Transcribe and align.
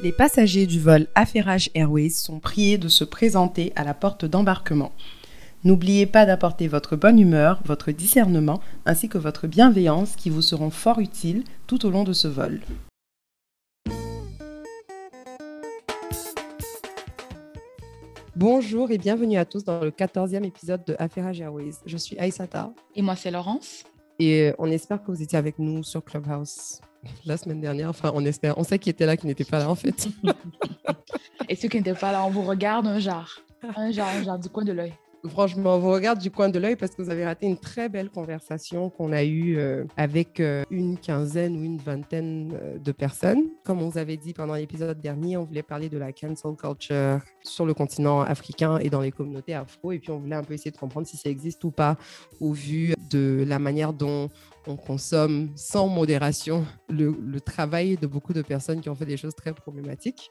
Les 0.00 0.12
passagers 0.12 0.66
du 0.66 0.78
vol 0.78 1.08
Affairage 1.16 1.70
Airways 1.74 2.10
sont 2.10 2.38
priés 2.38 2.78
de 2.78 2.86
se 2.86 3.02
présenter 3.02 3.72
à 3.74 3.82
la 3.82 3.94
porte 3.94 4.24
d'embarquement. 4.24 4.92
N'oubliez 5.64 6.06
pas 6.06 6.24
d'apporter 6.24 6.68
votre 6.68 6.94
bonne 6.94 7.18
humeur, 7.18 7.60
votre 7.64 7.90
discernement 7.90 8.60
ainsi 8.86 9.08
que 9.08 9.18
votre 9.18 9.48
bienveillance 9.48 10.14
qui 10.14 10.30
vous 10.30 10.40
seront 10.40 10.70
fort 10.70 11.00
utiles 11.00 11.42
tout 11.66 11.84
au 11.84 11.90
long 11.90 12.04
de 12.04 12.12
ce 12.12 12.28
vol. 12.28 12.60
Bonjour 18.36 18.92
et 18.92 18.98
bienvenue 18.98 19.36
à 19.36 19.44
tous 19.44 19.64
dans 19.64 19.80
le 19.80 19.90
14e 19.90 20.44
épisode 20.44 20.84
de 20.84 20.94
Affairage 21.00 21.40
Airways. 21.40 21.74
Je 21.86 21.96
suis 21.96 22.16
Aïsata. 22.20 22.72
Et 22.94 23.02
moi, 23.02 23.16
c'est 23.16 23.32
Laurence. 23.32 23.82
Et 24.20 24.52
on 24.58 24.70
espère 24.70 25.02
que 25.02 25.10
vous 25.10 25.22
étiez 25.22 25.38
avec 25.38 25.58
nous 25.58 25.82
sur 25.82 26.04
Clubhouse 26.04 26.80
la 27.24 27.36
semaine 27.36 27.60
dernière. 27.60 27.90
Enfin, 27.90 28.12
on 28.14 28.24
espère. 28.24 28.58
On 28.58 28.64
sait 28.64 28.78
qui 28.78 28.90
était 28.90 29.06
là, 29.06 29.16
qui 29.16 29.26
n'était 29.26 29.44
pas 29.44 29.58
là, 29.58 29.70
en 29.70 29.74
fait. 29.74 30.08
et 31.48 31.56
ceux 31.56 31.68
qui 31.68 31.76
n'étaient 31.76 31.94
pas 31.94 32.12
là, 32.12 32.24
on 32.24 32.30
vous 32.30 32.42
regarde 32.42 32.86
un 32.86 32.98
genre. 32.98 33.30
Un 33.76 33.90
genre, 33.90 34.08
un 34.08 34.22
genre 34.22 34.38
du 34.38 34.48
coin 34.48 34.64
de 34.64 34.72
l'œil. 34.72 34.94
Franchement, 35.26 35.74
on 35.74 35.78
vous 35.80 35.90
regarde 35.90 36.20
du 36.20 36.30
coin 36.30 36.48
de 36.48 36.58
l'œil 36.58 36.76
parce 36.76 36.94
que 36.94 37.02
vous 37.02 37.10
avez 37.10 37.24
raté 37.24 37.46
une 37.46 37.58
très 37.58 37.88
belle 37.88 38.08
conversation 38.08 38.88
qu'on 38.88 39.12
a 39.12 39.24
eue 39.24 39.58
euh, 39.58 39.84
avec 39.96 40.38
euh, 40.38 40.64
une 40.70 40.96
quinzaine 40.96 41.56
ou 41.56 41.64
une 41.64 41.78
vingtaine 41.78 42.56
euh, 42.62 42.78
de 42.78 42.92
personnes. 42.92 43.42
Comme 43.64 43.82
on 43.82 43.88
vous 43.88 43.98
avait 43.98 44.16
dit 44.16 44.32
pendant 44.32 44.54
l'épisode 44.54 45.00
dernier, 45.00 45.36
on 45.36 45.44
voulait 45.44 45.64
parler 45.64 45.88
de 45.88 45.98
la 45.98 46.12
cancel 46.12 46.54
culture 46.56 47.20
sur 47.42 47.66
le 47.66 47.74
continent 47.74 48.20
africain 48.20 48.78
et 48.78 48.90
dans 48.90 49.00
les 49.00 49.10
communautés 49.10 49.54
afro. 49.54 49.90
Et 49.90 49.98
puis, 49.98 50.12
on 50.12 50.18
voulait 50.18 50.36
un 50.36 50.44
peu 50.44 50.54
essayer 50.54 50.70
de 50.70 50.78
comprendre 50.78 51.06
si 51.06 51.16
ça 51.16 51.28
existe 51.28 51.64
ou 51.64 51.72
pas 51.72 51.96
au 52.40 52.52
vu 52.52 52.94
de 53.10 53.44
la 53.46 53.58
manière 53.58 53.92
dont 53.92 54.28
on 54.68 54.76
consomme 54.76 55.50
sans 55.56 55.88
modération 55.88 56.64
le, 56.88 57.16
le 57.20 57.40
travail 57.40 57.96
de 57.96 58.06
beaucoup 58.06 58.32
de 58.32 58.42
personnes 58.42 58.80
qui 58.80 58.88
ont 58.88 58.94
fait 58.94 59.06
des 59.06 59.16
choses 59.16 59.34
très 59.34 59.52
problématiques. 59.52 60.30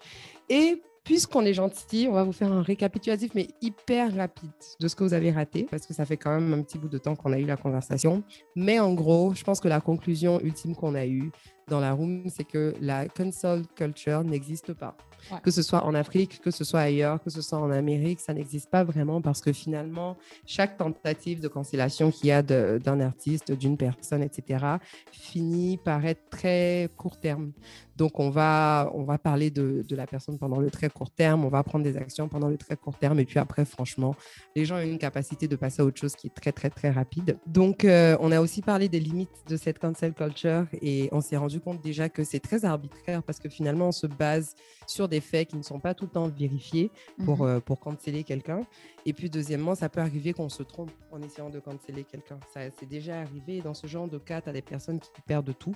Et 0.50 0.82
puisqu'on 1.04 1.44
est 1.44 1.54
gentil, 1.54 2.08
on 2.10 2.14
va 2.14 2.24
vous 2.24 2.34
faire 2.34 2.52
un 2.52 2.62
récapitulatif, 2.62 3.32
mais 3.34 3.48
hyper 3.62 4.14
rapide 4.16 4.52
de 4.80 4.88
ce 4.88 4.96
que 4.96 5.04
vous 5.04 5.14
avez 5.14 5.32
raté, 5.32 5.66
parce 5.72 5.86
que 5.86 5.94
ça 5.94 6.06
fait 6.06 6.18
quand 6.18 6.38
même 6.38 6.54
un 6.54 6.62
petit 6.62 6.78
bout 6.78 6.90
de 6.90 6.98
temps 6.98 7.16
qu'on 7.16 7.32
a 7.32 7.40
eu 7.40 7.46
la 7.46 7.58
conversation. 7.58 8.24
Mais 8.56 8.80
en 8.80 8.94
gros, 8.94 9.34
je 9.34 9.44
pense 9.44 9.60
que 9.60 9.70
la 9.70 9.80
conclusion 9.80 10.40
ultime 10.42 10.76
qu'on 10.76 10.96
a 10.96 11.06
eue 11.06 11.32
dans 11.68 11.80
la 11.80 11.94
room, 11.94 12.24
c'est 12.30 12.44
que 12.44 12.74
la 12.82 13.08
console 13.08 13.64
culture 13.76 14.24
n'existe 14.24 14.74
pas. 14.74 14.96
Que 15.44 15.52
ce 15.52 15.62
soit 15.62 15.84
en 15.84 15.94
Afrique, 15.94 16.40
que 16.42 16.52
ce 16.52 16.64
soit 16.64 16.80
ailleurs, 16.80 17.22
que 17.22 17.30
ce 17.30 17.42
soit 17.42 17.58
en 17.58 17.70
Amérique, 17.72 18.20
ça 18.20 18.34
n'existe 18.34 18.70
pas 18.70 18.84
vraiment 18.84 19.22
parce 19.22 19.42
que 19.42 19.52
finalement, 19.52 20.16
chaque 20.46 20.78
tentative 20.78 21.42
de 21.42 21.48
cancellation 21.48 22.12
qu'il 22.12 22.28
y 22.28 22.32
a 22.32 22.42
d'un 22.42 23.00
artiste, 23.02 23.52
d'une 23.52 23.78
personne, 23.78 24.24
etc., 24.24 24.66
finit 25.12 25.78
par 25.78 26.06
être 26.06 26.30
très 26.30 26.90
court 26.96 27.20
terme. 27.20 27.52
Donc, 27.98 28.20
on 28.20 28.30
va, 28.30 28.92
on 28.94 29.04
va 29.04 29.18
parler 29.18 29.50
de, 29.50 29.84
de, 29.86 29.96
la 29.96 30.06
personne 30.06 30.38
pendant 30.38 30.60
le 30.60 30.70
très 30.70 30.88
court 30.88 31.10
terme, 31.10 31.44
on 31.44 31.50
va 31.50 31.64
prendre 31.64 31.84
des 31.84 31.98
actions 31.98 32.30
pendant 32.30 32.48
le 32.48 32.58
très 32.58 32.78
court 32.78 32.96
terme, 32.96 33.20
et 33.20 33.26
puis 33.26 33.40
après, 33.40 33.66
franchement, 33.66 34.16
les 34.56 34.66
gens 34.66 34.76
ont 34.76 34.82
une 34.82 35.00
capacité 35.00 35.48
de 35.48 35.56
passer 35.56 35.82
à 35.82 35.86
autre 35.86 36.00
chose 36.00 36.16
qui 36.16 36.28
est 36.28 36.36
très, 36.36 36.52
très, 36.52 36.70
très 36.70 36.92
rapide. 36.92 37.40
Donc, 37.48 37.86
euh, 37.86 38.16
on 38.20 38.32
a 38.32 38.40
aussi 38.40 38.62
parlé 38.62 38.88
des 38.88 39.00
limites 39.00 39.44
de 39.48 39.58
cette 39.58 39.80
cancel 39.80 40.14
culture, 40.14 40.68
et 40.80 41.10
on 41.12 41.22
s'est 41.22 41.38
rendu 41.38 41.57
compte 41.60 41.82
déjà 41.82 42.10
que 42.10 42.24
c'est 42.24 42.40
très 42.40 42.66
arbitraire 42.66 43.24
parce 43.24 43.40
que 43.40 43.50
finalement, 43.50 43.90
on 43.90 43.92
se 43.92 44.08
base 44.08 44.56
sur 44.86 45.08
des 45.08 45.22
faits 45.22 45.50
qui 45.50 45.58
ne 45.58 45.62
sont 45.62 45.80
pas 45.80 45.94
tout 45.94 46.06
le 46.06 46.12
temps 46.12 46.28
vérifiés 46.28 46.92
pour, 47.26 47.44
euh, 47.44 47.60
pour 47.60 47.80
canceller 47.80 48.24
quelqu'un. 48.24 48.62
Et 49.06 49.14
puis, 49.14 49.30
deuxièmement, 49.30 49.76
ça 49.76 49.90
peut 49.90 50.02
arriver 50.02 50.34
qu'on 50.34 50.50
se 50.50 50.64
trompe 50.64 50.92
en 51.12 51.22
essayant 51.22 51.50
de 51.50 51.60
canceller 51.60 52.04
quelqu'un. 52.04 52.40
Ça, 52.54 52.62
c'est 52.78 52.88
déjà 52.88 53.22
arrivé. 53.22 53.62
Dans 53.62 53.74
ce 53.74 53.88
genre 53.88 54.08
de 54.08 54.18
cas, 54.18 54.42
tu 54.42 54.50
as 54.50 54.54
des 54.54 54.62
personnes 54.62 55.00
qui 55.00 55.10
perdent 55.26 55.58
tout. 55.58 55.76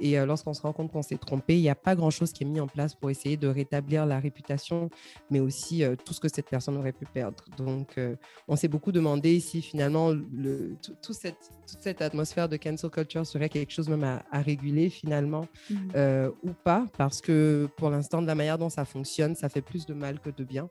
Et 0.00 0.18
euh, 0.18 0.26
lorsqu'on 0.26 0.54
se 0.54 0.62
rend 0.62 0.72
compte 0.72 0.90
qu'on 0.90 1.02
s'est 1.02 1.18
trompé, 1.18 1.56
il 1.56 1.62
n'y 1.62 1.70
a 1.70 1.74
pas 1.74 1.94
grand-chose 1.94 2.32
qui 2.32 2.42
est 2.42 2.46
mis 2.46 2.60
en 2.60 2.66
place 2.66 2.94
pour 2.94 3.10
essayer 3.10 3.36
de 3.36 3.46
rétablir 3.46 4.06
la 4.06 4.18
réputation, 4.18 4.90
mais 5.30 5.40
aussi 5.40 5.84
euh, 5.84 5.94
tout 5.96 6.12
ce 6.12 6.20
que 6.20 6.28
cette 6.28 6.48
personne 6.48 6.76
aurait 6.76 6.92
pu 6.92 7.04
perdre. 7.06 7.44
Donc, 7.56 7.98
on 8.48 8.56
s'est 8.56 8.68
beaucoup 8.68 8.92
demandé 8.92 9.38
si 9.40 9.62
finalement, 9.62 10.10
le, 10.10 10.76
tout, 11.02 11.12
cette, 11.12 11.52
toute 11.68 11.80
cette 11.80 12.02
atmosphère 12.02 12.48
de 12.48 12.56
cancel 12.56 12.90
culture 12.90 13.26
serait 13.26 13.48
quelque 13.48 13.72
chose 13.72 13.88
même 13.88 14.04
à, 14.04 14.42
réguler 14.42 14.90
finalement 14.90 15.21
mmh. 15.26 16.28
ou 16.42 16.50
pas, 16.64 16.86
parce 16.96 17.20
que 17.20 17.68
pour 17.76 17.90
l'instant, 17.90 18.22
de 18.22 18.26
la 18.26 18.34
manière 18.34 18.58
dont 18.58 18.68
ça 18.68 18.84
fonctionne, 18.84 19.34
ça 19.34 19.48
fait 19.48 19.62
plus 19.62 19.86
de 19.86 19.94
mal 19.94 20.20
que 20.20 20.30
de 20.30 20.44
bien. 20.44 20.68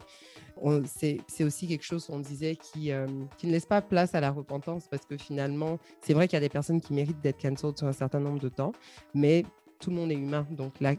C'est 0.86 1.44
aussi 1.44 1.68
quelque 1.68 1.84
chose, 1.84 2.08
on 2.10 2.20
disait, 2.20 2.56
qui, 2.56 2.92
euh, 2.92 3.08
qui, 3.38 3.48
ne 3.48 3.52
laisse 3.52 3.66
pas 3.66 3.82
place 3.82 4.14
à 4.14 4.22
la 4.22 4.32
repentance 4.32 4.88
parce 4.88 5.06
que 5.06 5.18
finalement, 5.18 5.80
c'est 6.02 6.14
vrai 6.14 6.28
qu'il 6.28 6.36
y 6.36 6.38
a 6.38 6.42
des 6.42 6.50
personnes 6.50 6.82
qui 6.82 6.94
méritent 6.94 7.22
d'être 7.22 7.42
cancelled 7.42 7.78
sur 7.78 7.88
un 7.88 7.94
certain 7.94 8.20
nombre 8.20 8.40
de 8.40 8.50
temps, 8.50 8.74
mais 9.14 9.44
tout 9.80 9.90
le 9.90 9.96
monde 9.96 10.12
est 10.12 10.16
humain. 10.16 10.46
Donc 10.52 10.80
là, 10.80 10.94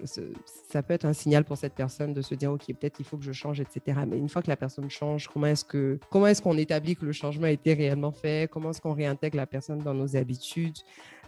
ça 0.69 0.83
peut 0.83 0.95
être 0.95 1.05
un 1.05 1.13
signal 1.13 1.45
pour 1.45 1.57
cette 1.57 1.75
personne 1.75 2.13
de 2.13 2.21
se 2.23 2.35
dire, 2.35 2.51
OK, 2.51 2.67
peut-être 2.67 2.99
il 2.99 3.05
faut 3.05 3.17
que 3.17 3.23
je 3.23 3.31
change, 3.31 3.61
etc. 3.61 4.01
Mais 4.09 4.19
une 4.19 4.29
fois 4.29 4.43
que 4.43 4.49
la 4.49 4.57
personne 4.57 4.91
change, 4.91 5.29
comment 5.29 5.47
est-ce 5.47 5.65
que 5.65 6.01
comment 6.11 6.27
est-ce 6.27 6.43
qu'on 6.43 6.59
établit 6.59 6.97
que 6.97 7.05
le 7.05 7.13
changement 7.13 7.47
a 7.47 7.51
été 7.51 7.75
réellement 7.75 8.11
fait? 8.11 8.51
Comment 8.51 8.71
est-ce 8.71 8.81
qu'on 8.81 8.95
réintègre 8.95 9.37
la 9.37 9.47
personne 9.47 9.79
dans 9.79 9.95
nos 9.95 10.17
habitudes? 10.17 10.79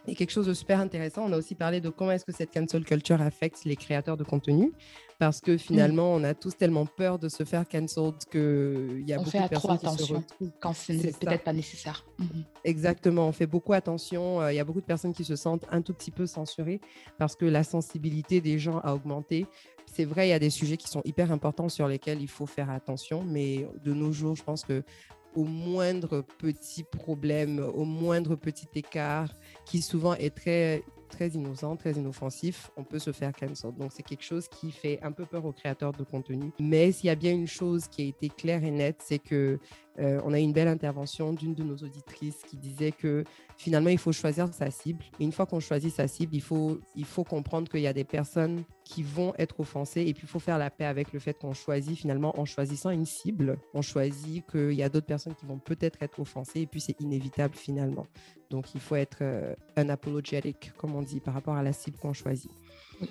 Et 0.06 0.14
quelque 0.14 0.30
chose 0.30 0.46
de 0.46 0.54
super 0.54 0.80
intéressant, 0.80 1.24
on 1.24 1.32
a 1.32 1.38
aussi 1.38 1.54
parlé 1.54 1.80
de 1.80 1.88
comment 1.88 2.12
est-ce 2.12 2.24
que 2.24 2.32
cette 2.32 2.52
cancel 2.52 2.84
culture 2.84 3.20
affecte 3.22 3.64
les 3.64 3.76
créateurs 3.76 4.16
de 4.16 4.24
contenu, 4.24 4.72
parce 5.18 5.40
que 5.40 5.56
finalement, 5.56 6.12
on 6.12 6.22
a 6.24 6.34
tous 6.34 6.56
tellement 6.56 6.86
peur 6.86 7.18
de 7.18 7.28
se 7.28 7.44
faire 7.44 7.66
cancelled 7.68 8.16
qu'il 8.30 9.04
y 9.06 9.12
a 9.12 9.16
beaucoup 9.16 9.30
de 9.30 9.48
personnes 9.48 9.58
trop 9.58 9.72
attention 9.72 10.24
qui 10.38 10.46
se 10.46 10.50
quand 10.60 10.74
ce 10.74 10.92
n'est 10.92 11.12
peut-être 11.12 11.44
pas 11.44 11.52
nécessaire. 11.52 12.04
Mhm. 12.18 12.44
Exactement, 12.64 13.28
on 13.28 13.32
fait 13.32 13.46
beaucoup 13.46 13.72
attention. 13.72 14.40
Euh, 14.40 14.52
il 14.52 14.56
y 14.56 14.60
a 14.60 14.64
beaucoup 14.64 14.80
de 14.80 14.86
personnes 14.86 15.14
qui 15.14 15.24
se 15.24 15.36
sentent 15.36 15.66
un 15.70 15.82
tout 15.82 15.94
petit 15.94 16.10
peu 16.10 16.26
censurées 16.26 16.80
parce 17.18 17.36
que 17.36 17.46
la 17.46 17.64
sensibilité 17.64 18.40
des 18.40 18.58
gens 18.58 18.78
a 18.80 18.94
augmenté. 18.94 19.46
C'est 19.86 20.04
vrai, 20.04 20.26
il 20.26 20.30
y 20.30 20.34
a 20.34 20.38
des 20.38 20.50
sujets 20.50 20.76
qui 20.76 20.88
sont 20.88 21.02
hyper 21.04 21.30
importants 21.30 21.68
sur 21.68 21.86
lesquels 21.86 22.20
il 22.20 22.28
faut 22.28 22.46
faire 22.46 22.70
attention, 22.70 23.22
mais 23.22 23.66
de 23.84 23.92
nos 23.92 24.12
jours, 24.12 24.34
je 24.34 24.42
pense 24.42 24.64
que 24.64 24.82
au 25.34 25.44
moindre 25.44 26.22
petit 26.38 26.84
problème, 26.84 27.58
au 27.58 27.84
moindre 27.84 28.36
petit 28.36 28.68
écart, 28.74 29.32
qui 29.66 29.82
souvent 29.82 30.14
est 30.14 30.34
très 30.34 30.82
très 31.14 31.28
innocent, 31.28 31.76
très 31.76 31.92
inoffensif, 31.92 32.70
on 32.76 32.82
peut 32.82 32.98
se 32.98 33.12
faire 33.12 33.32
cancel. 33.32 33.72
Donc, 33.74 33.92
c'est 33.94 34.02
quelque 34.02 34.24
chose 34.24 34.48
qui 34.48 34.72
fait 34.72 34.98
un 35.02 35.12
peu 35.12 35.24
peur 35.24 35.44
aux 35.44 35.52
créateurs 35.52 35.92
de 35.92 36.02
contenu. 36.02 36.50
Mais 36.58 36.90
s'il 36.90 37.06
y 37.06 37.10
a 37.10 37.14
bien 37.14 37.32
une 37.32 37.46
chose 37.46 37.86
qui 37.86 38.02
a 38.02 38.06
été 38.06 38.28
claire 38.28 38.64
et 38.64 38.70
nette, 38.70 39.00
c'est 39.04 39.20
que 39.20 39.60
euh, 39.98 40.20
on 40.24 40.32
a 40.32 40.40
eu 40.40 40.42
une 40.42 40.52
belle 40.52 40.68
intervention 40.68 41.32
d'une 41.32 41.54
de 41.54 41.62
nos 41.62 41.76
auditrices 41.76 42.42
qui 42.48 42.56
disait 42.56 42.92
que 42.92 43.24
finalement, 43.56 43.90
il 43.90 43.98
faut 43.98 44.12
choisir 44.12 44.52
sa 44.52 44.70
cible. 44.70 45.04
Une 45.20 45.32
fois 45.32 45.46
qu'on 45.46 45.60
choisit 45.60 45.92
sa 45.92 46.08
cible, 46.08 46.34
il 46.34 46.42
faut, 46.42 46.80
il 46.96 47.04
faut 47.04 47.24
comprendre 47.24 47.68
qu'il 47.68 47.80
y 47.80 47.86
a 47.86 47.92
des 47.92 48.04
personnes 48.04 48.64
qui 48.84 49.02
vont 49.02 49.32
être 49.38 49.60
offensées 49.60 50.02
et 50.02 50.12
puis 50.12 50.24
il 50.24 50.28
faut 50.28 50.40
faire 50.40 50.58
la 50.58 50.70
paix 50.70 50.84
avec 50.84 51.12
le 51.12 51.18
fait 51.18 51.38
qu'on 51.38 51.54
choisit 51.54 51.96
finalement 51.96 52.38
en 52.38 52.44
choisissant 52.44 52.90
une 52.90 53.06
cible, 53.06 53.56
on 53.72 53.82
choisit 53.82 54.44
qu'il 54.50 54.72
y 54.72 54.82
a 54.82 54.88
d'autres 54.88 55.06
personnes 55.06 55.34
qui 55.34 55.46
vont 55.46 55.58
peut-être 55.58 56.02
être 56.02 56.20
offensées 56.20 56.62
et 56.62 56.66
puis 56.66 56.80
c'est 56.80 57.00
inévitable 57.00 57.54
finalement. 57.54 58.06
Donc 58.50 58.74
il 58.74 58.80
faut 58.80 58.96
être 58.96 59.18
euh, 59.22 59.54
un 59.76 59.82
unapologetic, 59.82 60.72
comme 60.76 60.94
on 60.94 61.02
dit, 61.02 61.20
par 61.20 61.34
rapport 61.34 61.54
à 61.54 61.62
la 61.62 61.72
cible 61.72 61.96
qu'on 61.98 62.12
choisit. 62.12 62.50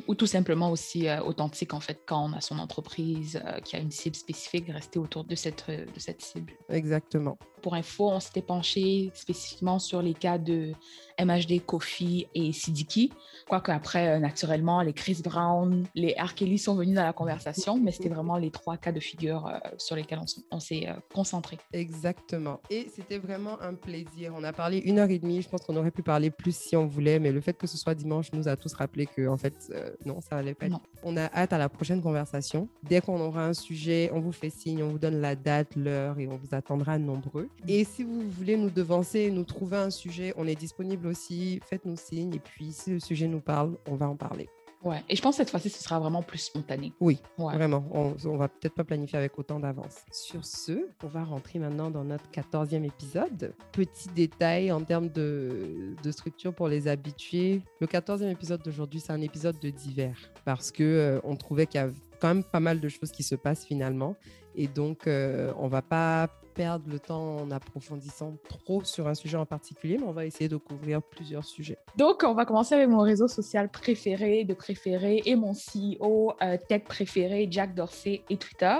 Ou 0.07 0.15
tout 0.15 0.27
simplement 0.27 0.71
aussi 0.71 1.07
euh, 1.07 1.21
authentique, 1.21 1.73
en 1.73 1.79
fait, 1.79 2.01
quand 2.05 2.29
on 2.29 2.33
a 2.33 2.41
son 2.41 2.59
entreprise 2.59 3.41
euh, 3.45 3.59
qui 3.59 3.75
a 3.75 3.79
une 3.79 3.91
cible 3.91 4.15
spécifique, 4.15 4.65
rester 4.69 4.99
autour 4.99 5.23
de 5.23 5.35
cette, 5.35 5.67
de 5.69 5.99
cette 5.99 6.21
cible. 6.21 6.53
Exactement. 6.69 7.37
Pour 7.63 7.73
info, 7.73 8.09
on 8.09 8.19
s'était 8.19 8.41
penché 8.41 9.09
spécifiquement 9.15 9.79
sur 9.79 10.01
les 10.01 10.13
cas 10.13 10.37
de 10.37 10.73
MHD, 11.19 11.65
Kofi 11.65 12.27
et 12.35 12.51
Sidiki. 12.51 13.11
Quoique 13.47 13.71
après, 13.71 14.19
naturellement, 14.19 14.81
les 14.81 14.93
Chris 14.93 15.21
Brown, 15.23 15.85
les 15.95 16.13
R. 16.19 16.33
Kelly 16.35 16.57
sont 16.57 16.75
venus 16.75 16.95
dans 16.95 17.03
la 17.03 17.13
conversation, 17.13 17.79
mais 17.79 17.91
c'était 17.91 18.09
vraiment 18.09 18.37
les 18.37 18.51
trois 18.51 18.77
cas 18.77 18.91
de 18.91 18.99
figure 18.99 19.49
sur 19.77 19.95
lesquels 19.95 20.19
on, 20.51 20.59
s'est 20.59 20.87
concentré. 21.13 21.57
Exactement. 21.71 22.59
Et 22.69 22.87
c'était 22.93 23.17
vraiment 23.17 23.61
un 23.61 23.73
plaisir. 23.73 24.33
On 24.35 24.43
a 24.43 24.53
parlé 24.53 24.79
une 24.79 24.99
heure 24.99 25.09
et 25.09 25.19
demie. 25.19 25.41
Je 25.41 25.49
pense 25.49 25.61
qu'on 25.61 25.75
aurait 25.77 25.91
pu 25.91 26.03
parler 26.03 26.31
plus 26.31 26.55
si 26.55 26.75
on 26.75 26.85
voulait, 26.85 27.19
mais 27.19 27.31
le 27.31 27.41
fait 27.41 27.53
que 27.53 27.67
ce 27.67 27.77
soit 27.77 27.95
dimanche 27.95 28.31
nous 28.33 28.47
a 28.47 28.55
tous 28.55 28.73
rappelé 28.73 29.05
que, 29.05 29.27
en 29.27 29.37
fait, 29.37 29.53
euh, 29.71 29.91
non, 30.05 30.19
ça 30.21 30.37
allait 30.37 30.53
pas. 30.53 30.65
On 31.03 31.15
a 31.17 31.25
hâte 31.33 31.53
à 31.53 31.57
la 31.57 31.69
prochaine 31.69 32.01
conversation. 32.01 32.67
Dès 32.83 33.01
qu'on 33.01 33.19
aura 33.19 33.45
un 33.45 33.53
sujet, 33.53 34.09
on 34.13 34.19
vous 34.19 34.31
fait 34.31 34.49
signe, 34.49 34.83
on 34.83 34.89
vous 34.89 34.99
donne 34.99 35.21
la 35.21 35.35
date, 35.35 35.75
l'heure 35.75 36.19
et 36.19 36.27
on 36.27 36.37
vous 36.37 36.53
attendra 36.53 36.97
nombreux. 36.97 37.49
Et 37.67 37.83
si 37.85 38.03
vous 38.03 38.29
voulez 38.29 38.57
nous 38.57 38.69
devancer, 38.69 39.31
nous 39.31 39.45
trouver 39.45 39.77
un 39.77 39.89
sujet, 39.89 40.33
on 40.37 40.47
est 40.47 40.55
disponible 40.55 41.07
aussi. 41.07 41.59
Faites-nous 41.69 41.95
signe 41.95 42.35
et 42.35 42.39
puis 42.39 42.71
si 42.71 42.91
le 42.91 42.99
sujet 42.99 43.27
nous 43.27 43.41
parle, 43.41 43.77
on 43.87 43.95
va 43.95 44.07
en 44.07 44.15
parler. 44.15 44.49
Ouais, 44.83 45.01
et 45.07 45.15
je 45.15 45.21
pense 45.21 45.35
que 45.35 45.37
cette 45.37 45.49
fois-ci, 45.49 45.69
ce 45.69 45.81
sera 45.81 45.97
vraiment 45.97 46.21
plus 46.21 46.39
spontané. 46.39 46.91
Oui, 46.99 47.19
vraiment. 47.37 47.85
On, 47.91 48.15
on 48.25 48.35
va 48.35 48.49
peut-être 48.49 48.75
pas 48.75 48.83
planifier 48.83 49.17
avec 49.17 49.39
autant 49.39 49.59
d'avance. 49.59 50.01
Sur 50.11 50.43
ce, 50.43 50.87
on 51.03 51.07
va 51.07 51.23
rentrer 51.23 51.57
maintenant 51.57 51.89
dans 51.89 52.03
notre 52.03 52.29
14e 52.31 52.83
épisode. 52.83 53.53
Petit 53.71 54.09
détail 54.09 54.73
en 54.73 54.81
termes 54.81 55.07
de, 55.07 55.95
de 56.03 56.11
structure 56.11 56.53
pour 56.53 56.67
les 56.67 56.89
habitués. 56.89 57.61
Le 57.79 57.87
14e 57.87 58.29
épisode 58.29 58.61
d'aujourd'hui, 58.61 58.99
c'est 58.99 59.13
un 59.13 59.21
épisode 59.21 59.57
de 59.59 59.69
divers 59.69 60.17
parce 60.43 60.69
que 60.69 60.83
euh, 60.83 61.21
on 61.23 61.37
trouvait 61.37 61.65
qu'il 61.65 61.79
y 61.79 61.83
a 61.83 61.89
quand 62.19 62.27
même 62.27 62.43
pas 62.43 62.59
mal 62.59 62.81
de 62.81 62.89
choses 62.89 63.11
qui 63.11 63.23
se 63.23 63.35
passent 63.35 63.65
finalement. 63.65 64.17
Et 64.55 64.67
donc, 64.67 65.07
euh, 65.07 65.53
on 65.57 65.69
va 65.69 65.81
pas 65.81 66.29
perdre 66.53 66.85
le 66.89 66.99
temps 66.99 67.37
en 67.37 67.51
approfondissant 67.51 68.35
trop 68.47 68.83
sur 68.83 69.07
un 69.07 69.15
sujet 69.15 69.37
en 69.37 69.45
particulier, 69.45 69.97
mais 69.97 70.05
on 70.05 70.11
va 70.11 70.25
essayer 70.25 70.47
de 70.47 70.57
couvrir 70.57 71.01
plusieurs 71.01 71.45
sujets. 71.45 71.77
Donc, 71.97 72.23
on 72.23 72.33
va 72.33 72.45
commencer 72.45 72.75
avec 72.75 72.87
mon 72.87 73.01
réseau 73.01 73.27
social 73.27 73.69
préféré 73.69 74.43
de 74.43 74.53
préféré 74.53 75.21
et 75.25 75.35
mon 75.35 75.53
CEO 75.53 76.33
euh, 76.41 76.57
tech 76.69 76.83
préféré, 76.83 77.47
Jack 77.49 77.75
Dorsey 77.75 78.21
et 78.29 78.37
Twitter. 78.37 78.77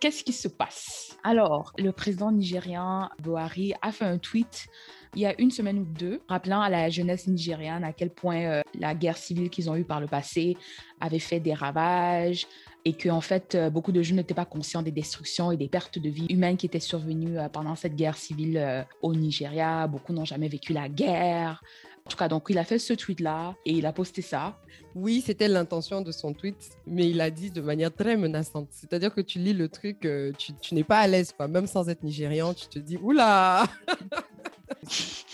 Qu'est-ce 0.00 0.24
qui 0.24 0.32
se 0.32 0.48
passe? 0.48 1.18
Alors, 1.24 1.72
le 1.78 1.92
président 1.92 2.32
nigérien 2.32 3.10
Buhari 3.22 3.74
a 3.82 3.92
fait 3.92 4.06
un 4.06 4.18
tweet 4.18 4.68
il 5.14 5.22
y 5.22 5.26
a 5.26 5.34
une 5.40 5.50
semaine 5.50 5.78
ou 5.80 5.84
deux, 5.84 6.20
rappelant 6.28 6.60
à 6.60 6.68
la 6.68 6.88
jeunesse 6.88 7.26
nigériane 7.26 7.82
à 7.82 7.92
quel 7.92 8.10
point 8.10 8.42
euh, 8.42 8.62
la 8.78 8.94
guerre 8.94 9.16
civile 9.16 9.50
qu'ils 9.50 9.68
ont 9.68 9.74
eue 9.74 9.84
par 9.84 10.00
le 10.00 10.06
passé 10.06 10.56
avait 11.00 11.18
fait 11.18 11.40
des 11.40 11.54
ravages 11.54 12.46
et 12.84 12.94
que 12.94 13.08
en 13.08 13.20
fait 13.20 13.54
euh, 13.54 13.70
beaucoup 13.70 13.92
de 13.92 14.02
jeunes 14.02 14.16
n'étaient 14.16 14.34
pas 14.34 14.44
conscients 14.46 14.82
des 14.82 14.90
destructions 14.90 15.52
et 15.52 15.56
des 15.56 15.68
pertes 15.68 15.98
de 15.98 16.08
vie 16.08 16.26
humaines 16.30 16.56
qui 16.56 16.66
étaient 16.66 16.80
survenues 16.80 17.38
euh, 17.38 17.48
pendant 17.48 17.76
cette 17.76 17.94
guerre 17.94 18.16
civile 18.16 18.86
au 19.02 19.14
Nigeria. 19.14 19.86
Beaucoup 19.86 20.12
n'ont 20.12 20.24
jamais 20.24 20.48
vécu 20.48 20.72
la 20.72 20.88
guerre. 20.88 21.62
En 22.06 22.10
tout 22.10 22.16
cas, 22.16 22.28
donc 22.28 22.46
il 22.48 22.58
a 22.58 22.64
fait 22.64 22.78
ce 22.78 22.94
tweet-là 22.94 23.54
et 23.66 23.72
il 23.72 23.86
a 23.86 23.92
posté 23.92 24.22
ça. 24.22 24.58
Oui, 24.94 25.22
c'était 25.24 25.46
l'intention 25.46 26.00
de 26.00 26.10
son 26.10 26.32
tweet, 26.32 26.56
mais 26.86 27.08
il 27.08 27.20
a 27.20 27.30
dit 27.30 27.50
de 27.50 27.60
manière 27.60 27.94
très 27.94 28.16
menaçante. 28.16 28.68
C'est-à-dire 28.70 29.14
que 29.14 29.20
tu 29.20 29.38
lis 29.38 29.52
le 29.52 29.68
truc, 29.68 30.00
tu, 30.38 30.52
tu 30.60 30.74
n'es 30.74 30.82
pas 30.82 30.98
à 30.98 31.06
l'aise, 31.06 31.32
quoi. 31.32 31.46
Même 31.46 31.66
sans 31.66 31.88
être 31.88 32.02
nigérian, 32.02 32.52
tu 32.54 32.66
te 32.66 32.78
dis, 32.78 32.96
oula 32.96 33.64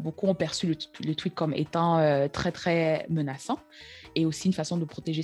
Beaucoup 0.00 0.26
ont 0.28 0.34
perçu 0.34 0.66
le, 0.66 1.14
tweet 1.14 1.34
comme 1.34 1.52
étant 1.54 1.98
euh, 1.98 2.26
très, 2.28 2.52
très 2.52 3.06
menaçant 3.08 3.58
et 4.14 4.26
aussi 4.26 4.48
une 4.48 4.54
façon 4.54 4.76
de 4.76 4.84
protéger 4.84 5.22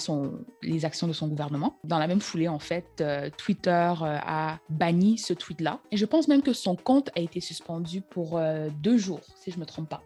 les 0.62 0.84
actions 0.84 1.06
de 1.06 1.12
son 1.12 1.28
gouvernement. 1.28 1.78
Dans 1.84 1.98
la 1.98 2.06
même 2.06 2.20
foulée, 2.20 2.48
en 2.48 2.58
fait, 2.58 2.86
euh, 3.00 3.30
Twitter 3.36 3.70
euh, 3.70 4.18
a 4.22 4.58
banni 4.68 5.18
ce 5.18 5.32
tweet-là. 5.32 5.80
Et 5.90 5.96
je 5.96 6.04
pense 6.04 6.28
même 6.28 6.42
que 6.42 6.52
son 6.52 6.76
compte 6.76 7.10
a 7.16 7.20
été 7.20 7.40
suspendu 7.40 8.00
pour 8.00 8.40
deux 8.82 8.96
jours, 8.96 9.20
si 9.36 9.50
je 9.50 9.56
ne 9.56 9.60
me 9.60 9.66
trompe 9.66 9.88
pas. 9.88 10.02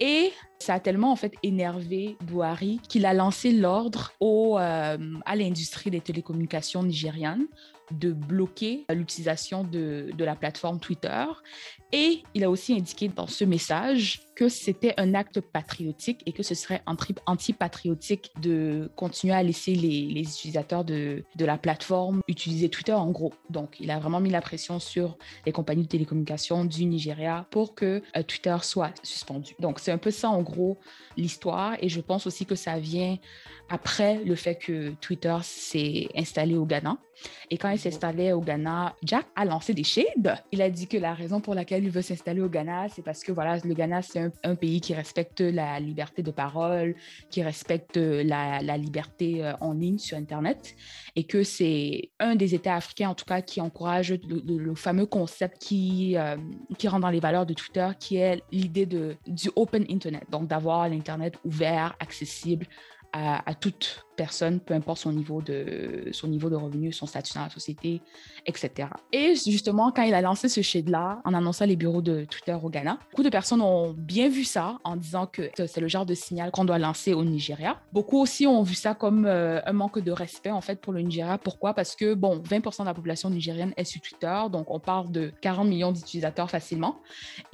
Et 0.00 0.32
ça 0.58 0.74
a 0.74 0.80
tellement 0.80 1.12
en 1.12 1.16
fait 1.16 1.34
énervé 1.42 2.16
Buhari 2.22 2.80
qu'il 2.88 3.04
a 3.04 3.12
lancé 3.12 3.52
l'ordre 3.52 4.12
à 4.20 5.36
l'industrie 5.36 5.90
des 5.90 6.00
télécommunications 6.00 6.82
nigérianes 6.82 7.46
de 7.90 8.12
bloquer 8.12 8.84
l'utilisation 8.90 9.64
de, 9.64 10.10
de, 10.16 10.24
la 10.24 10.36
plateforme 10.36 10.80
Twitter. 10.80 11.24
Et 11.92 12.22
il 12.34 12.44
a 12.44 12.50
aussi 12.50 12.74
indiqué 12.74 13.08
dans 13.08 13.26
ce 13.26 13.44
message 13.44 14.20
que 14.36 14.48
c'était 14.48 14.94
un 14.96 15.14
acte 15.14 15.40
patriotique 15.40 16.22
et 16.24 16.32
que 16.32 16.42
ce 16.42 16.54
serait 16.54 16.82
anti-patriotique 17.26 18.30
de 18.40 18.90
continuer 18.96 19.34
à 19.34 19.42
laisser 19.42 19.74
les, 19.74 20.06
les 20.06 20.22
utilisateurs 20.22 20.84
de, 20.84 21.24
de, 21.34 21.44
la 21.44 21.58
plateforme 21.58 22.22
utiliser 22.28 22.68
Twitter 22.68 22.92
en 22.92 23.10
gros. 23.10 23.34
Donc, 23.50 23.76
il 23.80 23.90
a 23.90 23.98
vraiment 23.98 24.20
mis 24.20 24.30
la 24.30 24.40
pression 24.40 24.78
sur 24.78 25.18
les 25.44 25.52
compagnies 25.52 25.82
de 25.82 25.88
télécommunications 25.88 26.64
du 26.64 26.84
Nigeria 26.84 27.46
pour 27.50 27.74
que 27.74 28.02
euh, 28.16 28.22
Twitter 28.22 28.56
soit 28.62 28.92
suspendu. 29.02 29.54
Donc, 29.58 29.80
c'est 29.80 29.92
un 29.92 29.98
peu 29.98 30.10
ça 30.10 30.30
en 30.30 30.42
gros 30.42 30.78
l'histoire 31.16 31.74
et 31.80 31.88
je 31.88 32.00
pense 32.00 32.26
aussi 32.26 32.46
que 32.46 32.54
ça 32.54 32.78
vient 32.78 33.18
après 33.70 34.22
le 34.24 34.34
fait 34.34 34.56
que 34.56 34.90
Twitter 35.00 35.36
s'est 35.42 36.08
installé 36.16 36.56
au 36.56 36.66
Ghana. 36.66 36.98
Et 37.50 37.58
quand 37.58 37.68
il 37.70 37.78
s'est 37.78 37.90
installé 37.90 38.32
au 38.32 38.40
Ghana, 38.40 38.94
Jack 39.04 39.26
a 39.36 39.44
lancé 39.44 39.74
des 39.74 39.84
shades. 39.84 40.34
Il 40.52 40.62
a 40.62 40.70
dit 40.70 40.86
que 40.86 40.96
la 40.96 41.14
raison 41.14 41.40
pour 41.40 41.54
laquelle 41.54 41.84
il 41.84 41.90
veut 41.90 42.02
s'installer 42.02 42.40
au 42.40 42.48
Ghana, 42.48 42.88
c'est 42.88 43.02
parce 43.02 43.22
que 43.22 43.30
voilà, 43.30 43.58
le 43.58 43.74
Ghana, 43.74 44.02
c'est 44.02 44.30
un, 44.42 44.54
pays 44.54 44.80
qui 44.80 44.94
respecte 44.94 45.40
la 45.40 45.78
liberté 45.78 46.22
de 46.22 46.30
parole, 46.30 46.94
qui 47.30 47.42
respecte 47.42 47.96
la, 47.96 48.60
liberté 48.76 49.44
euh, 49.44 49.52
en 49.60 49.74
ligne 49.74 49.98
sur 49.98 50.16
Internet, 50.16 50.74
et 51.14 51.24
que 51.24 51.42
c'est 51.42 52.10
un 52.18 52.34
des 52.36 52.54
États 52.54 52.76
africains, 52.76 53.10
en 53.10 53.14
tout 53.14 53.24
cas, 53.24 53.42
qui 53.42 53.60
encourage 53.60 54.14
le, 54.26 54.74
fameux 54.74 55.06
concept 55.06 55.58
qui, 55.58 56.16
euh, 56.16 56.36
qui 56.78 56.88
rentre 56.88 57.02
dans 57.02 57.10
les 57.10 57.20
valeurs 57.20 57.46
de 57.46 57.54
Twitter, 57.54 57.88
qui 57.98 58.16
est 58.16 58.42
l'idée 58.50 58.86
du 58.86 59.50
open 59.56 59.84
Internet, 59.90 60.24
donc 60.30 60.48
d'avoir 60.48 60.88
l'Internet 60.88 61.34
ouvert, 61.44 61.96
accessible 62.00 62.66
à, 63.12 63.48
à 63.48 63.54
toute 63.54 64.06
personne, 64.20 64.60
peu 64.60 64.74
importe 64.74 64.98
son 64.98 65.12
niveau 65.12 65.40
de, 65.40 66.10
son 66.12 66.28
niveau 66.28 66.50
de 66.50 66.54
revenu, 66.54 66.92
son 66.92 67.06
statut 67.06 67.32
dans 67.32 67.44
la 67.44 67.48
société, 67.48 68.02
etc. 68.44 68.88
Et 69.12 69.34
justement, 69.34 69.92
quand 69.92 70.02
il 70.02 70.12
a 70.12 70.20
lancé 70.20 70.50
ce 70.50 70.60
shade-là, 70.60 71.22
en 71.24 71.32
annonçant 71.32 71.64
les 71.64 71.74
bureaux 71.74 72.02
de 72.02 72.26
Twitter 72.26 72.54
au 72.62 72.68
Ghana, 72.68 72.98
beaucoup 73.10 73.22
de 73.22 73.30
personnes 73.30 73.62
ont 73.62 73.94
bien 73.96 74.28
vu 74.28 74.44
ça 74.44 74.76
en 74.84 74.96
disant 74.96 75.26
que 75.26 75.50
c'est 75.56 75.80
le 75.80 75.88
genre 75.88 76.04
de 76.04 76.12
signal 76.12 76.50
qu'on 76.50 76.66
doit 76.66 76.78
lancer 76.78 77.14
au 77.14 77.24
Nigeria. 77.24 77.80
Beaucoup 77.94 78.18
aussi 78.20 78.46
ont 78.46 78.62
vu 78.62 78.74
ça 78.74 78.92
comme 78.92 79.24
euh, 79.24 79.62
un 79.64 79.72
manque 79.72 79.98
de 79.98 80.12
respect, 80.12 80.50
en 80.50 80.60
fait, 80.60 80.78
pour 80.82 80.92
le 80.92 81.00
Nigeria. 81.00 81.38
Pourquoi? 81.38 81.72
Parce 81.72 81.96
que, 81.96 82.12
bon, 82.12 82.40
20% 82.40 82.82
de 82.82 82.88
la 82.88 82.94
population 82.94 83.30
nigérienne 83.30 83.72
est 83.78 83.84
sur 83.84 84.02
Twitter, 84.02 84.38
donc 84.52 84.70
on 84.70 84.80
parle 84.80 85.10
de 85.10 85.32
40 85.40 85.66
millions 85.66 85.92
d'utilisateurs 85.92 86.50
facilement. 86.50 87.00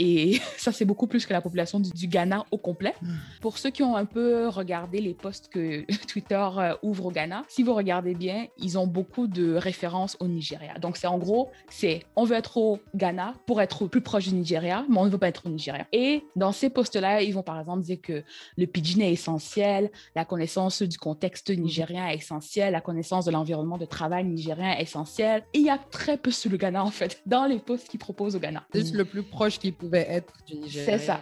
Et 0.00 0.40
ça, 0.56 0.72
c'est 0.72 0.84
beaucoup 0.84 1.06
plus 1.06 1.26
que 1.26 1.32
la 1.32 1.40
population 1.40 1.78
du, 1.78 2.08
Ghana 2.08 2.44
au 2.50 2.58
complet. 2.58 2.94
Hmm. 3.02 3.14
Pour 3.40 3.56
ceux 3.56 3.70
qui 3.70 3.84
ont 3.84 3.94
un 3.94 4.04
peu 4.04 4.48
regardé 4.48 5.00
les 5.00 5.14
posts 5.14 5.48
que 5.48 5.86
Twitter 6.08 6.44
euh, 6.58 6.74
ouvre 6.82 7.06
au 7.06 7.10
Ghana, 7.10 7.44
si 7.48 7.62
vous 7.62 7.74
regardez 7.74 8.14
bien, 8.14 8.46
ils 8.58 8.78
ont 8.78 8.86
beaucoup 8.86 9.26
de 9.26 9.54
références 9.54 10.16
au 10.20 10.26
Nigeria. 10.26 10.78
Donc, 10.78 10.96
c'est 10.96 11.06
en 11.06 11.18
gros, 11.18 11.50
c'est 11.68 12.02
on 12.16 12.24
veut 12.24 12.36
être 12.36 12.56
au 12.56 12.78
Ghana 12.94 13.34
pour 13.46 13.60
être 13.60 13.86
plus 13.86 14.00
proche 14.00 14.28
du 14.28 14.34
Nigeria, 14.34 14.84
mais 14.88 14.98
on 14.98 15.04
ne 15.04 15.10
veut 15.10 15.18
pas 15.18 15.28
être 15.28 15.46
au 15.46 15.48
Nigeria. 15.48 15.86
Et 15.92 16.24
dans 16.36 16.52
ces 16.52 16.70
postes-là, 16.70 17.22
ils 17.22 17.32
vont 17.32 17.42
par 17.42 17.58
exemple 17.58 17.82
dire 17.82 18.00
que 18.00 18.22
le 18.56 18.66
pidgin 18.66 19.00
est 19.00 19.12
essentiel, 19.12 19.90
la 20.14 20.24
connaissance 20.24 20.82
du 20.82 20.98
contexte 20.98 21.50
nigérien 21.50 22.08
est 22.08 22.16
essentielle, 22.16 22.72
la 22.72 22.80
connaissance 22.80 23.24
de 23.24 23.30
l'environnement 23.30 23.78
de 23.78 23.84
travail 23.84 24.24
nigérien 24.24 24.72
est 24.72 24.82
essentielle. 24.82 25.44
Et 25.52 25.58
il 25.58 25.64
y 25.66 25.70
a 25.70 25.78
très 25.78 26.16
peu 26.16 26.30
sur 26.30 26.50
le 26.50 26.56
Ghana, 26.56 26.84
en 26.84 26.90
fait, 26.90 27.22
dans 27.26 27.46
les 27.46 27.58
postes 27.58 27.88
qu'ils 27.88 28.00
proposent 28.00 28.36
au 28.36 28.38
Ghana. 28.38 28.64
C'est 28.72 28.92
le 28.92 29.04
plus 29.04 29.22
proche 29.22 29.58
qu'il 29.58 29.74
pouvait 29.74 30.06
être 30.08 30.32
du 30.46 30.56
Nigeria. 30.56 30.98
C'est 30.98 31.04
ça. 31.04 31.20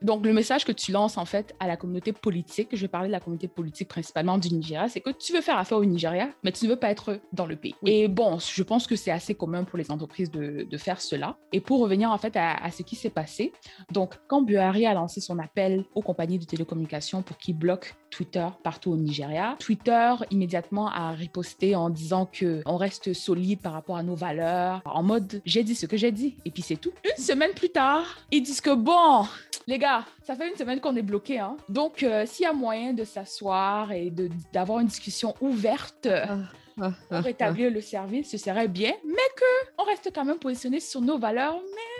Donc, 0.00 0.24
le 0.24 0.32
message 0.32 0.64
que 0.64 0.72
tu 0.72 0.92
lances, 0.92 1.16
en 1.16 1.24
fait, 1.24 1.54
à 1.60 1.66
la 1.66 1.76
communauté 1.76 2.12
politique, 2.12 2.68
je 2.72 2.80
vais 2.80 2.88
parler 2.88 3.08
de 3.08 3.12
la 3.12 3.20
communauté 3.20 3.48
politique 3.48 3.88
principalement 3.88 4.38
du 4.42 4.54
Nigeria, 4.54 4.88
c'est 4.88 5.00
que 5.00 5.10
tu 5.10 5.32
veux 5.32 5.40
faire 5.40 5.58
affaire 5.58 5.78
au 5.78 5.84
Nigeria, 5.84 6.28
mais 6.42 6.52
tu 6.52 6.64
ne 6.66 6.70
veux 6.70 6.76
pas 6.76 6.90
être 6.90 7.20
dans 7.32 7.46
le 7.46 7.56
pays. 7.56 7.74
Et 7.86 8.08
bon, 8.08 8.38
je 8.38 8.62
pense 8.62 8.86
que 8.86 8.96
c'est 8.96 9.10
assez 9.10 9.34
commun 9.34 9.64
pour 9.64 9.78
les 9.78 9.90
entreprises 9.90 10.30
de, 10.30 10.66
de, 10.68 10.76
faire 10.76 11.00
cela. 11.00 11.36
Et 11.52 11.60
pour 11.60 11.80
revenir 11.80 12.10
en 12.10 12.18
fait 12.18 12.36
à, 12.36 12.70
ce 12.70 12.82
qui 12.82 12.96
s'est 12.96 13.10
passé, 13.10 13.52
donc 13.92 14.14
quand 14.26 14.42
Buhari 14.42 14.86
a 14.86 14.94
lancé 14.94 15.20
son 15.20 15.38
appel 15.38 15.84
aux 15.94 16.02
compagnies 16.02 16.38
de 16.38 16.44
télécommunications 16.44 17.22
pour 17.22 17.38
qu'ils 17.38 17.56
bloquent 17.56 17.90
Twitter 18.10 18.46
partout 18.62 18.92
au 18.92 18.96
Nigeria, 18.96 19.56
Twitter 19.58 20.14
immédiatement 20.30 20.88
a 20.88 21.12
riposté 21.12 21.74
en 21.76 21.88
disant 21.90 22.26
que 22.26 22.62
on 22.66 22.76
reste 22.76 23.12
solide 23.12 23.60
par 23.60 23.72
rapport 23.72 23.96
à 23.96 24.02
nos 24.02 24.14
valeurs, 24.14 24.82
en 24.84 25.02
mode 25.02 25.40
j'ai 25.44 25.62
dit 25.62 25.74
ce 25.74 25.86
que 25.86 25.96
j'ai 25.96 26.12
dit, 26.12 26.36
et 26.44 26.50
puis 26.50 26.62
c'est 26.62 26.76
tout. 26.76 26.92
Une 27.04 27.22
semaine 27.22 27.52
plus 27.52 27.70
tard, 27.70 28.18
ils 28.30 28.42
disent 28.42 28.60
que 28.60 28.74
bon, 28.74 29.24
les 29.66 29.78
gars, 29.78 30.04
ça 30.24 30.34
fait 30.34 30.48
une 30.48 30.56
semaine 30.56 30.80
qu'on 30.80 30.96
est 30.96 31.02
bloqué. 31.02 31.38
Hein. 31.38 31.56
Donc, 31.68 32.02
euh, 32.02 32.24
s'il 32.26 32.44
y 32.44 32.46
a 32.46 32.52
moyen 32.52 32.92
de 32.92 33.04
s'asseoir 33.04 33.92
et 33.92 34.10
d'avoir 34.52 34.80
une 34.80 34.86
discussion 34.86 35.34
ouverte 35.40 36.06
ah, 36.06 36.38
ah, 36.80 36.92
pour 37.08 37.18
ah, 37.18 37.20
rétablir 37.20 37.70
le 37.70 37.80
service, 37.80 38.30
ce 38.30 38.38
serait 38.38 38.68
bien, 38.68 38.92
mais 39.04 39.28
qu'on 39.76 39.84
reste 39.84 40.10
quand 40.14 40.24
même 40.24 40.38
positionné 40.38 40.80
sur 40.80 41.00
nos 41.00 41.18
valeurs, 41.18 41.60
mais 41.74 41.91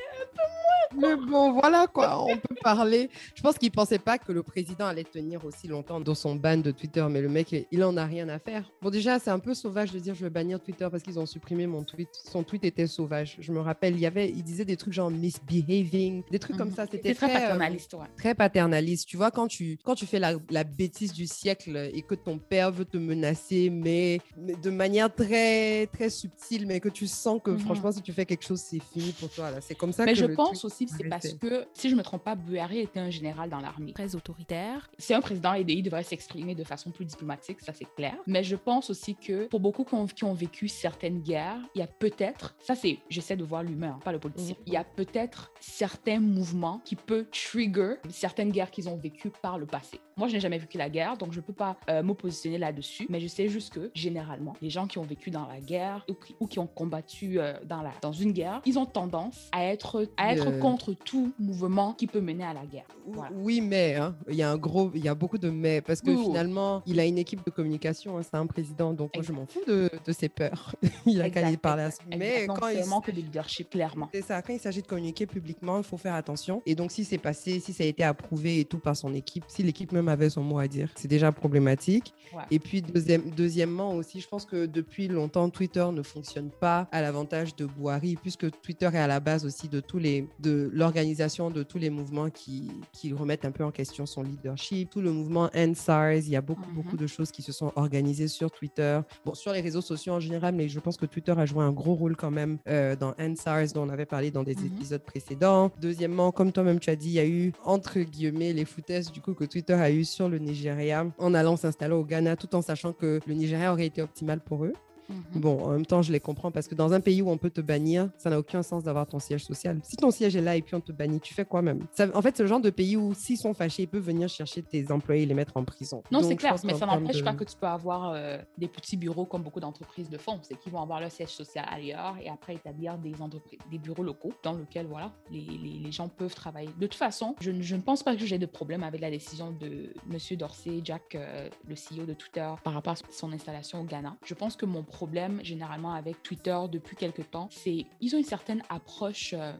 mais 0.96 1.16
bon, 1.16 1.52
voilà 1.52 1.86
quoi, 1.86 2.24
on 2.24 2.36
peut 2.36 2.54
parler. 2.62 3.10
Je 3.34 3.42
pense 3.42 3.58
qu'il 3.58 3.70
pensait 3.70 3.98
pas 3.98 4.18
que 4.18 4.32
le 4.32 4.42
président 4.42 4.86
allait 4.86 5.04
tenir 5.04 5.44
aussi 5.44 5.68
longtemps 5.68 6.00
dans 6.00 6.14
son 6.14 6.36
ban 6.36 6.58
de 6.58 6.70
Twitter, 6.70 7.06
mais 7.10 7.20
le 7.20 7.28
mec, 7.28 7.66
il 7.70 7.84
en 7.84 7.96
a 7.96 8.04
rien 8.04 8.28
à 8.28 8.38
faire. 8.38 8.70
Bon, 8.80 8.90
déjà, 8.90 9.18
c'est 9.18 9.30
un 9.30 9.38
peu 9.38 9.54
sauvage 9.54 9.92
de 9.92 9.98
dire 9.98 10.14
je 10.14 10.24
vais 10.24 10.30
bannir 10.30 10.60
Twitter 10.60 10.88
parce 10.90 11.02
qu'ils 11.02 11.18
ont 11.18 11.26
supprimé 11.26 11.66
mon 11.66 11.84
tweet. 11.84 12.08
Son 12.12 12.42
tweet 12.42 12.64
était 12.64 12.86
sauvage. 12.86 13.36
Je 13.40 13.52
me 13.52 13.60
rappelle, 13.60 13.94
il 13.94 14.00
y 14.00 14.06
avait, 14.06 14.28
il 14.30 14.42
disait 14.42 14.64
des 14.64 14.76
trucs 14.76 14.92
genre 14.92 15.10
misbehaving, 15.10 16.22
des 16.30 16.38
trucs 16.38 16.56
comme 16.56 16.68
mhm. 16.68 16.74
ça. 16.74 16.86
C'était 16.90 17.14
très, 17.14 17.28
très, 17.28 17.40
paternaliste. 17.40 17.96
Très 18.16 18.34
paternaliste. 18.34 19.08
Tu 19.08 19.16
vois, 19.16 19.30
quand 19.30 19.48
tu, 19.48 19.78
quand 19.84 19.94
tu 19.94 20.06
fais 20.06 20.18
la, 20.18 20.34
la, 20.50 20.64
bêtise 20.64 21.12
du 21.12 21.26
siècle 21.26 21.90
et 21.92 22.02
que 22.02 22.14
ton 22.14 22.38
père 22.38 22.70
veut 22.70 22.84
te 22.84 22.96
menacer, 22.96 23.70
mais, 23.70 24.20
de 24.36 24.70
manière 24.70 25.14
très, 25.14 25.86
très 25.86 26.10
subtile, 26.10 26.66
mais 26.66 26.80
que 26.80 26.88
tu 26.88 27.06
sens 27.06 27.40
que 27.42 27.50
mhm. 27.50 27.58
franchement, 27.58 27.92
si 27.92 28.02
tu 28.02 28.12
fais 28.12 28.26
quelque 28.26 28.44
chose, 28.44 28.60
c'est 28.60 28.80
fini 28.80 29.12
pour 29.18 29.30
toi. 29.30 29.50
C'est 29.60 29.74
comme 29.74 29.92
ça 29.92 30.04
mais 30.04 30.12
que 30.12 30.18
je 30.18 30.26
pense 30.26 30.64
aussi 30.64 30.81
c'est 30.88 31.08
parce 31.08 31.32
que, 31.34 31.66
si 31.74 31.88
je 31.88 31.94
ne 31.94 31.98
me 31.98 32.04
trompe 32.04 32.24
pas, 32.24 32.34
Buhari 32.34 32.80
était 32.80 33.00
un 33.00 33.10
général 33.10 33.50
dans 33.50 33.60
l'armée. 33.60 33.92
Très 33.92 34.14
autoritaire. 34.14 34.90
C'est 34.98 35.14
un 35.14 35.20
président 35.20 35.54
et 35.54 35.64
il 35.66 35.82
devrait 35.82 36.02
s'exprimer 36.02 36.54
de 36.54 36.64
façon 36.64 36.90
plus 36.90 37.04
diplomatique, 37.04 37.60
ça 37.60 37.72
c'est 37.72 37.92
clair. 37.94 38.14
Mais 38.26 38.44
je 38.44 38.56
pense 38.56 38.90
aussi 38.90 39.14
que 39.14 39.46
pour 39.46 39.60
beaucoup 39.60 39.84
qui 39.84 39.94
ont, 39.94 40.06
qui 40.06 40.24
ont 40.24 40.34
vécu 40.34 40.68
certaines 40.68 41.20
guerres, 41.20 41.60
il 41.74 41.80
y 41.80 41.82
a 41.82 41.86
peut-être, 41.86 42.54
ça 42.60 42.74
c'est, 42.74 42.98
j'essaie 43.08 43.36
de 43.36 43.44
voir 43.44 43.62
l'humain, 43.62 43.98
pas 44.04 44.12
le 44.12 44.18
politicien, 44.18 44.54
mhm. 44.58 44.64
il 44.66 44.72
y 44.72 44.76
a 44.76 44.84
peut-être 44.84 45.52
certains 45.60 46.20
mouvements 46.20 46.80
qui 46.84 46.96
peuvent 46.96 47.26
trigger 47.30 47.96
certaines 48.10 48.50
guerres 48.50 48.70
qu'ils 48.70 48.88
ont 48.88 48.96
vécues 48.96 49.32
par 49.42 49.58
le 49.58 49.66
passé. 49.66 50.00
Moi, 50.16 50.28
je 50.28 50.34
n'ai 50.34 50.40
jamais 50.40 50.58
vécu 50.58 50.76
la 50.76 50.90
guerre, 50.90 51.16
donc 51.16 51.32
je 51.32 51.38
ne 51.38 51.42
peux 51.42 51.52
pas 51.52 51.76
euh, 51.88 52.02
m'oppositionner 52.02 52.58
là-dessus, 52.58 53.06
mais 53.08 53.18
je 53.18 53.26
sais 53.26 53.48
juste 53.48 53.72
que 53.72 53.90
généralement, 53.94 54.54
les 54.60 54.70
gens 54.70 54.86
qui 54.86 54.98
ont 54.98 55.02
vécu 55.02 55.30
dans 55.30 55.46
la 55.46 55.60
guerre 55.60 56.04
ou 56.08 56.14
qui, 56.14 56.36
ou 56.38 56.46
qui 56.46 56.58
ont 56.58 56.66
combattu 56.66 57.40
euh, 57.40 57.54
dans, 57.64 57.82
la, 57.82 57.92
dans 58.02 58.12
une 58.12 58.32
guerre, 58.32 58.60
ils 58.66 58.78
ont 58.78 58.86
tendance 58.86 59.48
à 59.52 59.64
être, 59.64 60.06
à 60.16 60.34
être 60.34 60.58
contre 60.72 60.94
tout 60.94 61.32
mouvement 61.38 61.92
qui 61.92 62.06
peut 62.06 62.20
mener 62.20 62.44
à 62.44 62.54
la 62.54 62.64
guerre. 62.64 62.86
Oui, 63.34 63.60
mais 63.60 63.96
hein, 63.96 64.14
il 64.28 64.36
y 64.36 64.42
a 64.42 64.50
un 64.50 64.56
gros, 64.56 64.90
il 64.94 65.04
y 65.04 65.08
a 65.08 65.14
beaucoup 65.14 65.38
de 65.38 65.50
mais 65.50 65.80
parce 65.80 66.00
que 66.00 66.16
finalement, 66.16 66.82
il 66.86 66.98
a 66.98 67.04
une 67.04 67.18
équipe 67.18 67.44
de 67.44 67.50
communication, 67.50 68.16
hein, 68.16 68.22
c'est 68.22 68.36
un 68.36 68.46
président, 68.46 68.92
donc 68.92 69.10
moi, 69.14 69.22
je 69.22 69.32
m'en 69.32 69.46
fous 69.46 69.60
de, 69.66 69.90
de, 70.04 70.12
ses 70.12 70.28
peurs. 70.28 70.74
il 71.06 71.20
a 71.20 71.30
qu'à 71.30 71.50
y 71.50 71.56
parler 71.56 71.84
à 71.84 71.90
Mais 72.16 72.46
quand 72.46 72.68
il 72.68 72.84
manque 72.86 73.10
de 73.10 73.16
leadership, 73.16 73.70
clairement. 73.70 74.08
C'est 74.12 74.22
ça. 74.22 74.40
Quand 74.42 74.52
il 74.52 74.60
s'agit 74.60 74.82
de 74.82 74.86
communiquer 74.86 75.26
publiquement, 75.26 75.78
il 75.78 75.84
faut 75.84 75.96
faire 75.96 76.14
attention. 76.14 76.62
Et 76.66 76.74
donc, 76.74 76.90
si 76.90 77.04
c'est 77.04 77.18
passé, 77.18 77.60
si 77.60 77.72
ça 77.72 77.84
a 77.84 77.86
été 77.86 78.02
approuvé 78.02 78.60
et 78.60 78.64
tout 78.64 78.78
par 78.78 78.96
son 78.96 79.14
équipe, 79.14 79.44
si 79.48 79.62
l'équipe 79.62 79.92
même 79.92 80.08
avait 80.08 80.30
son 80.30 80.42
mot 80.42 80.58
à 80.58 80.68
dire, 80.68 80.90
c'est 80.94 81.08
déjà 81.08 81.32
problématique. 81.32 82.14
Et 82.50 82.58
puis, 82.58 82.82
deuxième, 82.82 83.30
deuxièmement 83.30 83.94
aussi, 83.94 84.20
je 84.20 84.28
pense 84.28 84.46
que 84.46 84.66
depuis 84.66 85.08
longtemps, 85.08 85.50
Twitter 85.50 85.86
ne 85.92 86.02
fonctionne 86.02 86.50
pas 86.50 86.88
à 86.92 87.02
l'avantage 87.02 87.54
de 87.56 87.66
Boari, 87.66 88.16
puisque 88.16 88.50
Twitter 88.62 88.90
est 88.92 88.98
à 88.98 89.06
la 89.06 89.20
base 89.20 89.44
aussi 89.44 89.68
de 89.68 89.80
tous 89.80 89.98
les, 89.98 90.28
de 90.40 90.51
l'organisation 90.72 91.50
de 91.50 91.62
tous 91.62 91.78
les 91.78 91.90
mouvements 91.90 92.30
qui, 92.30 92.70
qui 92.92 93.12
remettent 93.12 93.44
un 93.44 93.50
peu 93.50 93.64
en 93.64 93.70
question 93.70 94.06
son 94.06 94.22
leadership. 94.22 94.90
Tout 94.90 95.00
le 95.00 95.10
mouvement 95.10 95.50
End 95.54 95.72
SARS, 95.74 96.26
il 96.26 96.30
y 96.30 96.36
a 96.36 96.40
beaucoup, 96.40 96.62
mm-hmm. 96.62 96.74
beaucoup 96.74 96.96
de 96.96 97.06
choses 97.06 97.30
qui 97.30 97.42
se 97.42 97.52
sont 97.52 97.72
organisées 97.76 98.28
sur 98.28 98.50
Twitter, 98.50 99.00
bon, 99.24 99.34
sur 99.34 99.52
les 99.52 99.60
réseaux 99.60 99.80
sociaux 99.80 100.14
en 100.14 100.20
général, 100.20 100.54
mais 100.54 100.68
je 100.68 100.80
pense 100.80 100.96
que 100.96 101.06
Twitter 101.06 101.34
a 101.36 101.46
joué 101.46 101.64
un 101.64 101.72
gros 101.72 101.94
rôle 101.94 102.16
quand 102.16 102.30
même 102.30 102.58
euh, 102.68 102.96
dans 102.96 103.14
End 103.18 103.34
SARS, 103.36 103.72
dont 103.74 103.82
on 103.82 103.88
avait 103.88 104.06
parlé 104.06 104.30
dans 104.30 104.42
des 104.42 104.54
mm-hmm. 104.54 104.66
épisodes 104.66 105.02
précédents. 105.02 105.70
Deuxièmement, 105.80 106.32
comme 106.32 106.52
toi-même 106.52 106.80
tu 106.80 106.90
as 106.90 106.96
dit, 106.96 107.08
il 107.08 107.14
y 107.14 107.18
a 107.18 107.26
eu, 107.26 107.52
entre 107.64 108.00
guillemets, 108.00 108.52
les 108.52 108.64
foutaises 108.64 109.10
du 109.10 109.20
coup 109.20 109.34
que 109.34 109.44
Twitter 109.44 109.74
a 109.74 109.90
eu 109.90 110.04
sur 110.04 110.28
le 110.28 110.38
Nigeria 110.38 111.06
en 111.18 111.34
allant 111.34 111.56
s'installer 111.56 111.94
au 111.94 112.04
Ghana, 112.04 112.36
tout 112.36 112.54
en 112.54 112.62
sachant 112.62 112.92
que 112.92 113.20
le 113.26 113.34
Nigeria 113.34 113.72
aurait 113.72 113.86
été 113.86 114.02
optimal 114.02 114.40
pour 114.40 114.64
eux. 114.64 114.72
Mhm. 115.08 115.40
Bon, 115.40 115.64
en 115.64 115.70
même 115.70 115.86
temps, 115.86 116.02
je 116.02 116.12
les 116.12 116.20
comprends 116.20 116.50
parce 116.50 116.68
que 116.68 116.74
dans 116.74 116.92
un 116.92 117.00
pays 117.00 117.22
où 117.22 117.30
on 117.30 117.38
peut 117.38 117.50
te 117.50 117.60
bannir, 117.60 118.08
ça 118.18 118.30
n'a 118.30 118.38
aucun 118.38 118.62
sens 118.62 118.84
d'avoir 118.84 119.06
ton 119.06 119.18
siège 119.18 119.44
social. 119.44 119.80
Si 119.82 119.96
ton 119.96 120.10
siège 120.10 120.36
est 120.36 120.40
là 120.40 120.56
et 120.56 120.62
puis 120.62 120.74
on 120.74 120.80
te 120.80 120.92
bannit, 120.92 121.20
tu 121.20 121.34
fais 121.34 121.44
quoi 121.44 121.62
même? 121.62 121.86
En 122.14 122.22
fait, 122.22 122.36
c'est 122.36 122.42
le 122.42 122.48
genre 122.48 122.60
de 122.60 122.70
pays 122.70 122.96
où 122.96 123.14
s'ils 123.14 123.38
sont 123.38 123.54
fâchés, 123.54 123.84
ils 123.84 123.88
peuvent 123.88 124.02
venir 124.02 124.28
chercher 124.28 124.62
tes 124.62 124.90
employés 124.90 125.22
et 125.22 125.26
les 125.26 125.34
mettre 125.34 125.56
en 125.56 125.64
prison. 125.64 126.02
Non, 126.10 126.22
c'est 126.22 126.36
clair, 126.36 126.56
mais 126.64 126.74
ça 126.74 126.86
n'empêche 126.86 127.22
pas 127.22 127.34
que 127.34 127.44
tu 127.44 127.56
peux 127.56 127.66
avoir 127.66 128.12
euh, 128.12 128.38
des 128.58 128.68
petits 128.68 128.96
bureaux 128.96 129.24
comme 129.24 129.42
beaucoup 129.42 129.60
d'entreprises 129.60 130.10
le 130.10 130.18
font. 130.18 130.38
C'est 130.42 130.58
qu'ils 130.58 130.72
vont 130.72 130.82
avoir 130.82 131.00
leur 131.00 131.10
siège 131.10 131.30
social 131.30 131.64
ailleurs 131.70 132.16
et 132.22 132.28
après 132.28 132.54
établir 132.54 132.98
des, 132.98 133.20
entreprises, 133.20 133.58
des 133.70 133.78
bureaux 133.78 134.02
locaux 134.02 134.32
dans 134.42 134.54
lesquels 134.54 134.86
voilà, 134.86 135.12
les, 135.30 135.40
les, 135.40 135.92
gens 135.92 136.08
peuvent 136.08 136.34
travailler. 136.34 136.70
De 136.78 136.86
toute 136.86 136.94
façon, 136.94 137.34
je, 137.40 137.50
je 137.60 137.76
ne 137.76 137.82
pense 137.82 138.02
pas 138.02 138.16
que 138.16 138.24
j'ai 138.24 138.38
de 138.38 138.46
problème 138.46 138.82
avec 138.82 139.00
la 139.00 139.10
décision 139.10 139.50
de 139.50 139.92
M. 140.10 140.36
Dorsey, 140.38 140.80
Jack, 140.82 141.14
euh, 141.14 141.48
le 141.68 141.74
CEO 141.74 142.06
de 142.06 142.14
Twitter, 142.14 142.48
par 142.64 142.72
rapport 142.72 142.94
à 142.94 142.96
son 143.10 143.32
installation 143.32 143.80
au 143.80 143.84
Ghana. 143.84 144.16
Je 144.24 144.34
pense 144.34 144.56
que 144.56 144.66
mon 144.66 144.82
problème, 144.92 145.40
généralement, 145.42 145.94
avec 145.94 146.22
Twitter 146.22 146.58
depuis 146.70 146.94
quelques 146.94 147.28
temps, 147.30 147.48
c'est 147.50 147.86
ils 148.00 148.14
ont 148.14 148.18
une 148.18 148.24
certaine 148.24 148.62
approche 148.68 149.34
euh, 149.36 149.52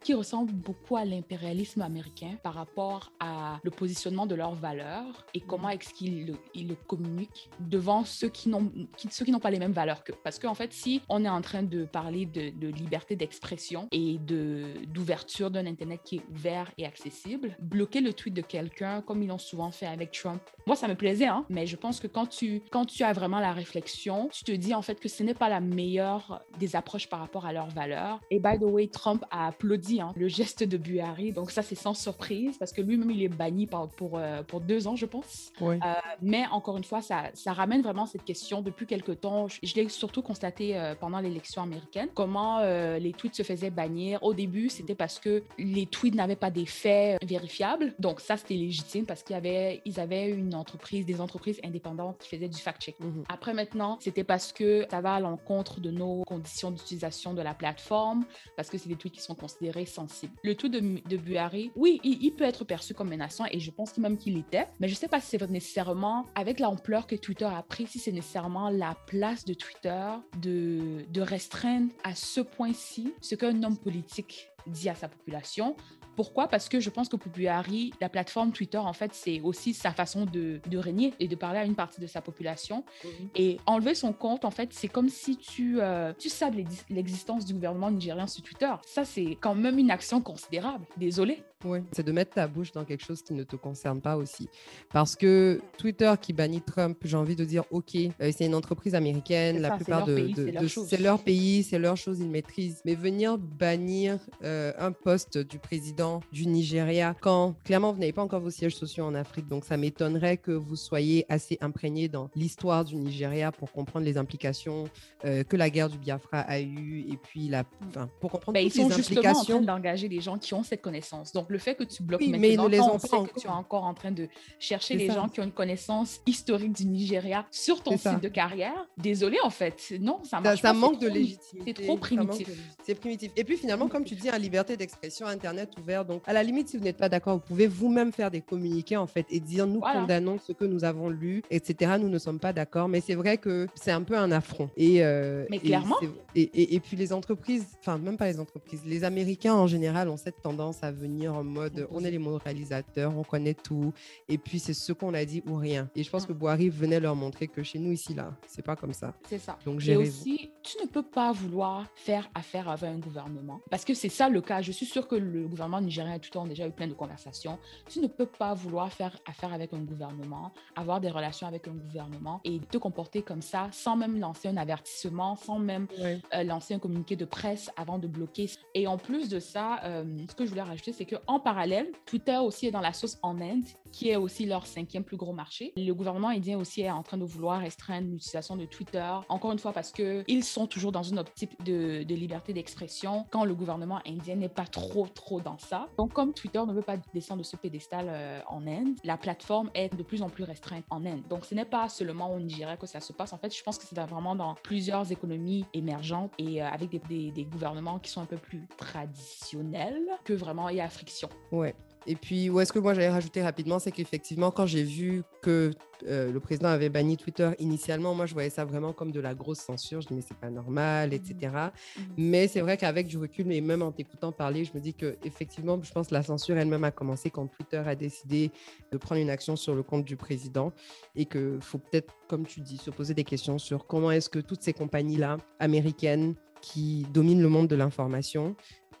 qui 0.00 0.14
ressemble 0.14 0.52
beaucoup 0.52 0.96
à 0.96 1.04
l'impérialisme 1.04 1.82
américain 1.82 2.36
par 2.42 2.54
rapport 2.54 3.12
à 3.20 3.60
le 3.62 3.70
positionnement 3.70 4.26
de 4.26 4.34
leurs 4.34 4.54
valeurs 4.54 5.26
et 5.34 5.40
comment 5.40 5.68
est-ce 5.68 5.92
qu'ils 5.92 6.26
le, 6.26 6.34
ils 6.54 6.68
le 6.68 6.74
communiquent 6.74 7.50
devant 7.60 8.04
ceux 8.04 8.28
qui 8.28 8.48
n'ont 8.48 8.72
ceux 9.10 9.24
qui 9.24 9.30
n'ont 9.30 9.40
pas 9.40 9.50
les 9.50 9.58
mêmes 9.58 9.72
valeurs 9.72 10.04
que 10.04 10.12
parce 10.12 10.38
qu'en 10.38 10.54
fait 10.54 10.72
si 10.72 11.02
on 11.08 11.24
est 11.24 11.28
en 11.28 11.40
train 11.40 11.62
de 11.62 11.84
parler 11.84 12.26
de, 12.26 12.50
de 12.50 12.68
liberté 12.68 13.16
d'expression 13.16 13.88
et 13.92 14.18
de 14.18 14.64
d'ouverture 14.86 15.50
d'un 15.50 15.66
internet 15.66 16.00
qui 16.04 16.16
est 16.16 16.22
ouvert 16.30 16.70
et 16.78 16.86
accessible 16.86 17.56
bloquer 17.60 18.00
le 18.00 18.12
tweet 18.12 18.34
de 18.34 18.42
quelqu'un 18.42 19.02
comme 19.02 19.22
ils 19.22 19.28
l'ont 19.28 19.38
souvent 19.38 19.70
fait 19.70 19.86
avec 19.86 20.12
Trump 20.12 20.42
moi 20.66 20.76
ça 20.76 20.88
me 20.88 20.94
plaisait 20.94 21.26
hein, 21.26 21.44
mais 21.48 21.66
je 21.66 21.76
pense 21.76 22.00
que 22.00 22.06
quand 22.06 22.26
tu 22.26 22.62
quand 22.70 22.86
tu 22.86 23.02
as 23.02 23.12
vraiment 23.12 23.40
la 23.40 23.52
réflexion 23.52 24.28
tu 24.32 24.44
te 24.44 24.52
dis 24.52 24.74
en 24.78 24.82
fait 24.82 25.00
que 25.00 25.08
ce 25.08 25.22
n'est 25.22 25.34
pas 25.34 25.48
la 25.48 25.60
meilleure 25.60 26.42
des 26.58 26.76
approches 26.76 27.08
par 27.08 27.20
rapport 27.20 27.44
à 27.44 27.52
leurs 27.52 27.68
valeurs. 27.68 28.20
Et 28.30 28.38
by 28.38 28.58
the 28.58 28.62
way, 28.62 28.86
Trump 28.88 29.24
a 29.30 29.48
applaudi 29.48 30.00
hein, 30.00 30.12
le 30.16 30.28
geste 30.28 30.62
de 30.62 30.76
Buhari, 30.76 31.32
donc 31.32 31.50
ça 31.50 31.62
c'est 31.62 31.74
sans 31.74 31.94
surprise 31.94 32.56
parce 32.58 32.72
que 32.72 32.80
lui-même 32.80 33.10
il 33.10 33.22
est 33.22 33.28
banni 33.28 33.66
pour, 33.66 33.88
pour, 33.88 34.18
euh, 34.18 34.42
pour 34.42 34.60
deux 34.60 34.86
ans, 34.86 34.96
je 34.96 35.06
pense. 35.06 35.52
Euh, 35.60 35.76
mais 36.22 36.44
encore 36.50 36.76
une 36.76 36.84
fois, 36.84 37.02
ça, 37.02 37.30
ça 37.34 37.52
ramène 37.52 37.82
vraiment 37.82 38.06
cette 38.06 38.24
question 38.24 38.62
depuis 38.62 38.86
quelques 38.86 39.20
temps. 39.20 39.48
Je, 39.48 39.74
l'ai 39.74 39.88
surtout 39.88 40.22
constaté 40.22 40.76
euh, 40.76 40.94
pendant 40.94 41.20
l'élection 41.20 41.62
américaine, 41.62 42.08
comment 42.14 42.60
les 42.60 43.12
tweets 43.12 43.34
se 43.34 43.42
faisaient 43.42 43.70
bannir. 43.70 44.22
Au 44.22 44.34
début, 44.34 44.68
c'était 44.68 44.94
parce 44.94 45.18
que 45.18 45.42
les 45.58 45.86
tweets 45.86 46.14
n'avaient 46.14 46.36
pas 46.36 46.50
des 46.50 46.66
faits 46.66 47.22
vérifiables, 47.24 47.94
donc 47.98 48.20
ça 48.20 48.36
c'était 48.36 48.54
légitime 48.54 49.06
parce 49.06 49.22
qu'ils 49.22 49.36
avaient, 49.36 49.80
ils 49.84 49.98
avaient 50.00 50.30
une 50.30 50.54
entreprise, 50.54 51.04
des 51.06 51.20
entreprises 51.20 51.60
indépendantes 51.64 52.18
qui 52.18 52.28
faisaient 52.28 52.48
du 52.48 52.58
fact-check. 52.58 52.98
Mhm. 53.00 53.24
Après 53.28 53.54
maintenant, 53.54 53.98
c'était 54.00 54.24
parce 54.24 54.52
que 54.52 54.67
ça 54.90 55.00
va 55.00 55.14
à 55.14 55.20
l'encontre 55.20 55.80
de 55.80 55.90
nos 55.90 56.22
conditions 56.24 56.70
d'utilisation 56.70 57.34
de 57.34 57.42
la 57.42 57.54
plateforme 57.54 58.24
parce 58.56 58.68
que 58.68 58.78
c'est 58.78 58.88
des 58.88 58.96
tweets 58.96 59.14
qui 59.14 59.20
sont 59.22 59.34
considérés 59.34 59.86
sensibles. 59.86 60.32
Le 60.42 60.54
tweet 60.54 60.72
de, 60.72 61.08
de 61.08 61.16
Buhari, 61.16 61.70
oui, 61.76 62.00
il, 62.04 62.30
peut 62.32 62.44
être 62.44 62.64
perçu 62.64 62.94
comme 62.94 63.08
menaçant 63.08 63.44
et 63.50 63.60
je 63.60 63.70
pense 63.70 63.96
même 63.98 64.16
qu'il 64.16 64.36
était, 64.38 64.66
mais 64.80 64.88
je 64.88 64.94
ne 64.94 64.98
sais 64.98 65.08
pas 65.08 65.20
si 65.20 65.28
c'est 65.30 65.50
nécessairement, 65.50 66.26
avec 66.34 66.60
l'ampleur 66.60 67.06
que 67.06 67.16
Twitter 67.16 67.44
a 67.44 67.62
pris, 67.62 67.86
si 67.86 67.98
c'est 67.98 68.12
nécessairement 68.12 68.70
la 68.70 68.96
place 69.06 69.44
de 69.44 69.54
Twitter 69.54 70.06
de, 70.40 71.04
de 71.10 71.20
restreindre 71.20 71.92
à 72.04 72.14
ce 72.14 72.40
point-ci 72.40 73.12
ce 73.20 73.34
qu'un 73.34 73.62
homme 73.62 73.78
politique 73.78 74.48
dit 74.66 74.88
à 74.88 74.94
sa 74.94 75.08
population 75.08 75.76
pourquoi? 76.18 76.48
Parce 76.48 76.68
que 76.68 76.80
je 76.80 76.90
pense 76.90 77.08
que 77.08 77.14
pour 77.14 77.30
Buhari, 77.30 77.92
la 78.00 78.08
plateforme 78.08 78.50
Twitter, 78.50 78.78
en 78.78 78.92
fait, 78.92 79.14
c'est 79.14 79.40
aussi 79.40 79.72
sa 79.72 79.92
façon 79.92 80.24
de, 80.26 80.60
de, 80.68 80.76
régner 80.76 81.14
et 81.20 81.28
de 81.28 81.36
parler 81.36 81.60
à 81.60 81.64
une 81.64 81.76
partie 81.76 82.00
de 82.00 82.08
sa 82.08 82.20
population. 82.20 82.82
Mhm. 83.04 83.28
Et 83.36 83.58
enlever 83.66 83.94
son 83.94 84.12
compte, 84.12 84.44
en 84.44 84.50
fait, 84.50 84.70
c'est 84.72 84.88
comme 84.88 85.10
si 85.10 85.36
tu, 85.36 85.80
euh, 85.80 86.12
tu 86.18 86.28
sables 86.28 86.64
l'existence 86.90 87.44
du 87.44 87.54
gouvernement 87.54 87.92
nigérien 87.92 88.26
sur 88.26 88.42
Twitter. 88.42 88.72
Ça, 88.84 89.04
c'est 89.04 89.38
quand 89.40 89.54
même 89.54 89.78
une 89.78 89.92
action 89.92 90.20
considérable. 90.20 90.86
Désolé. 90.96 91.44
Oui, 91.64 91.80
c'est 91.90 92.04
de 92.04 92.12
mettre 92.12 92.34
ta 92.34 92.46
bouche 92.46 92.70
dans 92.70 92.84
quelque 92.84 93.04
chose 93.04 93.20
qui 93.20 93.34
ne 93.34 93.42
te 93.42 93.56
concerne 93.56 94.00
pas 94.00 94.16
aussi. 94.16 94.48
Parce 94.92 95.16
que 95.16 95.60
Twitter 95.76 96.12
qui 96.20 96.32
bannit 96.32 96.60
Trump, 96.60 96.96
j'ai 97.04 97.16
envie 97.16 97.34
de 97.34 97.44
dire, 97.44 97.64
OK, 97.72 97.96
euh, 97.96 98.30
c'est 98.32 98.46
une 98.46 98.54
entreprise 98.54 98.94
américaine, 98.94 99.60
la 99.60 99.72
plupart 99.72 100.04
de... 100.04 100.30
C'est 100.68 101.00
leur, 101.00 101.20
pays, 101.20 101.64
c'est 101.64 101.80
leur 101.80 101.96
chose, 101.96 102.20
ils 102.20 102.30
maîtrisent. 102.30 102.80
Mais 102.84 102.94
venir 102.94 103.38
bannir 103.38 104.20
euh, 104.44 104.72
un 104.78 104.92
poste 104.92 105.36
du 105.36 105.58
président 105.58 106.20
du 106.30 106.46
Nigeria 106.46 107.16
quand, 107.20 107.56
clairement, 107.64 107.92
vous 107.92 107.98
n'avez 107.98 108.12
pas 108.12 108.22
encore 108.22 108.40
vos 108.40 108.50
sièges 108.50 108.76
sociaux 108.76 109.04
en 109.04 109.14
Afrique, 109.16 109.48
donc 109.48 109.64
ça 109.64 109.76
m'étonnerait 109.76 110.36
que 110.36 110.52
vous 110.52 110.76
soyez 110.76 111.26
assez 111.28 111.58
imprégné 111.60 112.06
dans 112.06 112.30
l'histoire 112.36 112.84
du 112.84 112.94
Nigeria 112.94 113.50
pour 113.50 113.72
comprendre 113.72 114.06
les 114.06 114.16
implications 114.16 114.84
euh, 115.24 115.42
que 115.42 115.56
la 115.56 115.70
guerre 115.70 115.88
du 115.88 115.98
Biafra 115.98 116.38
a 116.38 116.60
eu 116.60 117.00
et 117.10 117.16
puis 117.16 117.48
la... 117.48 117.64
Enfin, 117.88 118.08
pour 118.20 118.30
comprendre 118.30 118.54
ben, 118.54 118.64
toutes 118.64 118.76
ils 118.76 118.82
sont 118.82 118.90
justement 118.90 119.30
en 119.30 119.44
train 119.44 119.60
d'engager 119.60 120.08
des 120.08 120.20
gens 120.20 120.38
qui 120.38 120.54
ont 120.54 120.62
cette 120.62 120.82
connaissance. 120.82 121.32
Donc, 121.32 121.47
le 121.48 121.58
fait 121.58 121.74
que 121.74 121.84
tu 121.84 122.02
bloques 122.02 122.20
mais 122.20 122.38
maintenant, 122.38 122.68
les 122.68 122.80
on 122.80 122.98
sait 122.98 123.08
que 123.08 123.40
tu 123.40 123.46
es 123.46 123.50
encore 123.50 123.84
en 123.84 123.94
train 123.94 124.10
de 124.10 124.28
chercher 124.58 124.94
les 124.94 125.10
gens 125.10 125.28
qui 125.28 125.40
ont 125.40 125.44
une 125.44 125.52
connaissance 125.52 126.20
historique 126.26 126.72
du 126.72 126.86
Nigeria 126.86 127.46
sur 127.50 127.82
ton 127.82 127.96
site 127.96 128.20
de 128.22 128.28
carrière, 128.28 128.88
désolé 128.96 129.38
en 129.42 129.50
fait, 129.50 129.92
non, 130.00 130.22
ça 130.24 130.40
marche 130.40 130.60
ça, 130.60 130.72
manque 130.72 131.00
de 131.00 131.08
légitimité. 131.08 131.74
C'est 131.76 131.84
trop 131.84 131.96
primitif. 131.96 132.48
C'est 132.84 132.94
primitif. 132.94 133.32
Et 133.36 133.44
puis 133.44 133.56
finalement, 133.56 133.88
comme 133.88 134.04
tu 134.04 134.14
dis, 134.14 134.28
la 134.28 134.38
liberté 134.38 134.76
d'expression, 134.76 135.26
Internet 135.26 135.70
ouvert. 135.78 136.04
Donc, 136.04 136.22
à 136.26 136.32
la 136.32 136.42
limite, 136.42 136.68
si 136.68 136.76
vous 136.76 136.84
n'êtes 136.84 136.96
pas 136.96 137.08
d'accord, 137.08 137.36
vous 137.36 137.44
pouvez 137.46 137.66
vous-même 137.66 138.12
faire 138.12 138.30
des 138.30 138.40
communiqués 138.40 138.96
en 138.96 139.06
fait 139.06 139.26
et 139.30 139.40
dire 139.40 139.66
nous 139.66 139.80
condamnons 139.80 140.38
ce 140.38 140.52
que 140.52 140.64
nous 140.64 140.84
avons 140.84 141.08
lu, 141.08 141.42
etc. 141.50 141.92
Nous 142.00 142.08
ne 142.08 142.18
sommes 142.18 142.40
pas 142.40 142.52
d'accord. 142.52 142.88
Mais 142.88 143.00
c'est 143.00 143.14
vrai 143.14 143.38
que 143.38 143.66
c'est 143.74 143.90
un 143.90 144.02
peu 144.02 144.16
un 144.16 144.30
affront. 144.32 144.70
Et, 144.76 145.04
euh, 145.04 145.46
mais 145.50 145.58
clairement. 145.58 145.96
Et, 146.34 146.74
et, 146.74 146.80
puis 146.80 146.96
les 146.96 147.12
entreprises, 147.12 147.66
enfin 147.80 147.98
même 147.98 148.16
pas 148.16 148.26
les 148.26 148.40
entreprises, 148.40 148.80
les 148.84 149.04
Américains 149.04 149.54
en 149.54 149.66
général 149.66 150.08
ont 150.08 150.16
cette 150.16 150.40
tendance 150.42 150.82
à 150.82 150.92
venir 150.92 151.37
en 151.38 151.44
mode 151.44 151.88
on 151.90 152.04
est 152.04 152.10
les 152.10 152.18
réalisateurs, 152.18 153.16
on 153.16 153.24
connaît 153.24 153.54
tout, 153.54 153.92
et 154.28 154.38
puis 154.38 154.58
c'est 154.58 154.74
ce 154.74 154.92
qu'on 154.92 155.14
a 155.14 155.24
dit 155.24 155.42
ou 155.46 155.56
rien. 155.56 155.88
Et 155.94 156.02
je 156.02 156.10
pense 156.10 156.26
que 156.26 156.32
Boari 156.32 156.68
venait 156.68 157.00
leur 157.00 157.16
montrer 157.16 157.48
que 157.48 157.62
chez 157.62 157.78
nous 157.78 157.92
ici 157.92 158.14
là, 158.14 158.36
c'est 158.46 158.64
pas 158.64 158.76
comme 158.76 158.92
ça. 158.92 159.14
C'est 159.28 159.38
ça. 159.38 159.58
Donc 159.64 159.86
et 159.86 159.96
aussi, 159.96 160.50
tu 160.62 160.76
ne 160.82 160.86
peux 160.86 161.02
pas 161.02 161.32
vouloir 161.32 161.86
faire 161.94 162.28
affaire 162.34 162.68
avec 162.68 162.90
un 162.90 162.98
gouvernement 162.98 163.60
parce 163.70 163.84
que 163.84 163.94
c'est 163.94 164.08
ça 164.08 164.28
le 164.28 164.40
cas. 164.40 164.60
Je 164.62 164.72
suis 164.72 164.86
sûre 164.86 165.08
que 165.08 165.16
le 165.16 165.48
gouvernement 165.48 165.80
nigérien 165.80 166.14
a 166.14 166.18
tout 166.18 166.28
le 166.30 166.34
temps 166.34 166.46
déjà 166.46 166.66
eu 166.66 166.72
plein 166.72 166.88
de 166.88 166.94
conversations. 166.94 167.58
Tu 167.88 168.00
ne 168.00 168.06
peux 168.06 168.26
pas 168.26 168.54
vouloir 168.54 168.92
faire 168.92 169.16
affaire 169.26 169.52
avec 169.52 169.72
un 169.72 169.80
gouvernement, 169.80 170.52
avoir 170.76 171.00
des 171.00 171.10
relations 171.10 171.46
avec 171.46 171.68
un 171.68 171.74
gouvernement 171.74 172.40
et 172.44 172.60
te 172.60 172.78
comporter 172.78 173.22
comme 173.22 173.42
ça 173.42 173.68
sans 173.72 173.96
même 173.96 174.18
lancer 174.18 174.48
un 174.48 174.56
avertissement, 174.56 175.36
sans 175.36 175.58
même 175.58 175.86
euh, 176.00 176.42
lancer 176.44 176.74
un 176.74 176.78
communiqué 176.78 177.16
de 177.16 177.24
presse 177.24 177.70
avant 177.76 177.98
de 177.98 178.06
bloquer. 178.06 178.50
Et 178.74 178.86
en 178.86 178.98
plus 178.98 179.28
de 179.28 179.40
ça, 179.40 179.80
euh, 179.84 180.04
ce 180.28 180.34
que 180.34 180.44
je 180.44 180.50
voulais 180.50 180.62
rajouter, 180.62 180.92
c'est 180.92 181.04
qu'en 181.28 181.38
parallèle, 181.38 181.92
Twitter 182.06 182.38
aussi 182.38 182.66
est 182.66 182.70
dans 182.70 182.80
la 182.80 182.94
sauce 182.94 183.18
en 183.22 183.38
Inde, 183.40 183.64
qui 183.92 184.08
est 184.08 184.16
aussi 184.16 184.46
leur 184.46 184.66
cinquième 184.66 185.04
plus 185.04 185.18
gros 185.18 185.34
marché. 185.34 185.72
Le 185.76 185.92
gouvernement 185.92 186.28
indien 186.28 186.58
aussi 186.58 186.80
est 186.80 186.90
en 186.90 187.02
train 187.02 187.18
de 187.18 187.24
vouloir 187.24 187.60
restreindre 187.60 188.08
l'utilisation 188.08 188.56
de 188.56 188.64
Twitter, 188.64 189.12
encore 189.28 189.52
une 189.52 189.58
fois 189.58 189.72
parce 189.72 189.92
qu'ils 189.92 190.44
sont 190.44 190.66
toujours 190.66 190.90
dans 190.90 191.02
une 191.02 191.18
optique 191.18 191.62
de, 191.64 192.04
liberté 192.18 192.52
d'expression 192.52 193.26
quand 193.30 193.44
le 193.44 193.54
gouvernement 193.54 194.00
indien 194.06 194.36
n'est 194.36 194.48
pas 194.48 194.64
trop, 194.64 195.06
trop 195.06 195.40
dans 195.40 195.58
ça. 195.58 195.86
Donc, 195.98 196.12
comme 196.14 196.32
Twitter 196.32 196.60
ne 196.66 196.72
veut 196.72 196.82
pas 196.82 196.96
descendre 197.14 197.42
de 197.42 197.46
ce 197.46 197.56
pédestal 197.56 198.06
euh, 198.08 198.40
en 198.48 198.66
Inde, 198.66 198.96
la 199.04 199.16
plateforme 199.16 199.70
est 199.74 199.94
de 199.94 200.02
plus 200.02 200.22
en 200.22 200.30
plus 200.30 200.44
restreinte 200.44 200.84
en 200.90 201.04
Inde. 201.04 201.22
Donc, 201.28 201.44
ce 201.44 201.54
n'est 201.54 201.64
pas 201.64 201.88
seulement 201.88 202.34
au 202.34 202.40
Nigeria 202.40 202.76
que 202.76 202.86
ça 202.86 203.00
se 203.00 203.12
passe. 203.12 203.32
En 203.32 203.38
fait, 203.38 203.54
je 203.54 203.62
pense 203.62 203.78
que 203.78 203.84
c'est 203.84 204.00
vraiment 204.00 204.34
dans 204.34 204.54
plusieurs 204.54 205.12
économies 205.12 205.64
émergentes 205.74 206.32
et 206.38 206.62
euh, 206.62 206.68
avec 206.68 206.90
des, 207.06 207.30
des, 207.30 207.44
gouvernements 207.44 207.98
qui 207.98 208.10
sont 208.10 208.20
un 208.20 208.26
peu 208.26 208.36
plus 208.36 208.66
traditionnels 208.76 210.08
que 210.24 210.32
vraiment 210.32 210.68
il 210.70 210.76
y 210.76 210.80
a 210.80 210.88
friction. 210.88 211.17
Ouais. 211.52 211.74
Et 212.06 212.16
puis, 212.16 212.48
où 212.48 212.58
est-ce 212.58 212.72
que 212.72 212.78
moi 212.78 212.94
j'allais 212.94 213.10
rajouter 213.10 213.42
rapidement, 213.42 213.78
c'est 213.78 213.92
qu'effectivement, 213.92 214.50
quand 214.50 214.64
j'ai 214.64 214.82
vu 214.82 215.24
que 215.42 215.72
euh, 216.06 216.32
le 216.32 216.40
président 216.40 216.68
avait 216.68 216.88
banni 216.88 217.18
Twitter 217.18 217.50
initialement, 217.58 218.14
moi 218.14 218.24
je 218.24 218.32
voyais 218.32 218.48
ça 218.48 218.64
vraiment 218.64 218.94
comme 218.94 219.12
de 219.12 219.20
la 219.20 219.34
grosse 219.34 219.58
censure. 219.58 220.00
Je 220.00 220.08
dis, 220.08 220.14
mais 220.14 220.22
c'est 220.22 220.38
pas 220.38 220.48
normal, 220.48 221.12
etc. 221.12 221.34
Mmh. 221.42 222.02
Mais 222.16 222.48
c'est 222.48 222.62
vrai 222.62 222.78
qu'avec 222.78 223.08
du 223.08 223.18
recul, 223.18 223.52
et 223.52 223.60
même 223.60 223.82
en 223.82 223.92
t'écoutant 223.92 224.32
parler, 224.32 224.64
je 224.64 224.72
me 224.74 224.80
dis 224.80 224.94
que 224.94 225.18
effectivement, 225.22 225.78
je 225.82 225.92
pense 225.92 226.08
que 226.08 226.14
la 226.14 226.22
censure 226.22 226.56
elle-même 226.56 226.84
a 226.84 226.90
commencé 226.90 227.28
quand 227.28 227.46
Twitter 227.46 227.82
a 227.84 227.94
décidé 227.94 228.52
de 228.90 228.96
prendre 228.96 229.20
une 229.20 229.28
action 229.28 229.54
sur 229.54 229.74
le 229.74 229.82
compte 229.82 230.06
du 230.06 230.16
président 230.16 230.72
et 231.14 231.26
qu'il 231.26 231.58
faut 231.60 231.78
peut-être, 231.78 232.14
comme 232.26 232.46
tu 232.46 232.60
dis, 232.60 232.78
se 232.78 232.90
poser 232.90 233.12
des 233.12 233.24
questions 233.24 233.58
sur 233.58 233.86
comment 233.86 234.10
est-ce 234.10 234.30
que 234.30 234.38
toutes 234.38 234.62
ces 234.62 234.72
compagnies-là 234.72 235.36
américaines 235.58 236.36
qui 236.62 237.06
dominent 237.12 237.42
le 237.42 237.50
monde 237.50 237.68
de 237.68 237.76
l'information 237.76 238.56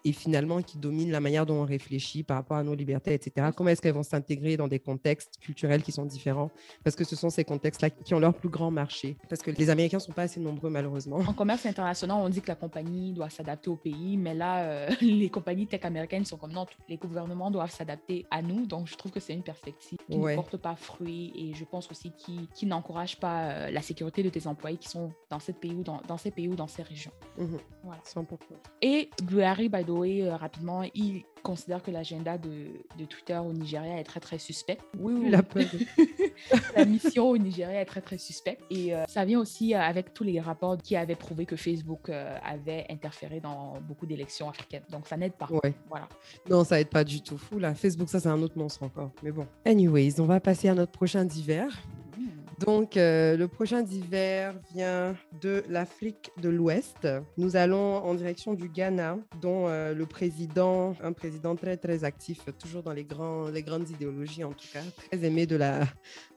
et 0.08 0.12
finalement 0.12 0.62
qui 0.62 0.78
dominent 0.78 1.10
la 1.10 1.20
manière 1.20 1.44
dont 1.44 1.56
on 1.56 1.66
réfléchit 1.66 2.22
par 2.22 2.38
rapport 2.38 2.56
à 2.56 2.62
nos 2.62 2.74
libertés, 2.74 3.12
etc. 3.12 3.48
Comment 3.54 3.70
est-ce 3.70 3.82
qu'elles 3.82 3.92
vont 3.92 4.02
s'intégrer 4.02 4.56
dans 4.56 4.66
des 4.66 4.78
contextes 4.78 5.36
culturels 5.38 5.82
qui 5.82 5.92
sont 5.92 6.06
différents? 6.06 6.50
Parce 6.82 6.96
que 6.96 7.04
ce 7.04 7.14
sont 7.14 7.28
ces 7.28 7.44
contextes-là 7.44 7.90
qui 7.90 8.14
ont 8.14 8.18
leur 8.18 8.32
plus 8.32 8.48
grand 8.48 8.70
marché. 8.70 9.16
Parce 9.28 9.42
que 9.42 9.50
les 9.50 9.68
Américains 9.68 9.98
ne 9.98 10.02
sont 10.02 10.12
pas 10.12 10.22
assez 10.22 10.40
nombreux, 10.40 10.70
malheureusement. 10.70 11.18
En 11.18 11.34
commerce 11.34 11.66
international, 11.66 12.16
on 12.20 12.28
dit 12.30 12.40
que 12.40 12.48
la 12.48 12.54
compagnie 12.54 13.12
doit 13.12 13.28
s'adapter 13.28 13.68
au 13.68 13.76
pays, 13.76 14.16
mais 14.16 14.34
là, 14.34 14.62
euh, 14.62 14.88
les 15.02 15.28
compagnies 15.28 15.66
tech 15.66 15.84
américaines 15.84 16.24
sont 16.24 16.38
comme 16.38 16.52
non, 16.52 16.64
les 16.88 16.96
gouvernements 16.96 17.50
doivent 17.50 17.70
s'adapter 17.70 18.24
à 18.30 18.40
nous. 18.40 18.64
Donc, 18.64 18.86
je 18.86 18.96
trouve 18.96 19.12
que 19.12 19.20
c'est 19.20 19.34
une 19.34 19.42
perspective 19.42 19.98
qui 20.08 20.16
ouais. 20.16 20.32
ne 20.32 20.36
porte 20.36 20.56
pas 20.56 20.74
fruit 20.74 21.32
et 21.36 21.54
je 21.54 21.64
pense 21.66 21.90
aussi 21.90 22.12
qui, 22.16 22.48
qui 22.54 22.64
n'encourage 22.64 23.20
pas 23.20 23.50
euh, 23.50 23.70
la 23.70 23.82
sécurité 23.82 24.22
de 24.22 24.30
tes 24.30 24.46
employés 24.46 24.78
qui 24.78 24.88
sont 24.88 25.12
dans, 25.28 25.38
cette 25.38 25.58
pays 25.58 25.74
ou 25.74 25.82
dans, 25.82 26.00
dans 26.08 26.16
ces 26.16 26.30
pays 26.30 26.48
ou 26.48 26.54
dans 26.54 26.66
ces 26.66 26.82
régions. 26.82 27.12
Mmh. 27.36 27.56
Voilà. 27.84 28.00
100%. 28.06 28.24
Et 28.80 29.10
Buhari, 29.22 29.68
by 29.68 29.84
euh, 30.04 30.36
rapidement, 30.36 30.82
il 30.94 31.24
considère 31.42 31.82
que 31.82 31.90
l'agenda 31.90 32.38
de, 32.38 32.68
de, 32.98 33.04
Twitter 33.04 33.36
au 33.36 33.52
Nigeria 33.52 33.98
est 33.98 34.04
très 34.04 34.20
très 34.20 34.38
suspect. 34.38 34.78
Oui, 34.98 35.14
oui. 35.16 35.30
La, 35.30 35.42
la 36.76 36.84
mission 36.84 37.30
au 37.30 37.38
Nigeria 37.38 37.80
est 37.80 37.84
très 37.84 38.00
très 38.00 38.18
suspecte. 38.18 38.62
Et 38.70 38.94
euh, 38.94 39.04
ça 39.08 39.24
vient 39.24 39.40
aussi 39.40 39.74
euh, 39.74 39.80
avec 39.80 40.14
tous 40.14 40.24
les 40.24 40.40
rapports 40.40 40.76
qui 40.76 40.96
avaient 40.96 41.14
prouvé 41.14 41.46
que 41.46 41.56
Facebook 41.56 42.08
euh, 42.08 42.36
avait 42.44 42.86
interféré 42.90 43.40
dans 43.40 43.74
beaucoup 43.80 44.06
d'élections 44.06 44.48
africaines. 44.48 44.84
Donc 44.90 45.06
ça 45.06 45.16
n'aide 45.16 45.34
pas. 45.34 45.48
Ouais. 45.50 45.74
Voilà. 45.88 46.08
Non, 46.48 46.64
ça 46.64 46.80
aide 46.80 46.88
pas 46.88 47.04
du 47.04 47.22
tout. 47.22 47.38
Fou 47.38 47.58
là, 47.58 47.74
Facebook, 47.74 48.08
ça 48.08 48.20
c'est 48.20 48.28
un 48.28 48.40
autre 48.42 48.58
monstre 48.58 48.82
encore. 48.82 49.10
Mais 49.22 49.32
bon. 49.32 49.46
Anyways, 49.64 50.20
on 50.20 50.26
va 50.26 50.40
passer 50.40 50.68
à 50.68 50.74
notre 50.74 50.92
prochain 50.92 51.24
d'hiver. 51.24 51.68
Donc, 52.66 52.96
euh, 52.96 53.36
le 53.36 53.46
prochain 53.46 53.82
d'hiver 53.82 54.54
vient 54.72 55.14
de 55.40 55.62
l'Afrique 55.68 56.32
de 56.42 56.48
l'Ouest. 56.48 57.06
Nous 57.36 57.54
allons 57.54 57.96
en 57.96 58.14
direction 58.14 58.54
du 58.54 58.68
Ghana, 58.68 59.18
dont 59.40 59.68
euh, 59.68 59.94
le 59.94 60.06
président, 60.06 60.96
un 61.02 61.12
président 61.12 61.54
très, 61.54 61.76
très 61.76 62.02
actif, 62.02 62.40
toujours 62.58 62.82
dans 62.82 62.92
les, 62.92 63.04
grands, 63.04 63.48
les 63.48 63.62
grandes 63.62 63.88
idéologies 63.90 64.42
en 64.42 64.52
tout 64.52 64.66
cas, 64.72 64.80
très 65.08 65.24
aimé 65.24 65.46
de 65.46 65.54
la, 65.54 65.86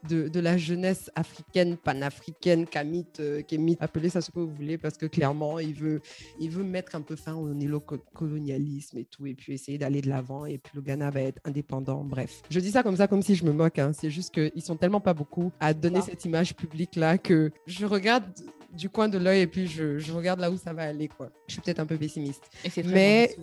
de, 0.08 0.28
de 0.28 0.40
la 0.40 0.56
jeunesse 0.56 1.10
africaine, 1.16 1.76
panafricaine, 1.76 2.66
kamite, 2.66 3.18
euh, 3.18 3.42
kémite, 3.42 3.82
appelez 3.82 4.08
ça 4.08 4.20
ce 4.20 4.30
que 4.30 4.38
vous 4.38 4.54
voulez, 4.54 4.78
parce 4.78 4.98
que 4.98 5.06
clairement, 5.06 5.58
il 5.58 5.74
veut, 5.74 6.02
il 6.38 6.50
veut 6.50 6.64
mettre 6.64 6.94
un 6.94 7.02
peu 7.02 7.16
fin 7.16 7.34
au 7.34 7.52
néocolonialisme 7.52 8.98
et 8.98 9.04
tout, 9.04 9.26
et 9.26 9.34
puis 9.34 9.54
essayer 9.54 9.78
d'aller 9.78 10.00
de 10.00 10.08
l'avant, 10.08 10.46
et 10.46 10.58
puis 10.58 10.72
le 10.76 10.82
Ghana 10.82 11.10
va 11.10 11.22
être 11.22 11.40
indépendant, 11.44 12.04
bref. 12.04 12.42
Je 12.48 12.60
dis 12.60 12.70
ça 12.70 12.84
comme 12.84 12.96
ça, 12.96 13.08
comme 13.08 13.22
si 13.22 13.34
je 13.34 13.44
me 13.44 13.52
moque, 13.52 13.80
hein. 13.80 13.90
c'est 13.92 14.10
juste 14.10 14.32
qu'ils 14.32 14.62
sont 14.62 14.76
tellement 14.76 15.00
pas 15.00 15.14
beaucoup 15.14 15.50
à 15.58 15.74
donner 15.74 15.98
wow 15.98 16.11
cette 16.12 16.26
image 16.26 16.54
publique 16.54 16.96
là 16.96 17.16
que 17.16 17.50
je 17.66 17.86
regarde 17.86 18.24
du 18.72 18.90
coin 18.90 19.08
de 19.08 19.16
l'œil 19.16 19.40
et 19.40 19.46
puis 19.46 19.66
je, 19.66 19.98
je, 19.98 20.12
regarde 20.12 20.40
là 20.40 20.50
où 20.50 20.58
ça 20.58 20.74
va 20.74 20.82
aller 20.82 21.08
quoi. 21.08 21.30
Je 21.46 21.54
suis 21.54 21.62
peut-être 21.62 21.80
un 21.80 21.86
peu 21.86 21.96
pessimiste. 21.96 22.42
mais 22.84 23.34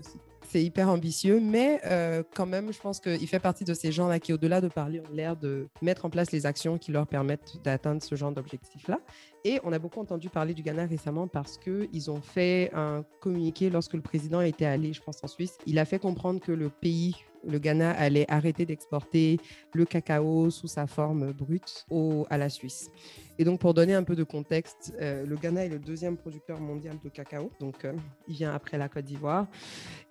c'est 0.49 0.63
hyper 0.63 0.89
ambitieux, 0.89 1.39
mais 1.39 1.79
euh, 1.85 2.23
quand 2.35 2.47
même, 2.47 2.73
je 2.73 2.79
pense 2.79 2.99
qu'il 2.99 3.27
fait 3.27 3.39
partie 3.39 3.63
de 3.63 3.73
ces 3.73 3.91
gens-là 3.91 4.19
qui, 4.19 4.33
au-delà 4.33 4.61
de 4.61 4.67
parler, 4.67 4.99
ont 4.99 5.13
l'air 5.13 5.35
de 5.35 5.67
mettre 5.81 6.05
en 6.05 6.09
place 6.09 6.31
les 6.31 6.47
actions 6.47 6.79
qui 6.79 6.91
leur 6.91 7.05
permettent 7.05 7.57
d'atteindre 7.63 8.01
ce 8.01 8.15
genre 8.15 8.31
d'objectif-là. 8.31 8.99
Et 9.45 9.59
on 9.63 9.71
a 9.71 9.79
beaucoup 9.79 9.99
entendu 9.99 10.29
parler 10.29 10.55
du 10.55 10.63
Ghana 10.63 10.87
récemment 10.87 11.27
parce 11.27 11.57
qu'ils 11.57 12.09
ont 12.09 12.21
fait 12.21 12.71
un 12.73 13.03
communiqué 13.21 13.69
lorsque 13.69 13.93
le 13.93 14.01
président 14.01 14.41
était 14.41 14.65
allé, 14.65 14.91
je 14.93 15.01
pense, 15.01 15.23
en 15.23 15.27
Suisse. 15.27 15.55
Il 15.67 15.77
a 15.77 15.85
fait 15.85 15.99
comprendre 15.99 16.39
que 16.39 16.51
le 16.51 16.69
pays 16.69 17.15
le 17.47 17.59
Ghana 17.59 17.91
allait 17.91 18.25
arrêter 18.29 18.65
d'exporter 18.65 19.39
le 19.73 19.85
cacao 19.85 20.49
sous 20.49 20.67
sa 20.67 20.87
forme 20.87 21.31
brute 21.31 21.85
à 22.29 22.37
la 22.37 22.49
Suisse. 22.49 22.89
Et 23.39 23.45
donc, 23.45 23.61
pour 23.61 23.73
donner 23.73 23.93
un 23.93 24.03
peu 24.03 24.17
de 24.17 24.25
contexte, 24.25 24.93
euh, 24.99 25.25
le 25.25 25.37
Ghana 25.37 25.65
est 25.65 25.69
le 25.69 25.79
deuxième 25.79 26.17
producteur 26.17 26.59
mondial 26.59 26.97
de 27.01 27.07
cacao. 27.07 27.49
Donc, 27.61 27.85
euh, 27.85 27.93
il 28.27 28.35
vient 28.35 28.53
après 28.53 28.77
la 28.77 28.89
Côte 28.89 29.05
d'Ivoire. 29.05 29.47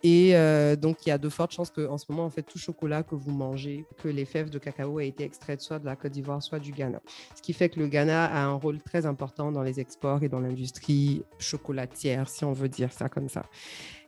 Et 0.03 0.35
euh, 0.35 0.77
donc, 0.77 1.05
il 1.05 1.11
y 1.11 1.13
a 1.13 1.19
de 1.19 1.29
fortes 1.29 1.53
chances 1.53 1.71
qu'en 1.71 1.99
ce 1.99 2.07
moment, 2.09 2.25
en 2.25 2.31
fait, 2.31 2.43
tout 2.43 2.59
chocolat 2.59 3.03
que 3.03 3.15
vous 3.15 3.31
mangez, 3.31 3.85
que 4.03 4.09
les 4.09 4.25
fèves 4.25 4.49
de 4.49 4.59
cacao 4.59 4.99
aient 4.99 5.09
été 5.09 5.25
extraites 5.25 5.61
soit 5.61 5.79
de 5.79 5.85
la 5.85 5.95
Côte 5.95 6.13
d'Ivoire, 6.13 6.43
soit 6.43 6.59
du 6.59 6.73
Ghana. 6.73 7.03
Ce 7.37 7.43
qui 7.43 7.53
fait 7.53 7.69
que 7.69 7.79
le 7.79 7.89
Ghana 7.89 8.25
a 8.25 8.45
un 8.45 8.55
rôle 8.55 8.81
très 8.81 9.05
important 9.05 9.53
dans 9.53 9.63
les 9.63 9.79
exports 9.79 10.23
et 10.23 10.31
dans 10.31 10.41
l'industrie 10.41 11.23
chocolatière, 11.39 12.31
si 12.31 12.47
on 12.47 12.55
veut 12.55 12.71
dire 12.71 12.95
ça 12.95 13.11
comme 13.11 13.29
ça. 13.29 13.45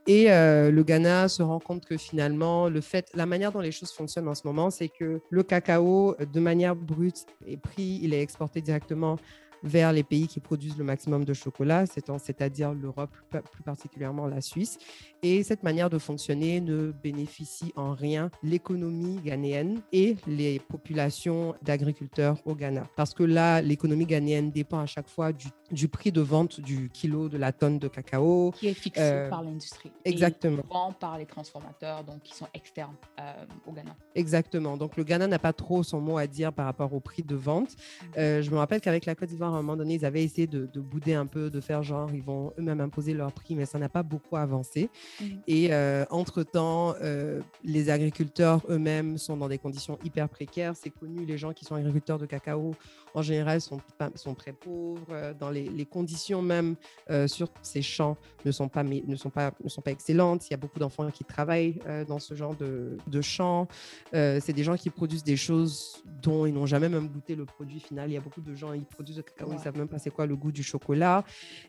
Et 0.06 0.32
euh, 0.32 0.70
le 0.70 0.82
Ghana 0.82 1.28
se 1.28 1.42
rend 1.42 1.60
compte 1.60 1.84
que 1.84 1.96
finalement, 1.96 2.68
le 2.68 2.80
fait, 2.80 3.08
la 3.14 3.26
manière 3.26 3.52
dont 3.52 3.60
les 3.60 3.72
choses 3.72 3.92
fonctionnent 3.92 4.28
en 4.28 4.34
ce 4.34 4.46
moment, 4.46 4.70
c'est 4.70 4.88
que 4.88 5.20
le 5.28 5.42
cacao, 5.42 6.16
de 6.18 6.40
manière 6.40 6.74
brute, 6.74 7.26
est 7.46 7.58
pris, 7.58 8.00
il 8.02 8.14
est 8.14 8.22
exporté 8.22 8.60
directement 8.60 9.16
vers 9.62 9.92
les 9.92 10.02
pays 10.02 10.26
qui 10.26 10.40
produisent 10.40 10.78
le 10.78 10.84
maximum 10.84 11.24
de 11.24 11.34
chocolat, 11.34 11.84
c'est-à-dire 11.86 12.72
l'Europe, 12.72 13.10
plus 13.30 13.62
particulièrement 13.62 14.26
la 14.26 14.40
Suisse. 14.40 14.78
Et 15.22 15.42
cette 15.42 15.62
manière 15.62 15.90
de 15.90 15.98
fonctionner 15.98 16.60
ne 16.60 16.92
bénéficie 16.92 17.72
en 17.76 17.92
rien 17.92 18.30
l'économie 18.42 19.20
ghanéenne 19.22 19.80
et 19.92 20.16
les 20.26 20.58
populations 20.58 21.54
d'agriculteurs 21.62 22.38
au 22.46 22.54
Ghana. 22.54 22.86
Parce 22.96 23.12
que 23.12 23.22
là, 23.22 23.60
l'économie 23.60 24.06
ghanéenne 24.06 24.50
dépend 24.50 24.78
à 24.78 24.86
chaque 24.86 25.08
fois 25.08 25.32
du, 25.32 25.48
du, 25.70 25.88
prix 25.88 26.10
de 26.10 26.22
vente 26.22 26.60
du 26.60 26.88
kilo, 26.88 27.28
de 27.28 27.36
la 27.36 27.52
tonne 27.52 27.78
de 27.78 27.88
cacao. 27.88 28.52
Qui 28.52 28.68
est 28.68 28.74
fixé 28.74 29.02
euh, 29.02 29.28
par 29.28 29.42
l'industrie. 29.42 29.92
Exactement. 30.04 30.62
Et 30.62 30.94
par 30.98 31.18
les 31.18 31.26
transformateurs, 31.26 32.04
donc 32.04 32.22
qui 32.22 32.34
sont 32.34 32.48
externes 32.54 32.96
euh, 33.20 33.44
au 33.66 33.72
Ghana. 33.72 33.94
Exactement. 34.14 34.76
Donc 34.76 34.96
le 34.96 35.04
Ghana 35.04 35.26
n'a 35.26 35.38
pas 35.38 35.52
trop 35.52 35.82
son 35.82 36.00
mot 36.00 36.16
à 36.16 36.26
dire 36.26 36.52
par 36.52 36.64
rapport 36.64 36.92
au 36.94 37.00
prix 37.00 37.22
de 37.22 37.34
vente. 37.34 37.70
Mm-hmm. 37.70 38.18
Euh, 38.18 38.42
je 38.42 38.50
me 38.50 38.56
rappelle 38.56 38.80
qu'avec 38.80 39.04
la 39.04 39.14
Côte 39.14 39.28
d'Ivoire, 39.28 39.49
à 39.54 39.58
un 39.58 39.62
moment 39.62 39.76
donné, 39.76 39.94
ils 39.94 40.04
avaient 40.04 40.24
essayé 40.24 40.46
de, 40.46 40.66
de 40.66 40.80
bouder 40.80 41.14
un 41.14 41.26
peu, 41.26 41.50
de 41.50 41.60
faire 41.60 41.82
genre, 41.82 42.10
ils 42.12 42.22
vont 42.22 42.52
eux-mêmes 42.58 42.80
imposer 42.80 43.14
leur 43.14 43.32
prix, 43.32 43.54
mais 43.54 43.66
ça 43.66 43.78
n'a 43.78 43.88
pas 43.88 44.02
beaucoup 44.02 44.36
avancé. 44.36 44.90
Mmh. 45.20 45.24
Et 45.46 45.68
euh, 45.72 46.04
entre-temps, 46.10 46.94
euh, 47.02 47.40
les 47.64 47.90
agriculteurs 47.90 48.62
eux-mêmes 48.68 49.18
sont 49.18 49.36
dans 49.36 49.48
des 49.48 49.58
conditions 49.58 49.98
hyper 50.04 50.28
précaires. 50.28 50.74
C'est 50.76 50.90
connu, 50.90 51.24
les 51.24 51.38
gens 51.38 51.52
qui 51.52 51.64
sont 51.64 51.74
agriculteurs 51.74 52.18
de 52.18 52.26
cacao, 52.26 52.74
en 53.14 53.22
général, 53.22 53.60
sont, 53.60 53.80
sont 54.14 54.34
très 54.34 54.52
pauvres. 54.52 55.00
Euh, 55.10 55.34
dans 55.34 55.50
les, 55.50 55.68
les 55.68 55.86
conditions 55.86 56.42
même 56.42 56.76
euh, 57.10 57.26
sur 57.26 57.48
ces 57.62 57.82
champs 57.82 58.16
ne 58.44 58.52
sont, 58.52 58.68
pas, 58.68 58.82
ne, 58.82 59.16
sont 59.16 59.30
pas, 59.30 59.52
ne 59.62 59.68
sont 59.68 59.80
pas 59.80 59.90
excellentes. 59.90 60.48
Il 60.48 60.52
y 60.52 60.54
a 60.54 60.56
beaucoup 60.56 60.78
d'enfants 60.78 61.10
qui 61.10 61.24
travaillent 61.24 61.78
euh, 61.86 62.04
dans 62.04 62.18
ce 62.18 62.34
genre 62.34 62.54
de, 62.54 62.96
de 63.06 63.20
champs. 63.20 63.68
C'est 64.12 64.52
des 64.52 64.64
gens 64.64 64.76
qui 64.76 64.90
produisent 64.90 65.24
des 65.24 65.36
choses 65.36 66.02
dont 66.22 66.46
ils 66.46 66.52
n'ont 66.54 66.66
jamais 66.66 66.88
même 66.88 67.08
goûté 67.08 67.34
le 67.34 67.44
produit 67.44 67.80
final. 67.80 68.10
Il 68.10 68.14
y 68.14 68.16
a 68.16 68.20
beaucoup 68.20 68.40
de 68.40 68.54
gens, 68.54 68.72
ils 68.72 68.84
produisent 68.84 69.16
le 69.16 69.22
cacao, 69.22 69.48
ouais. 69.48 69.54
ils 69.54 69.58
ne 69.58 69.62
savent 69.62 69.76
même 69.76 69.88
pas 69.88 69.98
c'est 69.98 70.10
quoi 70.10 70.26
le 70.26 70.36
goût 70.36 70.52
du 70.52 70.62
chocolat. 70.62 71.24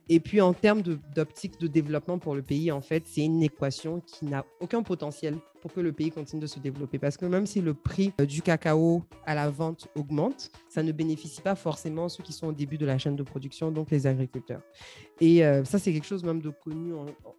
Et 0.10 0.20
puis, 0.20 0.42
en 0.42 0.54
termes 0.54 0.82
d'optique 0.82 1.60
de, 1.60 1.68
de 1.68 1.72
développement 1.72 2.20
pour 2.20 2.36
le 2.36 2.42
pays, 2.42 2.72
en 2.72 2.82
fait, 2.82 3.04
c'est 3.06 3.22
une 3.22 3.44
équation 3.44 4.02
qui 4.02 4.26
n'a 4.26 4.46
aucun 4.60 4.84
potentiel 4.84 5.36
pour 5.62 5.72
que 5.72 5.80
le 5.80 5.94
pays 5.94 6.12
continue 6.12 6.42
de 6.42 6.48
se 6.48 6.60
développer. 6.60 7.00
Parce 7.00 7.18
que 7.18 7.26
même 7.26 7.46
si 7.46 7.62
le 7.62 7.74
prix 7.74 8.14
du 8.28 8.42
cacao 8.42 9.04
à 9.26 9.36
la 9.36 9.50
vente 9.50 9.88
augmente, 9.96 10.52
ça 10.68 10.84
ne 10.84 10.92
bénéficie 10.92 11.42
pas 11.42 11.56
forcément 11.56 12.10
ceux 12.10 12.24
qui 12.24 12.34
sont 12.34 12.48
au 12.48 12.52
début 12.52 12.78
de 12.78 12.86
la 12.86 12.98
chaîne 12.98 13.16
de 13.16 13.24
production, 13.24 13.72
donc 13.72 13.92
les 13.92 14.08
agriculteurs. 14.08 14.62
Et 15.20 15.46
euh, 15.46 15.64
ça, 15.64 15.80
c'est 15.80 15.94
quelque 15.94 16.08
chose 16.08 16.24
même 16.24 16.42
de 16.42 16.50
connu 16.50 16.94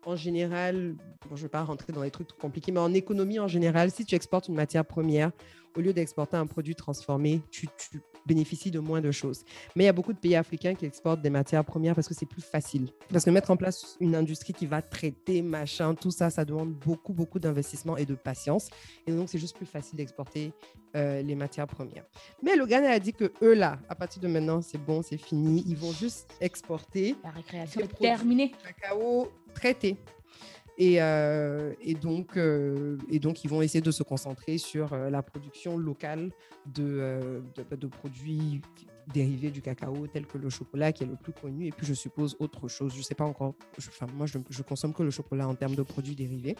en, 0.06 0.16
général. 0.16 0.94
Je 1.30 1.34
ne 1.34 1.42
vais 1.42 1.48
pas 1.48 1.64
rentrer 1.64 1.92
dans 1.92 2.02
les 2.02 2.10
trucs 2.10 2.28
trop 2.28 2.38
compliqués, 2.38 2.72
mais 2.72 2.80
en 2.80 2.94
économie 2.94 3.40
en 3.40 3.48
général, 3.48 3.90
si 3.90 4.04
tu 4.04 4.14
exportes 4.14 4.48
une 4.48 4.54
matière 4.54 4.84
première, 4.84 5.32
au 5.76 5.80
lieu 5.80 5.92
d'exporter 5.92 6.36
un 6.36 6.46
produit 6.46 6.74
transformé, 6.74 7.42
tu, 7.50 7.66
tu, 7.76 8.00
bénéficient 8.26 8.70
de 8.70 8.78
moins 8.78 9.00
de 9.00 9.10
choses. 9.10 9.44
Mais 9.76 9.84
il 9.84 9.86
y 9.86 9.90
a 9.90 9.92
beaucoup 9.92 10.12
de 10.12 10.18
pays 10.18 10.36
africains 10.36 10.74
qui 10.74 10.86
exportent 10.86 11.22
des 11.22 11.30
matières 11.30 11.64
premières 11.64 11.94
parce 11.94 12.08
que 12.08 12.14
c'est 12.14 12.26
plus 12.26 12.42
facile. 12.42 12.88
Parce 13.12 13.24
que 13.24 13.30
mettre 13.30 13.50
en 13.50 13.56
place 13.56 13.96
une 14.00 14.14
industrie 14.14 14.52
qui 14.52 14.66
va 14.66 14.82
traiter, 14.82 15.42
machin, 15.42 15.94
tout 15.94 16.10
ça, 16.10 16.30
ça 16.30 16.44
demande 16.44 16.72
beaucoup, 16.72 17.12
beaucoup 17.12 17.38
d'investissement 17.38 17.96
et 17.96 18.06
de 18.06 18.14
patience. 18.14 18.70
Et 19.06 19.12
donc, 19.12 19.28
c'est 19.28 19.38
juste 19.38 19.56
plus 19.56 19.66
facile 19.66 19.96
d'exporter 19.96 20.52
euh, 20.94 21.22
les 21.22 21.34
matières 21.34 21.66
premières. 21.66 22.04
Mais 22.42 22.56
le 22.56 22.66
Ghana 22.66 22.90
a 22.90 22.98
dit 22.98 23.12
que 23.12 23.32
eux, 23.42 23.54
là, 23.54 23.78
à 23.88 23.94
partir 23.94 24.20
de 24.20 24.28
maintenant, 24.28 24.60
c'est 24.60 24.78
bon, 24.78 25.02
c'est 25.02 25.16
fini. 25.16 25.64
Ils 25.66 25.76
vont 25.76 25.92
juste 25.92 26.30
exporter. 26.40 27.16
La 27.24 27.30
récréation 27.30 27.80
est 27.80 27.98
terminée. 27.98 28.52
Cacao 28.64 29.32
traité. 29.54 29.96
Et, 30.78 31.02
euh, 31.02 31.74
et, 31.80 31.94
donc, 31.94 32.36
euh, 32.36 32.96
et 33.10 33.18
donc, 33.18 33.44
ils 33.44 33.48
vont 33.48 33.62
essayer 33.62 33.82
de 33.82 33.90
se 33.90 34.02
concentrer 34.02 34.58
sur 34.58 34.96
la 34.96 35.22
production 35.22 35.76
locale 35.76 36.30
de, 36.66 37.42
de, 37.56 37.86
produits 37.86 38.62
dérivés 39.12 39.50
du 39.50 39.60
cacao, 39.60 40.06
tels 40.06 40.26
que 40.26 40.38
le 40.38 40.48
chocolat, 40.48 40.92
qui 40.92 41.04
est 41.04 41.06
le 41.06 41.16
plus 41.16 41.32
connu, 41.32 41.66
et 41.66 41.72
puis 41.72 41.86
je 41.86 41.94
suppose 41.94 42.36
autre 42.38 42.68
chose. 42.68 42.92
Je 42.92 42.98
ne 42.98 43.02
sais 43.02 43.14
pas 43.14 43.24
encore. 43.24 43.54
enfin, 43.78 44.06
moi, 44.14 44.26
je, 44.26 44.38
je 44.48 44.62
consomme 44.62 44.94
que 44.94 45.02
le 45.02 45.10
chocolat 45.10 45.46
en 45.46 45.54
termes 45.54 45.74
de 45.74 45.82
produits 45.82 46.14
dérivés. 46.14 46.56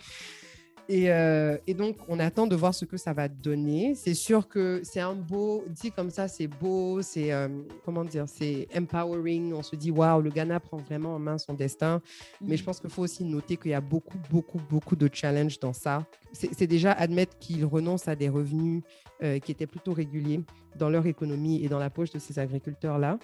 Euh, 0.90 1.59
et, 1.66 1.75
donc, 1.75 1.97
on 2.09 2.18
attend 2.18 2.47
de 2.47 2.57
voir 2.57 2.75
ce 2.75 2.85
que 2.85 2.97
ça 2.97 3.12
va 3.12 3.29
donner. 3.29 3.95
C'est 3.95 4.14
sûr 4.14 4.49
que 4.49 4.81
c'est 4.85 5.01
un 5.01 5.14
beau, 5.14 5.64
dit 5.68 5.90
comme 5.90 6.11
ça, 6.11 6.29
c'est 6.29 6.47
beau, 6.47 7.03
c'est, 7.03 7.33
euh, 7.33 7.49
comment 7.85 8.05
dire, 8.05 8.25
c'est 8.27 8.68
empowering. 8.77 9.53
On 9.53 9.62
se 9.62 9.77
dit, 9.77 9.90
waouh, 9.90 10.21
le 10.21 10.31
Ghana 10.31 10.61
prend 10.61 10.79
vraiment 10.79 11.14
en 11.14 11.18
main 11.18 11.38
son 11.38 11.55
destin. 11.55 12.03
Mais 12.40 12.57
je 12.57 12.62
mm. 12.62 12.66
pense 12.66 12.81
qu'il 12.81 12.90
faut 12.90 13.03
aussi 13.03 13.25
noter 13.25 13.57
qu'il 13.57 13.71
y 13.71 13.75
a 13.75 13.81
beaucoup, 13.81 14.18
beaucoup, 14.31 14.61
beaucoup 14.71 14.97
de 14.97 15.09
challenges 15.12 15.59
dans 15.59 15.73
ça. 15.73 16.05
C'est 16.33 16.66
déjà 16.66 16.92
admettre 16.92 17.38
qu'ils 17.38 17.64
renoncent 17.64 18.09
à 18.09 18.16
des 18.16 18.29
revenus 18.29 18.83
euh, 19.23 19.38
qui 19.38 19.53
étaient 19.53 19.66
plutôt 19.66 19.92
réguliers 19.92 20.40
dans 20.79 20.88
leur 20.88 21.07
économie 21.07 21.62
et 21.62 21.68
dans 21.68 21.79
la 21.79 21.90
poche 21.90 22.11
de 22.11 22.18
ces 22.18 22.38
agriculteurs-là. 22.38 23.18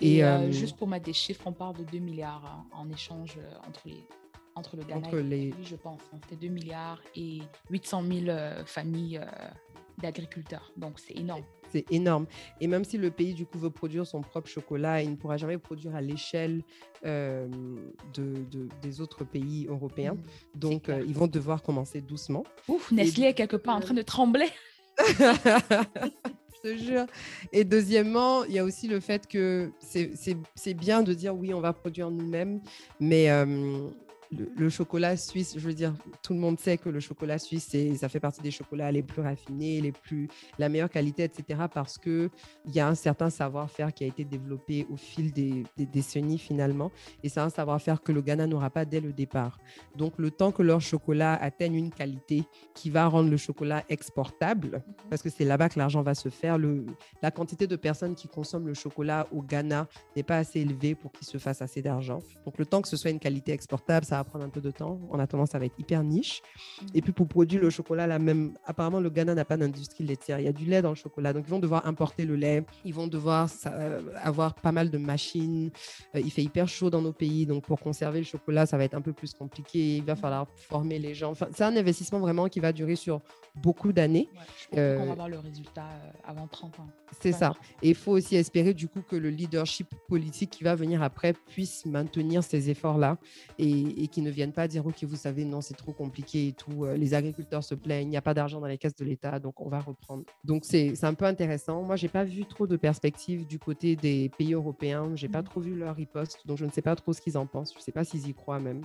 Et, 0.00 0.22
juste 0.50 0.76
pour 0.76 0.88
mettre 0.88 1.06
des 1.06 1.12
chiffres, 1.12 1.42
on 1.46 1.52
parle 1.52 1.76
de 1.76 1.84
2 1.84 1.98
milliards 1.98 2.64
en 2.72 2.88
échange 2.90 3.38
entre 3.66 3.80
les 3.86 4.04
entre 4.54 4.76
le 4.76 4.84
Ghana 4.84 5.08
et 5.12 5.22
les... 5.22 5.54
je 5.62 5.76
pense. 5.76 6.00
C'était 6.22 6.46
2 6.46 6.52
milliards 6.52 7.00
et 7.16 7.40
800 7.70 8.02
000 8.02 8.28
euh, 8.28 8.64
familles 8.64 9.18
euh, 9.18 9.48
d'agriculteurs. 10.00 10.72
Donc, 10.76 10.98
c'est 10.98 11.16
énorme. 11.16 11.42
C'est 11.70 11.90
énorme. 11.90 12.26
Et 12.60 12.66
même 12.66 12.84
si 12.84 12.98
le 12.98 13.10
pays, 13.10 13.32
du 13.32 13.46
coup, 13.46 13.58
veut 13.58 13.70
produire 13.70 14.06
son 14.06 14.20
propre 14.20 14.48
chocolat, 14.48 15.02
il 15.02 15.10
ne 15.10 15.16
pourra 15.16 15.38
jamais 15.38 15.56
produire 15.56 15.94
à 15.94 16.02
l'échelle 16.02 16.62
euh, 17.04 17.48
de, 18.12 18.44
des 18.82 19.00
autres 19.00 19.24
pays 19.24 19.66
européens. 19.68 20.14
Mmh, 20.14 20.58
Donc, 20.58 20.90
ils 21.06 21.14
vont 21.14 21.28
devoir 21.28 21.62
commencer 21.62 22.02
doucement. 22.02 22.44
Ouf, 22.68 22.92
Nestlé 22.92 23.28
est 23.28 23.34
quelque 23.34 23.56
part 23.56 23.76
en 23.76 23.80
train 23.80 23.94
de 23.94 24.02
trembler. 24.12 24.48
Je 24.98 26.60
te 26.62 26.76
jure. 26.76 27.06
Et 27.52 27.64
deuxièmement, 27.64 28.44
il 28.44 28.52
y 28.52 28.58
a 28.58 28.64
aussi 28.64 28.86
le 28.86 29.00
fait 29.00 29.26
que 29.26 29.72
c'est 29.80 30.74
bien 30.74 31.02
de 31.02 31.14
dire 31.14 31.34
oui, 31.34 31.54
on 31.54 31.60
va 31.60 31.72
produire 31.72 32.10
nous-mêmes, 32.10 32.60
mais 33.00 33.30
le, 34.56 34.68
chocolat 34.68 35.16
suisse, 35.16 35.54
je 35.56 35.66
veux 35.66 35.74
dire, 35.74 35.94
tout 36.22 36.32
le 36.32 36.38
monde 36.38 36.58
sait 36.58 36.78
que 36.78 36.88
le 36.88 37.00
chocolat 37.00 37.38
suisse, 37.38 37.76
ça 37.96 38.08
fait 38.08 38.20
partie 38.20 38.40
des 38.40 38.50
chocolats 38.50 38.90
les 38.90 39.02
plus 39.02 39.22
raffinés, 39.22 39.80
les 39.80 39.92
plus, 39.92 40.28
la 40.58 40.68
meilleure 40.68 40.90
qualité, 40.90 41.24
etc. 41.24 41.62
Parce 41.72 41.98
qu'il 41.98 42.30
y 42.66 42.80
a 42.80 42.88
un 42.88 42.94
certain 42.94 43.30
savoir-faire 43.30 43.92
qui 43.92 44.04
a 44.04 44.06
été 44.06 44.24
développé 44.24 44.86
au 44.90 44.96
fil 44.96 45.32
des, 45.32 45.64
décennies 45.76 46.38
finalement. 46.38 46.90
Et 47.22 47.28
c'est 47.28 47.40
un 47.40 47.50
savoir-faire 47.50 48.02
que 48.02 48.12
le 48.12 48.22
Ghana 48.22 48.46
n'aura 48.46 48.70
pas 48.70 48.84
dès 48.84 49.00
le 49.00 49.12
départ. 49.12 49.58
Donc, 49.96 50.14
le 50.16 50.30
temps 50.30 50.52
que 50.52 50.62
leur 50.62 50.80
chocolat 50.80 51.34
atteigne 51.34 51.74
une 51.74 51.90
qualité 51.90 52.44
qui 52.74 52.90
va 52.90 53.06
rendre 53.06 53.30
le 53.30 53.36
chocolat 53.36 53.84
exportable, 53.88 54.82
mhm. 54.86 54.94
parce 55.10 55.22
que 55.22 55.30
c'est 55.30 55.44
là-bas 55.44 55.68
que 55.68 55.78
l'argent 55.78 56.02
va 56.02 56.14
se 56.14 56.28
faire, 56.28 56.58
le, 56.58 56.86
la 57.22 57.30
quantité 57.30 57.66
de 57.66 57.76
personnes 57.76 58.14
qui 58.14 58.28
consomment 58.28 58.68
le 58.68 58.74
chocolat 58.74 59.26
au 59.32 59.42
Ghana 59.42 59.88
n'est 60.16 60.22
pas 60.22 60.38
assez 60.38 60.60
élevée 60.60 60.94
pour 60.94 61.12
qu'il 61.12 61.26
se 61.26 61.38
fasse 61.38 61.60
assez 61.60 61.82
d'argent. 61.82 62.20
Donc, 62.44 62.58
le 62.58 62.64
temps 62.64 62.80
que 62.80 62.88
ce 62.88 62.96
soit 62.96 63.10
une 63.10 63.20
qualité 63.20 63.52
exportable, 63.52 64.06
ça 64.06 64.21
prendre 64.24 64.44
un 64.44 64.48
peu 64.48 64.60
de 64.60 64.70
temps. 64.70 65.00
En 65.10 65.18
attendant, 65.18 65.46
ça 65.46 65.58
va 65.58 65.66
être 65.66 65.78
hyper 65.78 66.02
niche. 66.02 66.42
Et 66.94 67.02
puis 67.02 67.12
pour 67.12 67.28
produire 67.28 67.60
le 67.60 67.70
chocolat, 67.70 68.06
là 68.06 68.18
même, 68.18 68.52
apparemment, 68.64 69.00
le 69.00 69.10
Ghana 69.10 69.34
n'a 69.34 69.44
pas 69.44 69.56
d'industrie 69.56 70.04
laitière. 70.04 70.38
Il 70.40 70.44
y 70.44 70.48
a 70.48 70.52
du 70.52 70.64
lait 70.64 70.82
dans 70.82 70.90
le 70.90 70.96
chocolat. 70.96 71.32
Donc 71.32 71.44
ils 71.46 71.50
vont 71.50 71.58
devoir 71.58 71.86
importer 71.86 72.24
le 72.24 72.36
lait. 72.36 72.64
Ils 72.84 72.94
vont 72.94 73.06
devoir 73.06 73.48
euh, 73.66 74.00
avoir 74.22 74.54
pas 74.54 74.72
mal 74.72 74.90
de 74.90 74.98
machines. 74.98 75.70
Euh, 76.14 76.20
il 76.20 76.30
fait 76.30 76.42
hyper 76.42 76.68
chaud 76.68 76.90
dans 76.90 77.02
nos 77.02 77.12
pays. 77.12 77.46
Donc 77.46 77.64
pour 77.64 77.80
conserver 77.80 78.18
le 78.18 78.26
chocolat, 78.26 78.66
ça 78.66 78.76
va 78.76 78.84
être 78.84 78.94
un 78.94 79.00
peu 79.00 79.12
plus 79.12 79.32
compliqué. 79.34 79.96
Il 79.96 80.04
va 80.04 80.16
falloir 80.16 80.46
former 80.56 80.98
les 80.98 81.14
gens. 81.14 81.30
Enfin, 81.30 81.48
c'est 81.54 81.64
un 81.64 81.76
investissement 81.76 82.20
vraiment 82.20 82.48
qui 82.48 82.60
va 82.60 82.72
durer 82.72 82.96
sur 82.96 83.20
beaucoup 83.54 83.92
d'années. 83.92 84.28
on 84.72 84.76
va 84.76 84.82
euh, 84.82 85.14
voir 85.14 85.28
le 85.28 85.38
résultat 85.38 85.86
avant 86.24 86.46
30 86.46 86.80
ans. 86.80 86.88
C'est 87.20 87.32
ça. 87.32 87.52
Et 87.82 87.90
il 87.90 87.94
faut 87.94 88.12
aussi 88.12 88.36
espérer 88.36 88.72
du 88.72 88.88
coup 88.88 89.02
que 89.02 89.16
le 89.16 89.28
leadership 89.28 89.94
politique 90.08 90.50
qui 90.50 90.64
va 90.64 90.74
venir 90.74 91.02
après 91.02 91.34
puisse 91.34 91.84
maintenir 91.84 92.42
ces 92.42 92.70
efforts-là 92.70 93.18
et, 93.58 94.04
et 94.04 94.08
qui 94.12 94.22
ne 94.22 94.30
viennent 94.30 94.52
pas 94.52 94.68
dire, 94.68 94.86
OK, 94.86 95.02
vous 95.02 95.16
savez, 95.16 95.44
non, 95.44 95.60
c'est 95.60 95.74
trop 95.74 95.92
compliqué 95.92 96.48
et 96.48 96.52
tout. 96.52 96.84
Euh, 96.84 96.96
les 96.96 97.14
agriculteurs 97.14 97.64
se 97.64 97.74
plaignent, 97.74 98.06
il 98.06 98.10
n'y 98.10 98.16
a 98.16 98.22
pas 98.22 98.34
d'argent 98.34 98.60
dans 98.60 98.68
les 98.68 98.78
caisses 98.78 98.94
de 98.94 99.04
l'État, 99.04 99.40
donc 99.40 99.60
on 99.60 99.68
va 99.68 99.80
reprendre. 99.80 100.24
Donc 100.44 100.64
c'est 100.64 101.02
un 101.02 101.14
peu 101.14 101.24
intéressant. 101.24 101.82
Moi, 101.82 101.96
j'ai 101.96 102.08
pas 102.08 102.22
vu 102.22 102.44
trop 102.44 102.66
de 102.66 102.76
perspectives 102.76 103.46
du 103.46 103.58
côté 103.58 103.96
des 103.96 104.30
pays 104.38 104.54
européens. 104.54 105.10
J'ai 105.16 105.28
pas 105.28 105.40
mmh. 105.40 105.46
trop 105.46 105.60
vu 105.60 105.74
leur 105.74 105.96
riposte, 105.96 106.46
donc 106.46 106.58
je 106.58 106.64
ne 106.64 106.70
sais 106.70 106.82
pas 106.82 106.94
trop 106.94 107.12
ce 107.12 107.20
qu'ils 107.20 107.36
en 107.36 107.46
pensent. 107.46 107.74
Je 107.76 107.82
sais 107.82 107.92
pas 107.92 108.04
s'ils 108.04 108.28
y 108.28 108.34
croient 108.34 108.60
même. 108.60 108.82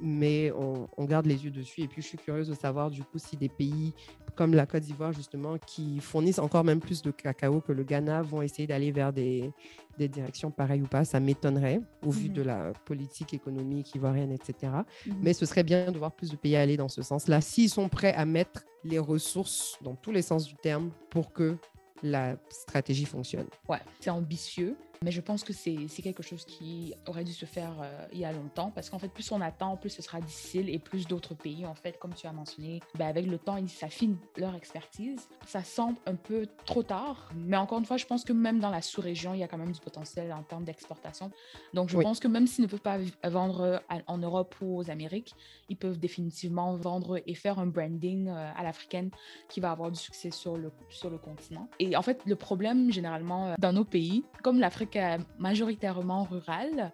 Mais 0.00 0.50
on, 0.52 0.88
on, 0.96 1.04
garde 1.04 1.26
les 1.26 1.44
yeux 1.44 1.50
dessus. 1.50 1.82
Et 1.82 1.86
puis, 1.88 2.02
je 2.02 2.08
suis 2.08 2.18
curieuse 2.18 2.48
de 2.48 2.54
savoir, 2.54 2.90
du 2.90 3.04
coup, 3.04 3.18
si 3.18 3.36
des 3.36 3.48
pays 3.48 3.92
comme 4.34 4.54
la 4.54 4.66
Côte 4.66 4.82
d'Ivoire, 4.82 5.12
justement, 5.12 5.58
qui 5.58 6.00
fournissent 6.00 6.38
encore 6.38 6.64
même 6.64 6.80
plus 6.80 7.02
de 7.02 7.10
cacao 7.10 7.60
que 7.60 7.72
le 7.72 7.84
Ghana, 7.84 8.22
vont 8.22 8.42
essayer 8.42 8.66
d'aller 8.66 8.90
vers 8.90 9.12
des, 9.12 9.52
des 9.98 10.08
directions 10.08 10.50
pareilles 10.50 10.82
ou 10.82 10.86
pas. 10.86 11.04
Ça 11.04 11.20
m'étonnerait 11.20 11.80
au 12.04 12.10
vu 12.10 12.28
mmh 12.28 12.32
de 12.32 12.42
la 12.42 12.72
politique 12.84 13.34
économique 13.34 13.94
ivoirienne, 13.94 14.32
etc. 14.32 14.72
Mmh 15.06 15.12
Mais 15.22 15.32
ce 15.32 15.46
serait 15.46 15.62
bien 15.62 15.90
de 15.90 15.98
voir 15.98 16.12
plus 16.12 16.30
de 16.30 16.36
pays 16.36 16.56
aller 16.56 16.76
dans 16.76 16.88
ce 16.88 17.02
sens-là, 17.02 17.40
s'ils 17.40 17.70
sont 17.70 17.88
prêts 17.88 18.14
à 18.14 18.24
mettre 18.24 18.64
les 18.84 18.98
ressources 18.98 19.78
dans 19.82 19.94
tous 19.94 20.12
les 20.12 20.22
sens 20.22 20.46
du 20.46 20.54
terme 20.54 20.90
pour 21.10 21.32
que 21.32 21.56
la 22.02 22.36
stratégie 22.48 23.04
fonctionne. 23.04 23.46
Ouais, 23.68 23.80
c'est 24.00 24.10
ambitieux, 24.10 24.76
mais 25.02 25.10
je 25.10 25.20
pense 25.20 25.44
que 25.44 25.52
c'est 25.52 26.02
quelque 26.02 26.22
chose 26.22 26.44
qui 26.44 26.94
aurait 27.06 27.24
dû 27.24 27.32
se 27.32 27.46
faire 27.46 27.74
euh, 27.82 28.06
il 28.12 28.18
y 28.18 28.24
a 28.24 28.32
longtemps 28.32 28.70
parce 28.74 28.90
qu'en 28.90 28.98
fait, 28.98 29.08
plus 29.08 29.30
on 29.32 29.40
attend, 29.40 29.76
plus 29.76 29.90
ce 29.90 30.02
sera 30.02 30.20
difficile 30.20 30.68
et 30.68 30.78
plus 30.78 31.06
d'autres 31.06 31.34
pays, 31.34 31.66
en 31.66 31.74
fait, 31.74 31.98
comme 31.98 32.14
tu 32.14 32.26
as 32.26 32.32
mentionné, 32.32 32.80
ben 32.96 33.06
avec 33.06 33.26
le 33.26 33.38
temps, 33.38 33.56
ils 33.56 33.68
s'affinent 33.68 34.18
leur 34.36 34.54
expertise. 34.54 35.28
Ça 35.46 35.64
semble 35.64 35.98
un 36.06 36.14
peu 36.14 36.46
trop 36.64 36.82
tard, 36.82 37.30
mais 37.34 37.56
encore 37.56 37.78
une 37.78 37.86
fois, 37.86 37.96
je 37.96 38.06
pense 38.06 38.24
que 38.24 38.32
même 38.32 38.60
dans 38.60 38.70
la 38.70 38.82
sous-région, 38.82 39.34
il 39.34 39.40
y 39.40 39.42
a 39.42 39.48
quand 39.48 39.58
même 39.58 39.72
du 39.72 39.80
potentiel 39.80 40.32
en 40.32 40.42
termes 40.42 40.64
d'exportation. 40.64 41.30
Donc, 41.74 41.88
je 41.88 41.98
pense 41.98 42.20
que 42.20 42.28
même 42.28 42.46
s'ils 42.46 42.64
ne 42.64 42.68
peuvent 42.68 42.80
pas 42.80 42.98
vendre 43.24 43.82
en 44.06 44.18
Europe 44.18 44.54
ou 44.60 44.78
aux 44.78 44.90
Amériques, 44.90 45.34
ils 45.68 45.76
peuvent 45.76 45.98
définitivement 45.98 46.76
vendre 46.76 47.20
et 47.26 47.34
faire 47.34 47.58
un 47.58 47.66
branding 47.66 48.28
euh, 48.28 48.50
à 48.56 48.62
l'africaine 48.62 49.10
qui 49.48 49.60
va 49.60 49.70
avoir 49.70 49.90
du 49.90 49.98
succès 49.98 50.30
sur 50.30 50.56
le, 50.56 50.70
sur 50.90 51.10
le 51.10 51.18
continent. 51.18 51.68
Et 51.78 51.96
en 51.96 52.02
fait, 52.02 52.22
le 52.26 52.36
problème, 52.36 52.92
généralement, 52.92 53.48
euh, 53.48 53.54
dans 53.58 53.72
nos 53.72 53.84
pays, 53.84 54.24
comme 54.42 54.60
l'Afrique 54.60 54.91
majoritairement 55.38 56.24
rural, 56.30 56.92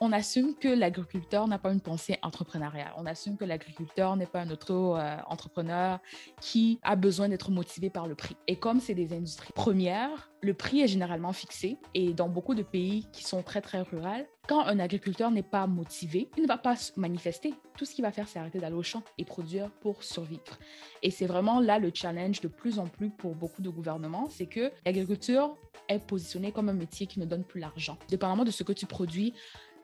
on 0.00 0.12
assume 0.12 0.54
que 0.54 0.68
l'agriculteur 0.68 1.46
n'a 1.46 1.58
pas 1.58 1.72
une 1.72 1.80
pensée 1.80 2.18
entrepreneuriale. 2.22 2.92
On 2.96 3.06
assume 3.06 3.36
que 3.36 3.44
l'agriculteur 3.44 4.16
n'est 4.16 4.26
pas 4.26 4.40
un 4.40 4.50
auto-entrepreneur 4.50 6.00
qui 6.40 6.78
a 6.82 6.96
besoin 6.96 7.28
d'être 7.28 7.50
motivé 7.50 7.90
par 7.90 8.06
le 8.06 8.14
prix. 8.14 8.36
Et 8.46 8.56
comme 8.56 8.80
c'est 8.80 8.94
des 8.94 9.12
industries 9.12 9.52
premières, 9.52 10.30
le 10.40 10.54
prix 10.54 10.82
est 10.82 10.88
généralement 10.88 11.32
fixé. 11.32 11.78
Et 11.94 12.12
dans 12.12 12.28
beaucoup 12.28 12.54
de 12.54 12.62
pays 12.62 13.06
qui 13.12 13.24
sont 13.24 13.42
très, 13.42 13.60
très 13.60 13.80
ruraux, 13.80 14.26
quand 14.46 14.66
un 14.66 14.78
agriculteur 14.78 15.30
n'est 15.30 15.42
pas 15.42 15.66
motivé, 15.66 16.28
il 16.36 16.42
ne 16.42 16.48
va 16.48 16.58
pas 16.58 16.76
se 16.76 16.92
manifester. 17.00 17.54
Tout 17.78 17.86
ce 17.86 17.94
qu'il 17.94 18.02
va 18.02 18.12
faire, 18.12 18.28
c'est 18.28 18.38
arrêter 18.38 18.58
d'aller 18.58 18.76
au 18.76 18.82
champ 18.82 19.02
et 19.16 19.24
produire 19.24 19.70
pour 19.80 20.02
survivre. 20.02 20.58
Et 21.02 21.10
c'est 21.10 21.26
vraiment 21.26 21.60
là 21.60 21.78
le 21.78 21.90
challenge 21.94 22.40
de 22.40 22.48
plus 22.48 22.78
en 22.78 22.86
plus 22.86 23.10
pour 23.10 23.34
beaucoup 23.34 23.62
de 23.62 23.70
gouvernements, 23.70 24.28
c'est 24.28 24.46
que 24.46 24.70
l'agriculture 24.84 25.56
est 25.88 25.98
positionnée 25.98 26.52
comme 26.52 26.68
un 26.68 26.74
métier 26.74 27.06
qui 27.06 27.20
ne 27.20 27.24
donne 27.24 27.44
plus 27.44 27.60
l'argent. 27.60 27.96
Dépendamment 28.08 28.44
de 28.44 28.50
ce 28.50 28.62
que 28.62 28.72
tu 28.72 28.86
produis, 28.86 29.32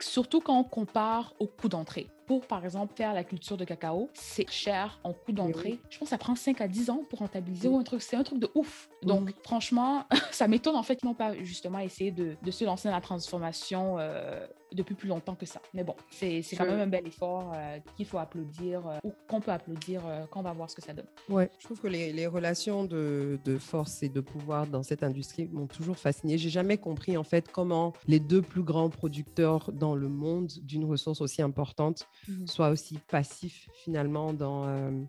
surtout 0.02 0.40
quand 0.40 0.58
on 0.58 0.64
compare 0.64 1.34
au 1.38 1.46
coût 1.46 1.68
d'entrée. 1.68 2.08
Pour, 2.30 2.46
par 2.46 2.64
exemple, 2.64 2.94
faire 2.94 3.12
la 3.12 3.24
culture 3.24 3.56
de 3.56 3.64
cacao, 3.64 4.08
c'est 4.14 4.48
cher 4.48 5.00
en 5.02 5.12
coût 5.12 5.32
d'entrée. 5.32 5.80
Je 5.90 5.98
pense 5.98 6.06
que 6.06 6.10
ça 6.10 6.16
prend 6.16 6.36
5 6.36 6.60
à 6.60 6.68
10 6.68 6.88
ans 6.90 7.02
pour 7.10 7.18
rentabiliser 7.18 7.66
un 7.66 7.82
truc. 7.82 8.02
C'est 8.02 8.14
un 8.14 8.22
truc 8.22 8.38
de 8.38 8.48
ouf. 8.54 8.88
Donc, 9.02 9.34
franchement, 9.42 10.04
ça 10.30 10.46
m'étonne 10.46 10.76
en 10.76 10.84
fait 10.84 10.94
qu'ils 10.94 11.08
n'ont 11.08 11.14
pas 11.16 11.34
justement 11.42 11.80
essayé 11.80 12.12
de, 12.12 12.36
se 12.52 12.64
lancer 12.64 12.88
dans 12.88 12.94
la 12.94 13.00
transformation 13.00 13.96
euh, 13.98 14.46
depuis 14.72 14.94
plus 14.94 15.08
longtemps 15.08 15.34
que 15.34 15.46
ça. 15.46 15.60
Mais 15.74 15.82
bon, 15.82 15.96
c'est 16.08 16.44
quand 16.56 16.66
même 16.66 16.78
un 16.78 16.86
bel 16.86 17.04
effort 17.08 17.52
euh, 17.52 17.78
qu'il 17.96 18.06
faut 18.06 18.18
applaudir 18.18 18.86
euh, 18.86 18.98
ou 19.02 19.12
qu'on 19.26 19.40
peut 19.40 19.50
applaudir 19.50 20.02
quand 20.30 20.38
on 20.38 20.44
va 20.44 20.52
voir 20.52 20.70
ce 20.70 20.76
que 20.76 20.82
ça 20.82 20.92
donne. 20.92 21.06
Ouais, 21.28 21.50
je 21.58 21.64
trouve 21.64 21.80
que 21.80 21.88
les, 21.88 22.12
les 22.12 22.28
relations 22.28 22.84
de, 22.84 23.40
de, 23.44 23.58
force 23.58 24.04
et 24.04 24.08
de 24.08 24.20
pouvoir 24.20 24.68
dans 24.68 24.84
cette 24.84 25.02
industrie 25.02 25.48
m'ont 25.48 25.66
toujours 25.66 25.96
fasciné. 25.96 26.38
J'ai 26.38 26.50
jamais 26.50 26.78
compris 26.78 27.16
en 27.16 27.24
fait 27.24 27.50
comment 27.50 27.92
les 28.06 28.20
deux 28.20 28.42
plus 28.42 28.62
grands 28.62 28.90
producteurs 28.90 29.72
dans 29.72 29.96
le 29.96 30.08
monde 30.08 30.52
d'une 30.62 30.84
ressource 30.84 31.20
aussi 31.20 31.42
importante 31.42 32.06
mmh 32.28 32.46
soient 32.46 32.70
aussi 32.70 32.98
passifs 33.10 33.68
finalement 33.72 34.32
dans, 34.32 34.66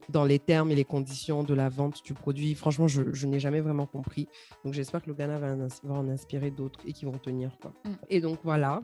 dans 0.09 0.25
les 0.25 0.39
termes 0.39 0.71
et 0.71 0.75
les 0.75 0.83
conditions 0.83 1.43
de 1.43 1.53
la 1.53 1.69
vente 1.69 2.03
du 2.03 2.13
produit. 2.13 2.55
Franchement, 2.55 2.87
je, 2.87 3.13
je 3.13 3.27
n'ai 3.27 3.39
jamais 3.39 3.61
vraiment 3.61 3.85
compris. 3.85 4.27
Donc 4.63 4.73
j'espère 4.73 5.01
que 5.01 5.07
le 5.07 5.15
Ghana 5.15 5.39
va, 5.39 5.55
va 5.55 5.93
en 5.93 6.09
inspirer 6.09 6.51
d'autres 6.51 6.79
et 6.85 6.93
qui 6.93 7.05
vont 7.05 7.17
tenir. 7.17 7.57
Quoi. 7.61 7.73
Mmh. 7.85 7.93
Et 8.09 8.21
donc 8.21 8.39
voilà, 8.43 8.81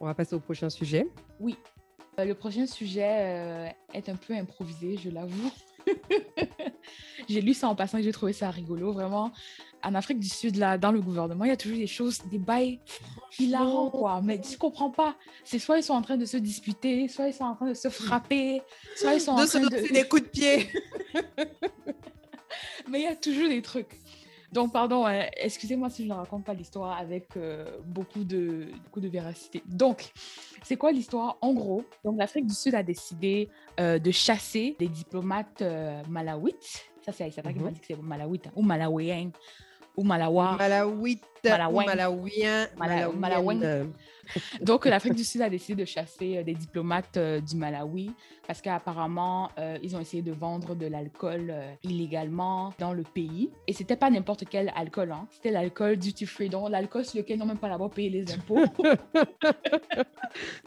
on 0.00 0.06
va 0.06 0.14
passer 0.14 0.34
au 0.34 0.40
prochain 0.40 0.70
sujet. 0.70 1.06
Oui, 1.40 1.56
le 2.18 2.34
prochain 2.34 2.66
sujet 2.66 3.74
est 3.94 4.08
un 4.08 4.16
peu 4.16 4.34
improvisé, 4.34 4.96
je 4.96 5.10
l'avoue. 5.10 5.50
j'ai 7.28 7.40
lu 7.40 7.54
ça 7.54 7.68
en 7.68 7.74
passant 7.74 7.98
et 7.98 8.02
j'ai 8.02 8.12
trouvé 8.12 8.32
ça 8.32 8.50
rigolo. 8.50 8.92
Vraiment, 8.92 9.32
en 9.82 9.94
Afrique 9.94 10.18
du 10.18 10.28
Sud, 10.28 10.56
là, 10.56 10.78
dans 10.78 10.92
le 10.92 11.00
gouvernement, 11.00 11.44
il 11.44 11.48
y 11.48 11.52
a 11.52 11.56
toujours 11.56 11.78
des 11.78 11.86
choses, 11.86 12.20
des 12.30 12.38
bails 12.38 12.80
hilarants, 13.38 13.90
quoi. 13.90 14.20
Mais 14.22 14.40
je 14.42 14.56
comprends 14.56 14.90
pas. 14.90 15.16
C'est 15.44 15.58
soit 15.58 15.78
ils 15.78 15.82
sont 15.82 15.94
en 15.94 16.02
train 16.02 16.16
de 16.16 16.24
se 16.24 16.36
disputer, 16.36 17.08
soit 17.08 17.28
ils 17.28 17.34
sont 17.34 17.44
en 17.44 17.54
train 17.54 17.68
de 17.68 17.74
se 17.74 17.88
frapper, 17.88 18.62
soit 18.96 19.14
ils 19.14 19.20
sont 19.20 19.32
en 19.32 19.46
train 19.46 19.60
de... 19.60 19.76
se 19.76 19.92
des 19.92 20.04
coups 20.04 20.22
de 20.22 20.28
pied. 20.28 20.68
Mais 22.88 23.00
il 23.00 23.04
y 23.04 23.06
a 23.06 23.16
toujours 23.16 23.48
des 23.48 23.62
trucs. 23.62 23.94
Donc, 24.52 24.72
pardon, 24.72 25.04
hein, 25.04 25.26
excusez-moi 25.36 25.90
si 25.90 26.04
je 26.04 26.08
ne 26.08 26.14
raconte 26.14 26.44
pas 26.44 26.54
l'histoire 26.54 26.96
avec 26.96 27.36
euh, 27.36 27.66
beaucoup, 27.84 28.24
de, 28.24 28.68
beaucoup 28.84 29.00
de 29.00 29.08
véracité. 29.08 29.62
Donc, 29.66 30.10
c'est 30.62 30.76
quoi 30.76 30.90
l'histoire? 30.90 31.36
En 31.42 31.52
gros, 31.52 31.84
donc 32.02 32.18
l'Afrique 32.18 32.46
du 32.46 32.54
Sud 32.54 32.74
a 32.74 32.82
décidé 32.82 33.50
euh, 33.78 33.98
de 33.98 34.10
chasser 34.10 34.74
des 34.78 34.88
diplomates 34.88 35.60
euh, 35.60 36.02
malawites. 36.08 36.86
Ça, 37.08 37.12
c'est 37.16 37.24
Aïssata 37.24 37.50
qui 37.54 37.58
m'a 37.58 37.70
dit 37.70 37.80
que 37.80 37.86
c'est 37.86 37.96
malawite 37.96 38.48
hein, 38.48 38.52
ou 38.54 38.60
malawien 38.60 39.30
ou 39.96 40.04
malawa. 40.04 40.56
Malawite 40.58 41.24
malawien. 41.42 42.68
Malawien. 42.76 43.86
Donc, 44.60 44.86
l'Afrique 44.86 45.14
du 45.14 45.24
Sud 45.24 45.42
a 45.42 45.50
décidé 45.50 45.82
de 45.82 45.86
chasser 45.86 46.42
des 46.44 46.54
diplomates 46.54 47.18
du 47.18 47.56
Malawi 47.56 48.10
parce 48.48 48.62
qu'apparemment, 48.62 49.50
euh, 49.58 49.76
ils 49.82 49.94
ont 49.94 50.00
essayé 50.00 50.22
de 50.22 50.32
vendre 50.32 50.74
de 50.74 50.86
l'alcool 50.86 51.50
euh, 51.50 51.70
illégalement 51.82 52.72
dans 52.78 52.94
le 52.94 53.02
pays. 53.02 53.50
Et 53.66 53.74
c'était 53.74 53.94
pas 53.94 54.08
n'importe 54.08 54.44
quel 54.48 54.72
alcool, 54.74 55.12
hein. 55.12 55.28
c'était 55.30 55.50
l'alcool 55.50 55.98
duty 55.98 56.24
free, 56.24 56.48
donc 56.48 56.70
l'alcool 56.70 57.04
sur 57.04 57.18
lequel 57.18 57.36
ils 57.36 57.40
n'ont 57.40 57.46
même 57.46 57.58
pas 57.58 57.68
d'abord 57.68 57.90
payé 57.90 58.08
les 58.08 58.32
impôts. 58.32 58.64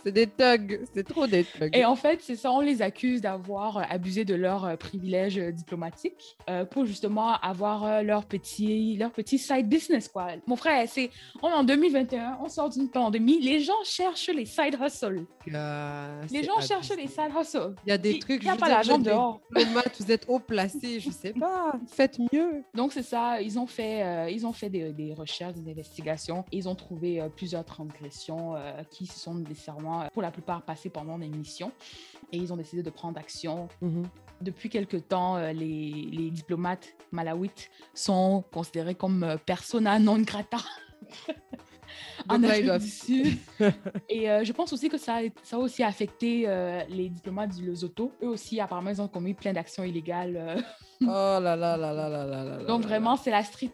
c'est 0.04 0.12
des 0.12 0.28
thugs, 0.28 0.82
c'est 0.94 1.04
trop 1.04 1.26
des 1.26 1.44
thugs. 1.44 1.76
Et 1.76 1.84
en 1.84 1.96
fait, 1.96 2.22
c'est 2.22 2.36
ça, 2.36 2.52
on 2.52 2.60
les 2.60 2.84
accuse 2.84 3.22
d'avoir 3.22 3.92
abusé 3.92 4.26
de 4.26 4.36
leurs 4.36 4.78
privilèges 4.78 5.38
diplomatiques 5.38 6.38
euh, 6.52 6.66
pour 6.66 6.86
justement 6.86 7.34
avoir 7.40 8.04
leur 8.04 8.26
petit, 8.26 8.96
leur 8.96 9.10
petit 9.10 9.40
side 9.40 9.68
business, 9.68 10.08
quoi. 10.08 10.28
Mon 10.46 10.56
frère, 10.56 10.88
c'est, 10.88 11.10
on 11.42 11.50
est 11.50 11.54
en 11.54 11.64
2021, 11.64 12.38
on 12.44 12.48
sort 12.48 12.70
d'une 12.70 12.92
pandémie, 12.92 13.40
les 13.52 13.60
gens 13.60 13.84
cherchent 13.84 14.30
les 14.30 14.46
side 14.46 14.78
hustles. 14.82 15.26
les 15.46 16.44
gens 16.44 16.60
cherchent 16.62 16.96
les 16.96 17.08
side 17.08 17.32
hustles. 17.38 17.76
Il 17.86 17.90
y 17.90 17.92
a 17.92 17.98
des 17.98 18.18
trucs. 18.20 18.42
Il 18.42 18.46
n'y 18.46 18.50
a 18.50 18.56
pas 18.56 18.70
l'argent 18.70 18.98
dehors. 18.98 19.42
vous 20.00 20.12
êtes 20.12 20.26
haut 20.30 20.40
placé, 20.40 21.00
je 21.02 21.12
sais 21.12 21.34
pas. 21.34 21.74
Faites 21.88 22.18
mieux. 22.32 22.64
Donc 22.74 22.94
c'est 22.94 23.04
ça. 23.04 23.42
Ils 23.42 23.60
ont 23.60 23.68
fait, 23.68 24.04
euh, 24.04 24.30
ils 24.30 24.48
ont 24.48 24.54
fait 24.54 24.70
des, 24.70 25.14
recherches, 25.14 25.56
des 25.56 25.70
investigations. 25.70 26.46
Ils 26.52 26.70
ont 26.70 26.76
trouvé 26.76 27.20
euh, 27.20 27.28
plusieurs 27.28 27.66
transgressions 27.66 28.56
euh, 28.56 28.84
qui 28.90 29.06
sont 29.06 29.36
nécessairement, 29.36 30.08
pour 30.14 30.22
la 30.22 30.32
plupart, 30.32 30.62
passées 30.62 30.90
pendant 30.90 31.20
des 31.20 31.28
missions. 31.28 31.74
Et 32.32 32.38
ils 32.38 32.54
ont 32.54 32.58
décidé 32.58 32.84
de 32.84 32.90
prendre 32.90 33.20
action. 33.20 33.68
Mhm. 33.82 34.04
Depuis 34.40 34.70
quelque 34.70 34.98
temps, 34.98 35.38
les, 35.38 35.92
les 36.12 36.32
diplomates 36.32 36.96
malawites 37.12 37.70
sont 37.94 38.44
considérés 38.52 38.96
comme 38.96 39.38
persona 39.46 40.00
non 40.00 40.20
grata. 40.20 40.58
en 42.30 42.44
Afrique 42.44 42.72
du 42.72 42.88
Sud. 42.88 43.38
Et 44.10 44.30
euh, 44.30 44.44
je 44.44 44.52
pense 44.52 44.72
aussi 44.74 44.90
que 44.90 44.98
ça, 44.98 45.20
ça 45.44 45.56
a 45.56 45.60
aussi 45.60 45.84
affecté 45.84 46.46
euh, 46.48 46.82
les 46.90 47.10
diplomates 47.10 47.56
du 47.56 47.66
Lesotho. 47.66 48.12
Eux 48.24 48.30
aussi, 48.30 48.60
apparemment, 48.60 48.90
ils 48.90 49.02
ont 49.02 49.08
commis 49.08 49.34
plein 49.34 49.54
d'actions 49.54 49.84
illégales. 49.84 50.38
Euh. 50.38 50.62
Oh 51.02 51.06
là 51.42 51.56
là 51.56 51.78
là 51.78 51.94
là 51.94 52.10
là 52.10 52.26
là 52.26 52.44
là. 52.46 52.64
Donc 52.66 52.84
vraiment, 52.84 53.16
c'est 53.16 53.32
la 53.32 53.44
street. 53.44 53.74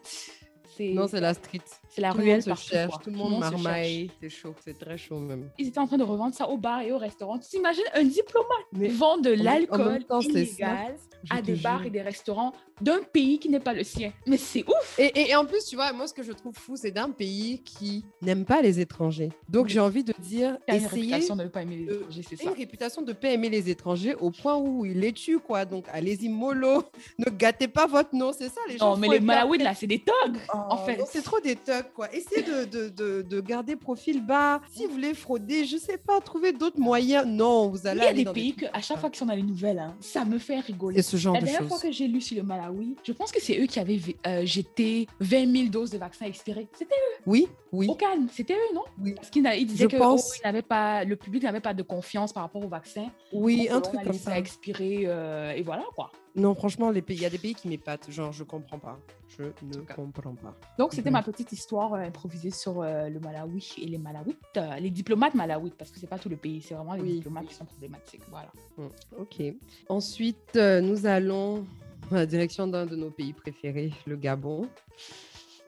Non, 0.80 1.06
c'est 1.08 1.20
la 1.20 1.34
street. 1.34 1.64
C'est 1.88 2.00
la 2.00 2.12
ruelle 2.12 2.42
se 2.42 2.54
cherche, 2.54 2.94
tout 3.02 3.10
le 3.10 3.16
monde, 3.16 3.38
marmaille. 3.38 4.10
C'est 4.20 4.28
chaud, 4.28 4.54
c'est 4.64 4.78
très 4.78 4.98
chaud 4.98 5.18
même. 5.18 5.50
Ils 5.58 5.68
étaient 5.68 5.78
en 5.78 5.86
train 5.86 5.96
de 5.96 6.04
revendre 6.04 6.34
ça 6.34 6.48
au 6.48 6.56
bar 6.56 6.82
et 6.82 6.92
au 6.92 6.98
restaurant. 6.98 7.38
Tu 7.38 7.48
t'imagines 7.48 7.84
un 7.94 8.04
diplomate 8.04 8.48
mais 8.72 8.88
vend 8.88 9.18
de 9.18 9.30
l'alcool 9.30 10.04
illégal 10.22 10.96
à 11.30 11.42
des 11.42 11.56
bars 11.56 11.84
et 11.84 11.90
des 11.90 12.02
restaurants 12.02 12.52
d'un 12.80 13.00
pays 13.02 13.38
qui 13.38 13.48
n'est 13.48 13.60
pas 13.60 13.72
le 13.72 13.82
sien. 13.82 14.12
Mais 14.26 14.36
c'est 14.36 14.64
ouf. 14.68 14.98
Et, 14.98 15.30
et, 15.30 15.34
en 15.34 15.44
plus, 15.44 15.64
tu 15.64 15.76
vois, 15.76 15.92
moi, 15.92 16.06
ce 16.06 16.14
que 16.14 16.22
je 16.22 16.32
trouve 16.32 16.54
fou, 16.54 16.76
c'est 16.76 16.90
d'un 16.90 17.10
pays 17.10 17.60
qui 17.64 18.04
n'aime 18.22 18.44
pas 18.44 18.62
les 18.62 18.78
étrangers. 18.80 19.30
Donc, 19.48 19.68
j'ai 19.68 19.80
envie 19.80 20.04
de 20.04 20.14
dire, 20.20 20.58
essayez. 20.66 20.80
Une 20.80 20.86
réputation 20.86 21.36
de 21.36 21.42
ne 21.42 21.48
pas 21.48 21.62
aimer 21.62 21.76
les 21.76 21.92
étrangers, 21.94 22.22
c'est 22.28 22.36
ça. 22.36 22.44
Une 22.44 22.56
réputation 22.56 23.02
de 23.02 23.08
ne 23.08 23.12
pas 23.14 23.28
aimer 23.30 23.48
les 23.48 23.68
étrangers 23.68 24.14
au 24.14 24.30
point 24.30 24.56
où 24.56 24.84
ils 24.84 24.98
les 24.98 25.12
tuent, 25.12 25.40
quoi. 25.40 25.64
Donc, 25.64 25.86
allez-y, 25.92 26.28
mollo. 26.28 26.84
ne 27.18 27.30
gâtez 27.30 27.68
pas 27.68 27.86
votre 27.86 28.14
nom, 28.14 28.32
c'est 28.32 28.48
ça, 28.48 28.60
les 28.68 28.78
gens. 28.78 28.90
Non, 28.90 28.96
mais 28.96 29.08
les 29.08 29.20
Malawites, 29.20 29.62
là, 29.62 29.74
c'est 29.74 29.86
des 29.86 29.98
thugs, 29.98 30.38
en 30.52 30.68
oh, 30.70 30.76
fait. 30.86 31.00
C'est 31.10 31.22
trop 31.22 31.40
des 31.40 31.56
thugs, 31.56 31.77
quoi. 31.82 32.12
Essayez 32.14 32.42
de, 32.42 32.64
de, 32.64 32.88
de, 32.88 33.22
de, 33.22 33.40
garder 33.40 33.76
profil 33.76 34.24
bas. 34.24 34.60
Si 34.70 34.86
vous 34.86 34.92
voulez 34.92 35.14
frauder, 35.14 35.64
je 35.64 35.76
sais 35.76 35.98
pas, 35.98 36.20
trouver 36.20 36.52
d'autres 36.52 36.80
moyens. 36.80 37.26
Non, 37.26 37.68
vous 37.68 37.86
allez. 37.86 38.00
Il 38.00 38.04
y 38.04 38.06
a 38.06 38.12
des 38.12 38.32
pays 38.32 38.54
que, 38.54 38.66
à 38.72 38.80
chaque 38.80 38.98
fois 38.98 39.10
qu'ils 39.10 39.18
sont 39.18 39.26
dans 39.26 39.34
les 39.34 39.42
nouvelles, 39.42 39.78
hein, 39.78 39.94
ça 40.00 40.24
me 40.24 40.38
fait 40.38 40.60
rigoler. 40.60 40.96
C'est 40.96 41.10
ce 41.10 41.16
genre 41.16 41.34
La 41.34 41.40
dernière 41.40 41.68
fois 41.68 41.78
que 41.78 41.92
j'ai 41.92 42.06
lu 42.06 42.20
sur 42.20 42.36
le 42.36 42.42
Malawi, 42.42 42.96
je 43.04 43.12
pense 43.12 43.32
que 43.32 43.40
c'est 43.40 43.58
eux 43.60 43.66
qui 43.66 43.78
avaient 43.78 44.00
euh, 44.26 44.44
jeté 44.44 45.06
20 45.20 45.56
000 45.56 45.68
doses 45.68 45.90
de 45.90 45.98
vaccins 45.98 46.26
expirés. 46.26 46.68
C'était 46.72 46.94
eux. 46.94 47.22
Oui, 47.26 47.48
oui. 47.72 47.88
Au 47.88 47.94
calme, 47.94 48.28
c'était 48.32 48.54
eux, 48.54 48.74
non? 48.74 48.82
Oui. 49.02 49.14
Parce 49.14 49.30
qu'ils 49.30 49.66
disaient 49.66 49.86
que 49.86 49.96
pense... 49.96 50.32
oh, 50.44 50.62
pas, 50.68 51.04
le 51.04 51.16
public 51.16 51.42
n'avait 51.42 51.60
pas 51.60 51.74
de 51.74 51.82
confiance 51.82 52.32
par 52.32 52.42
rapport 52.42 52.64
au 52.64 52.68
vaccin. 52.68 53.10
Oui, 53.32 53.68
un 53.70 53.80
truc 53.80 54.02
comme 54.02 54.12
ça. 54.12 54.32
a 54.32 54.38
expiré 54.38 55.02
euh, 55.06 55.52
et 55.52 55.62
voilà 55.62 55.84
quoi. 55.94 56.10
Non, 56.38 56.54
franchement, 56.54 56.90
les 56.90 57.02
pays, 57.02 57.16
il 57.16 57.22
y 57.22 57.26
a 57.26 57.30
des 57.30 57.38
pays 57.38 57.54
qui 57.54 57.68
m'épatent. 57.68 58.10
Genre, 58.10 58.32
je 58.32 58.44
comprends 58.44 58.78
pas. 58.78 58.98
Je 59.36 59.44
ne 59.44 59.82
comprends 59.94 60.34
pas. 60.34 60.54
Donc, 60.78 60.92
c'était 60.92 61.10
ma 61.10 61.22
petite 61.22 61.52
histoire 61.52 61.94
euh, 61.94 61.98
improvisée 61.98 62.50
sur 62.50 62.82
le 62.82 63.18
Malawi 63.18 63.74
et 63.78 63.86
les 63.86 63.98
Malawites, 63.98 64.58
les 64.80 64.90
diplomates 64.90 65.34
malawites, 65.34 65.74
parce 65.74 65.90
que 65.90 65.98
c'est 65.98 66.06
pas 66.06 66.18
tout 66.18 66.28
le 66.28 66.36
pays, 66.36 66.62
c'est 66.62 66.74
vraiment 66.74 66.94
les 66.94 67.14
diplomates 67.14 67.46
qui 67.46 67.54
sont 67.54 67.64
problématiques. 67.64 68.22
Voilà. 68.30 68.50
Mmh, 68.76 68.86
ok. 69.18 69.42
Ensuite, 69.88 70.54
nous 70.56 71.06
allons 71.06 71.64
la 72.10 72.26
direction 72.26 72.66
d'un 72.66 72.86
de 72.86 72.96
nos 72.96 73.10
pays 73.10 73.32
préférés, 73.32 73.92
le 74.06 74.16
Gabon. 74.16 74.68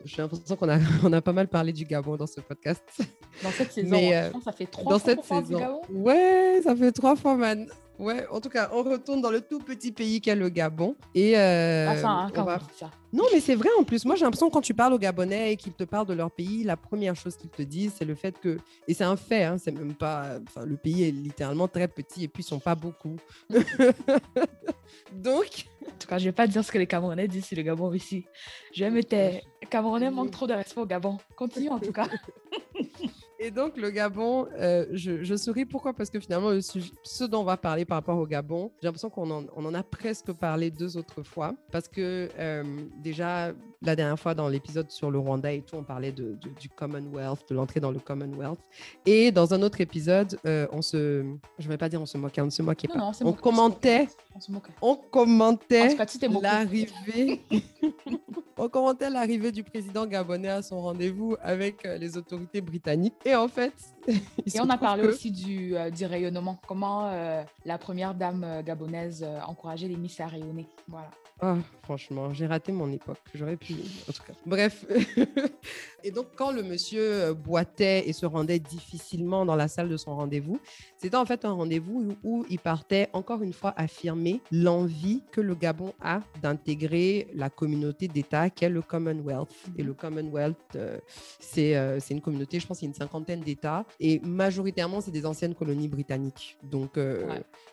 J'ai 0.04 0.22
l'impression 0.22 0.56
qu'on 0.56 0.68
a, 0.68 0.78
on 1.04 1.12
a 1.12 1.20
pas 1.20 1.32
mal 1.32 1.48
parlé 1.48 1.72
du 1.72 1.84
Gabon 1.84 2.16
dans 2.16 2.26
ce 2.26 2.40
podcast. 2.40 2.82
Dans 3.42 3.50
cette 3.50 3.72
saison, 3.72 3.96
euh, 3.96 4.30
ça 4.42 4.52
fait 4.52 4.66
trois 4.66 4.92
dans 4.92 4.98
fois 4.98 5.10
cette 5.10 5.24
saison. 5.24 5.42
Du 5.42 5.56
Gabon? 5.56 5.80
Ouais, 5.90 6.60
ça 6.62 6.74
fait 6.74 6.92
trois 6.92 7.16
fois, 7.16 7.36
man. 7.36 7.68
Ouais, 8.00 8.26
en 8.30 8.40
tout 8.40 8.48
cas, 8.48 8.70
on 8.72 8.82
retourne 8.82 9.20
dans 9.20 9.30
le 9.30 9.42
tout 9.42 9.58
petit 9.58 9.92
pays 9.92 10.22
qu'est 10.22 10.34
le 10.34 10.48
Gabon. 10.48 10.96
Et 11.14 11.36
euh, 11.36 11.86
ah, 11.86 11.96
ça, 11.96 12.30
ça. 12.74 12.90
Non, 13.12 13.24
mais 13.30 13.40
c'est 13.40 13.54
vrai 13.54 13.68
en 13.78 13.84
plus. 13.84 14.06
Moi, 14.06 14.14
j'ai 14.14 14.24
l'impression 14.24 14.48
quand 14.48 14.62
tu 14.62 14.72
parles 14.72 14.94
aux 14.94 14.98
Gabonais 14.98 15.52
et 15.52 15.56
qu'ils 15.56 15.74
te 15.74 15.84
parlent 15.84 16.06
de 16.06 16.14
leur 16.14 16.30
pays, 16.30 16.64
la 16.64 16.78
première 16.78 17.14
chose 17.14 17.36
qu'ils 17.36 17.50
te 17.50 17.60
disent, 17.60 17.92
c'est 17.98 18.06
le 18.06 18.14
fait 18.14 18.40
que, 18.40 18.56
et 18.88 18.94
c'est 18.94 19.04
un 19.04 19.16
fait, 19.16 19.44
hein, 19.44 19.58
c'est 19.58 19.72
même 19.72 19.92
pas, 19.92 20.38
enfin, 20.48 20.64
le 20.64 20.78
pays 20.78 21.08
est 21.08 21.10
littéralement 21.10 21.68
très 21.68 21.88
petit 21.88 22.24
et 22.24 22.28
puis 22.28 22.42
ils 22.42 22.46
sont 22.46 22.58
pas 22.58 22.74
beaucoup. 22.74 23.16
Donc, 25.12 25.66
en 25.86 25.98
tout 25.98 26.08
cas, 26.08 26.16
je 26.16 26.24
vais 26.24 26.32
pas 26.32 26.46
dire 26.46 26.64
ce 26.64 26.72
que 26.72 26.78
les 26.78 26.86
Camerounais 26.86 27.28
disent 27.28 27.44
sur 27.44 27.56
le 27.58 27.62
Gabon 27.64 27.92
ici. 27.92 28.24
Je 28.72 28.82
vais 28.82 28.90
me 28.90 29.04
taire. 29.04 29.42
Les 29.60 29.68
Camerounais 29.68 30.10
manquent 30.10 30.30
trop 30.30 30.46
de 30.46 30.54
respect 30.54 30.80
au 30.80 30.86
Gabon. 30.86 31.18
Continue 31.36 31.68
en 31.68 31.78
tout 31.78 31.92
cas. 31.92 32.08
Et 33.42 33.50
donc, 33.50 33.78
le 33.78 33.88
Gabon, 33.88 34.48
euh, 34.58 34.84
je, 34.92 35.34
souris. 35.34 35.64
Pourquoi? 35.64 35.94
Parce 35.94 36.10
que 36.10 36.20
finalement, 36.20 36.50
ce 36.60 37.24
dont 37.24 37.40
on 37.40 37.44
va 37.44 37.56
parler 37.56 37.86
par 37.86 37.96
rapport 37.96 38.18
au 38.18 38.26
Gabon, 38.26 38.70
j'ai 38.82 38.86
l'impression 38.86 39.08
qu'on 39.08 39.30
en, 39.30 39.74
a 39.74 39.82
presque 39.82 40.30
parlé 40.32 40.70
deux 40.70 40.98
autres 40.98 41.22
fois. 41.22 41.54
Parce 41.72 41.88
que 41.88 42.28
euh, 42.38 42.62
déjà, 43.02 43.54
la 43.82 43.96
dernière 43.96 44.18
fois, 44.18 44.34
dans 44.34 44.48
l'épisode 44.48 44.90
sur 44.90 45.10
le 45.10 45.18
Rwanda 45.18 45.52
et 45.52 45.62
tout, 45.62 45.76
on 45.76 45.82
parlait 45.82 46.12
de, 46.12 46.36
du 46.60 46.68
Commonwealth, 46.68 47.48
de 47.48 47.54
l'entrée 47.54 47.80
dans 47.80 47.90
le 47.90 47.98
Commonwealth. 47.98 48.60
Et 49.06 49.32
dans 49.32 49.54
un 49.54 49.62
autre 49.62 49.80
épisode, 49.80 50.38
euh, 50.46 50.66
on 50.72 50.82
se. 50.82 51.24
Je 51.58 51.64
ne 51.64 51.68
vais 51.70 51.78
pas 51.78 51.88
dire 51.88 52.00
on 52.00 52.06
se 52.06 52.18
moquait, 52.18 52.42
on 52.42 52.46
ne 52.46 52.50
se 52.50 52.62
moquait 52.62 52.88
pas. 52.88 53.12
on, 53.22 53.32
commentait, 53.32 54.08
on, 54.34 54.40
se 54.40 54.52
moquait. 54.52 54.72
on 54.82 54.96
commentait 54.96 55.96
l'arrivée. 56.42 57.40
on 58.58 58.68
commentait 58.68 59.08
l'arrivée 59.08 59.52
du 59.52 59.62
président 59.62 60.06
gabonais 60.06 60.48
à 60.48 60.62
son 60.62 60.82
rendez-vous 60.82 61.36
avec 61.40 61.84
les 61.84 62.16
autorités 62.16 62.60
britanniques. 62.60 63.14
Et 63.24 63.34
en 63.34 63.48
fait. 63.48 63.72
Et 64.54 64.60
on 64.60 64.68
a 64.68 64.78
parlé 64.78 65.06
aussi 65.06 65.30
du, 65.30 65.76
euh, 65.76 65.90
du, 65.90 66.04
rayonnement. 66.04 66.58
Comment 66.66 67.08
euh, 67.08 67.42
la 67.64 67.78
première 67.78 68.14
dame 68.14 68.44
euh, 68.44 68.62
gabonaise 68.62 69.26
encourageait 69.46 69.88
les 69.88 69.96
Miss 69.96 70.20
à 70.20 70.26
rayonner. 70.26 70.66
Voilà. 70.88 71.10
Ah, 71.42 71.56
franchement, 71.82 72.32
j'ai 72.34 72.46
raté 72.46 72.70
mon 72.72 72.90
époque. 72.92 73.18
J'aurais 73.34 73.56
pu 73.56 73.69
en 74.08 74.12
tout 74.12 74.22
cas. 74.22 74.32
Bref. 74.46 74.86
et 76.04 76.10
donc, 76.10 76.26
quand 76.36 76.52
le 76.52 76.62
monsieur 76.62 77.02
euh, 77.02 77.34
boitait 77.34 78.08
et 78.08 78.12
se 78.12 78.26
rendait 78.26 78.58
difficilement 78.58 79.44
dans 79.44 79.56
la 79.56 79.68
salle 79.68 79.88
de 79.88 79.96
son 79.96 80.14
rendez-vous, 80.14 80.60
c'était 80.96 81.16
en 81.16 81.24
fait 81.24 81.44
un 81.44 81.52
rendez-vous 81.52 82.16
où 82.22 82.46
il 82.48 82.58
partait 82.58 83.08
encore 83.12 83.42
une 83.42 83.52
fois 83.52 83.74
affirmer 83.76 84.40
l'envie 84.50 85.22
que 85.30 85.40
le 85.40 85.54
Gabon 85.54 85.92
a 86.00 86.20
d'intégrer 86.42 87.28
la 87.34 87.50
communauté 87.50 88.08
d'États 88.08 88.50
qu'est 88.50 88.68
le 88.68 88.82
Commonwealth. 88.82 89.54
Et 89.78 89.82
le 89.82 89.94
Commonwealth, 89.94 90.56
euh, 90.76 90.98
c'est 91.38 91.76
euh, 91.76 91.98
c'est 92.00 92.14
une 92.14 92.20
communauté, 92.20 92.60
je 92.60 92.66
pense, 92.66 92.80
il 92.82 92.84
y 92.84 92.88
a 92.88 92.90
une 92.90 92.94
cinquantaine 92.94 93.40
d'États. 93.40 93.84
Et 93.98 94.20
majoritairement, 94.20 95.00
c'est 95.00 95.10
des 95.10 95.26
anciennes 95.26 95.54
colonies 95.54 95.88
britanniques. 95.88 96.56
Donc, 96.62 96.98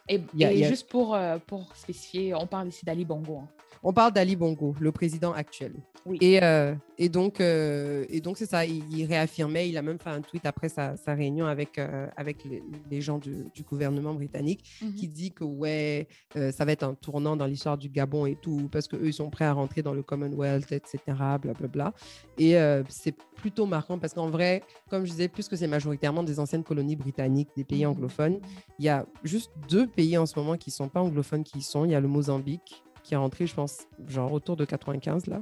et, 0.08 0.22
et 0.40 0.64
juste 0.64 0.88
pour, 0.90 1.18
pour 1.48 1.76
spécifier, 1.76 2.34
on 2.34 2.48
parle 2.48 2.68
ici 2.70 2.86
d'Ali 2.86 3.06
Bongo. 3.06 3.40
Hein. 3.40 3.48
On 3.84 3.94
parle 3.94 4.14
d'Ali 4.14 4.36
Bongo, 4.36 4.76
le 4.80 4.92
président 4.92 5.34
actuel. 5.34 5.74
Oui. 6.06 6.18
Et, 6.22 6.42
euh, 6.42 6.74
et 6.98 7.10
donc, 7.10 7.42
euh, 7.42 8.06
et 8.10 8.22
donc 8.22 8.38
c'est 8.38 8.46
ça, 8.46 8.66
il, 8.66 9.06
réaffirmait, 9.06 9.70
il 9.70 9.78
a 9.78 9.82
même 9.82 10.00
fait 10.00 10.10
un 10.10 10.22
tweet 10.22 10.46
après 10.46 10.70
sa, 10.70 10.96
réunion 11.08 11.46
avec, 11.46 11.78
euh, 11.78 12.08
avec 12.16 12.44
les, 12.90 13.02
gens 13.02 13.18
du, 13.18 13.52
gouvernement 13.70 14.14
britannique 14.14 14.64
mhm. 14.82 14.94
qui 14.96 15.08
dit 15.08 15.32
que 15.32 15.44
ouais, 15.44 16.08
ça 16.34 16.64
va 16.66 16.72
être 16.72 16.84
un 16.84 16.94
tournant 16.94 17.36
dans 17.36 17.46
l'histoire 17.46 17.78
du 17.78 17.90
Gabon 17.90 18.26
et 18.26 18.36
tout, 18.36 18.70
parce 18.72 18.88
qu'eux, 18.88 19.08
ils 19.08 19.14
sont 19.14 19.30
prêts 19.30 19.46
à 19.46 19.54
rentrer 19.54 19.82
dans 19.82 19.94
le 19.94 20.04
Commonwealth, 20.04 20.72
etc., 20.72 21.00
blablabla. 21.08 21.68
Bla, 21.68 21.68
bla. 21.68 21.94
Et 22.38 22.56
c'est 22.88 23.16
plutôt 23.36 23.66
marquant 23.66 24.00
parce 24.00 24.14
qu'en 24.14 24.30
vrai, 24.30 24.64
comme 24.90 25.06
je 25.06 25.12
disais, 25.12 25.28
puisque 25.28 25.58
c'est 25.58 25.68
majoritairement 25.68 26.24
des 26.24 26.40
anciennes 26.40 26.64
colonies 26.64 26.96
britanniques, 26.96 27.50
des 27.56 27.64
pays 27.64 27.86
mhm. 27.86 27.92
anglophones, 27.92 28.40
il 28.80 28.86
y 28.86 28.90
a 28.90 29.06
juste 29.24 29.52
deux 29.70 29.88
pays 29.88 30.18
en 30.18 30.26
ce 30.26 30.38
moment 30.40 30.56
qui 30.56 30.70
ne 30.70 30.74
sont 30.74 30.90
pas 30.90 31.02
anglophones 31.02 31.44
qui 31.44 31.60
y 31.60 31.62
sont. 31.62 31.86
Il 31.86 31.92
y 31.92 31.96
a 31.96 32.00
le 32.00 32.08
Mozambique 32.08 32.84
qui 33.08 33.14
est 33.14 33.18
rentré, 33.18 33.48
je 33.48 33.56
pense, 33.56 33.88
genre 34.06 34.34
autour 34.34 34.58
de 34.58 34.66
95 34.66 35.28
là, 35.28 35.42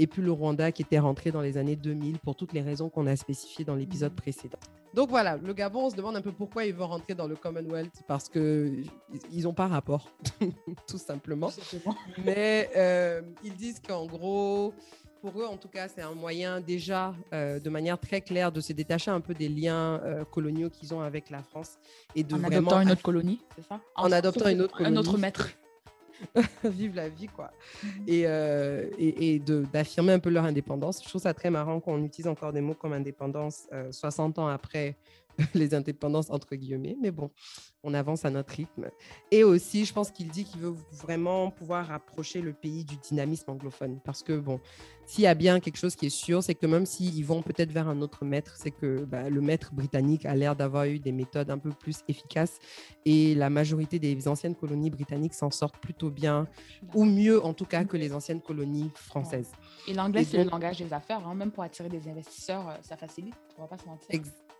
et 0.00 0.08
puis 0.08 0.20
le 0.20 0.32
Rwanda 0.32 0.72
qui 0.72 0.82
était 0.82 0.98
rentré 0.98 1.30
dans 1.30 1.40
les 1.40 1.56
années 1.56 1.76
2000 1.76 2.18
pour 2.18 2.34
toutes 2.34 2.52
les 2.52 2.60
raisons 2.60 2.88
qu'on 2.88 3.06
a 3.06 3.14
spécifiées 3.14 3.64
dans 3.64 3.76
l'épisode 3.76 4.12
mmh. 4.12 4.16
précédent. 4.16 4.58
Donc 4.94 5.10
voilà, 5.10 5.36
le 5.36 5.52
Gabon, 5.52 5.86
on 5.86 5.90
se 5.90 5.96
demande 5.96 6.16
un 6.16 6.22
peu 6.22 6.32
pourquoi 6.32 6.64
ils 6.64 6.74
vont 6.74 6.88
rentrer 6.88 7.14
dans 7.14 7.28
le 7.28 7.36
Commonwealth 7.36 8.02
parce 8.08 8.28
que 8.28 8.72
ils 9.30 9.44
n'ont 9.44 9.54
pas 9.54 9.68
rapport, 9.68 10.10
tout 10.88 10.98
simplement. 10.98 11.50
Mais 12.24 12.70
euh, 12.76 13.22
ils 13.44 13.54
disent 13.54 13.80
qu'en 13.80 14.06
gros, 14.06 14.72
pour 15.20 15.40
eux, 15.40 15.46
en 15.46 15.56
tout 15.56 15.68
cas, 15.68 15.86
c'est 15.88 16.02
un 16.02 16.14
moyen 16.14 16.60
déjà, 16.60 17.14
euh, 17.32 17.58
de 17.58 17.70
manière 17.70 17.98
très 17.98 18.20
claire, 18.22 18.52
de 18.52 18.60
se 18.60 18.72
détacher 18.72 19.10
un 19.10 19.20
peu 19.20 19.34
des 19.34 19.48
liens 19.48 20.00
euh, 20.04 20.24
coloniaux 20.24 20.70
qu'ils 20.70 20.94
ont 20.94 21.00
avec 21.00 21.30
la 21.30 21.42
France 21.42 21.78
et 22.14 22.24
de 22.24 22.34
en 22.34 22.44
adoptant 22.44 22.80
une 22.80 22.90
autre 22.90 23.02
colonie, 23.02 23.40
c'est 23.56 23.66
ça? 23.66 23.80
En, 23.96 24.12
adoptant 24.12 24.48
une 24.48 24.62
autre 24.62 24.76
colonie. 24.76 24.96
Un 24.96 25.00
autre 25.00 25.16
maître. 25.18 25.48
Vive 26.64 26.94
la 26.94 27.08
vie, 27.08 27.28
quoi. 27.28 27.50
Mhm. 27.82 27.90
Et, 28.06 28.22
euh, 28.26 28.88
et, 28.98 29.40
d'affirmer 29.72 30.12
un 30.12 30.18
peu 30.18 30.30
leur 30.30 30.44
indépendance. 30.44 31.02
Je 31.02 31.08
trouve 31.08 31.20
ça 31.20 31.34
très 31.34 31.50
marrant 31.50 31.80
qu'on 31.80 32.02
utilise 32.04 32.28
encore 32.28 32.52
des 32.52 32.60
mots 32.60 32.74
comme 32.74 32.92
indépendance 32.92 33.68
60 33.90 34.38
euh, 34.38 34.42
ans 34.42 34.48
après 34.48 34.96
les 35.54 35.74
indépendances, 35.74 36.30
entre 36.30 36.54
guillemets. 36.54 36.96
Mais 37.00 37.10
bon, 37.10 37.30
on 37.82 37.94
avance 37.94 38.24
à 38.24 38.30
notre 38.30 38.54
rythme. 38.54 38.88
Et 39.30 39.44
aussi, 39.44 39.84
je 39.84 39.92
pense 39.92 40.10
qu'il 40.10 40.28
dit 40.28 40.44
qu'il 40.44 40.60
veut 40.60 40.74
vraiment 40.92 41.50
pouvoir 41.50 41.86
rapprocher 41.86 42.40
le 42.40 42.52
pays 42.52 42.84
du 42.84 42.96
dynamisme 42.96 43.50
anglophone. 43.50 44.00
Parce 44.04 44.22
que, 44.22 44.32
bon, 44.38 44.60
s'il 45.06 45.24
y 45.24 45.26
a 45.26 45.34
bien 45.34 45.60
quelque 45.60 45.76
chose 45.76 45.96
qui 45.96 46.06
est 46.06 46.16
sûr, 46.16 46.42
c'est 46.42 46.54
que 46.54 46.66
même 46.66 46.86
s'ils 46.86 47.24
vont 47.24 47.42
peut-être 47.42 47.72
vers 47.72 47.88
un 47.88 48.00
autre 48.00 48.24
maître, 48.24 48.54
c'est 48.56 48.70
que 48.70 49.04
bah, 49.04 49.28
le 49.28 49.40
maître 49.40 49.74
britannique 49.74 50.24
a 50.24 50.34
l'air 50.34 50.56
d'avoir 50.56 50.84
eu 50.86 50.98
des 50.98 51.12
méthodes 51.12 51.50
un 51.50 51.58
peu 51.58 51.70
plus 51.70 51.98
efficaces 52.08 52.58
et 53.04 53.34
la 53.34 53.50
majorité 53.50 53.98
des 53.98 54.28
anciennes 54.28 54.54
colonies 54.54 54.90
britanniques 54.90 55.34
s'en 55.34 55.50
sortent 55.50 55.78
plutôt 55.78 56.10
bien, 56.10 56.46
ou 56.94 57.04
mieux 57.04 57.44
en 57.44 57.52
tout 57.52 57.66
cas 57.66 57.84
que 57.84 57.96
les 57.96 58.12
anciennes 58.12 58.40
colonies 58.40 58.90
françaises. 58.94 59.52
Et 59.86 59.94
l'anglais, 59.94 60.24
c'est 60.24 60.42
le 60.42 60.50
langage 60.50 60.78
des 60.78 60.92
affaires, 60.92 61.26
hein. 61.26 61.34
même 61.34 61.50
pour 61.50 61.62
attirer 61.62 61.88
des 61.88 62.08
investisseurs, 62.08 62.68
euh, 62.68 62.76
ça 62.82 62.96
facilite, 62.96 63.34
on 63.58 63.62
va 63.62 63.68
pas 63.68 63.78
se 63.78 63.86
mentir. 63.86 64.08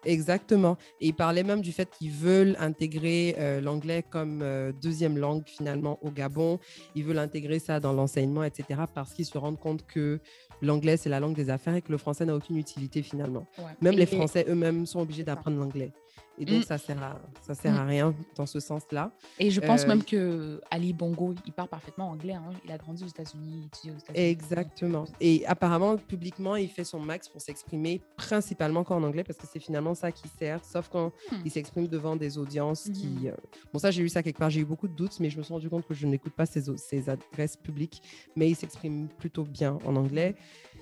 Exactement. 0.04 0.76
Et 1.00 1.08
il 1.08 1.14
parlait 1.14 1.42
même 1.42 1.60
du 1.60 1.72
fait 1.72 1.88
qu'ils 1.90 2.10
veulent 2.10 2.56
intégrer 2.58 3.36
euh, 3.38 3.60
l'anglais 3.60 4.04
comme 4.08 4.40
euh, 4.42 4.72
deuxième 4.72 5.18
langue 5.18 5.44
finalement 5.46 5.98
au 6.02 6.10
Gabon. 6.10 6.58
Ils 6.94 7.04
veulent 7.04 7.18
intégrer 7.18 7.58
ça 7.58 7.80
dans 7.80 7.92
l'enseignement, 7.92 8.44
etc. 8.44 8.82
parce 8.92 9.14
qu'ils 9.14 9.26
se 9.26 9.38
rendent 9.38 9.58
compte 9.58 9.86
que 9.86 10.20
l'anglais, 10.62 10.96
c'est 10.96 11.08
la 11.08 11.20
langue 11.20 11.34
des 11.34 11.50
affaires 11.50 11.74
et 11.74 11.82
que 11.82 11.92
le 11.92 11.98
français 11.98 12.24
n'a 12.24 12.34
aucune 12.34 12.56
utilité 12.56 13.02
finalement. 13.02 13.46
Même 13.80 13.96
les 13.96 14.06
Français 14.06 14.44
eux-mêmes 14.48 14.86
sont 14.86 15.00
obligés 15.00 15.24
d'apprendre 15.24 15.58
l'anglais. 15.58 15.92
Et 16.38 16.44
donc, 16.44 16.60
mmh. 16.60 16.66
ça 16.66 16.78
sert 16.78 17.02
à, 17.02 17.20
ça 17.42 17.54
sert 17.54 17.78
à 17.78 17.84
mmh. 17.84 17.88
rien 17.88 18.14
dans 18.34 18.46
ce 18.46 18.58
sens-là. 18.58 19.12
Et 19.38 19.50
je 19.50 19.60
pense 19.60 19.86
même 19.86 20.02
que 20.02 20.60
Ali 20.70 20.92
Bongo, 20.92 21.34
il 21.46 21.52
parle 21.52 21.68
parfaitement 21.68 22.10
anglais. 22.10 22.34
Hein. 22.34 22.50
Il 22.64 22.72
a 22.72 22.78
grandi 22.78 23.04
aux 23.04 23.08
États-Unis, 23.08 23.66
étudié 23.66 23.92
aux 23.92 23.98
États-Unis. 23.98 24.26
Exactement. 24.28 25.04
Et 25.20 25.46
apparemment, 25.46 25.96
publiquement, 25.96 26.56
il 26.56 26.68
fait 26.68 26.84
son 26.84 26.98
max 26.98 27.28
pour 27.28 27.40
s'exprimer 27.40 28.00
principalement 28.16 28.82
qu'en 28.82 29.02
anglais 29.02 29.22
parce 29.22 29.38
que 29.38 29.46
c'est 29.50 29.60
finalement 29.60 29.94
ça 29.94 30.10
qui 30.10 30.26
sert. 30.28 30.64
Sauf 30.64 30.88
quand 30.88 31.08
mmh. 31.08 31.36
il 31.44 31.50
s'exprime 31.50 31.86
devant 31.86 32.16
des 32.16 32.36
audiences 32.36 32.88
qui. 32.92 33.28
Euh, 33.28 33.34
bon, 33.72 33.78
ça, 33.78 33.92
j'ai 33.92 34.02
eu 34.02 34.08
ça 34.08 34.22
quelque 34.22 34.38
part. 34.38 34.50
J'ai 34.50 34.60
eu 34.60 34.66
beaucoup 34.66 34.88
de 34.88 34.94
doutes, 34.94 35.20
mais 35.20 35.30
je 35.30 35.38
me 35.38 35.42
suis 35.42 35.52
rendu 35.52 35.70
compte 35.70 35.86
que 35.86 35.94
je 35.94 36.06
n'écoute 36.06 36.32
pas 36.34 36.46
ses, 36.46 36.76
ses 36.76 37.08
adresses 37.08 37.56
publiques. 37.56 38.02
Mais 38.34 38.50
il 38.50 38.56
s'exprime 38.56 39.08
plutôt 39.18 39.44
bien 39.44 39.78
en 39.84 39.94
anglais 39.94 40.34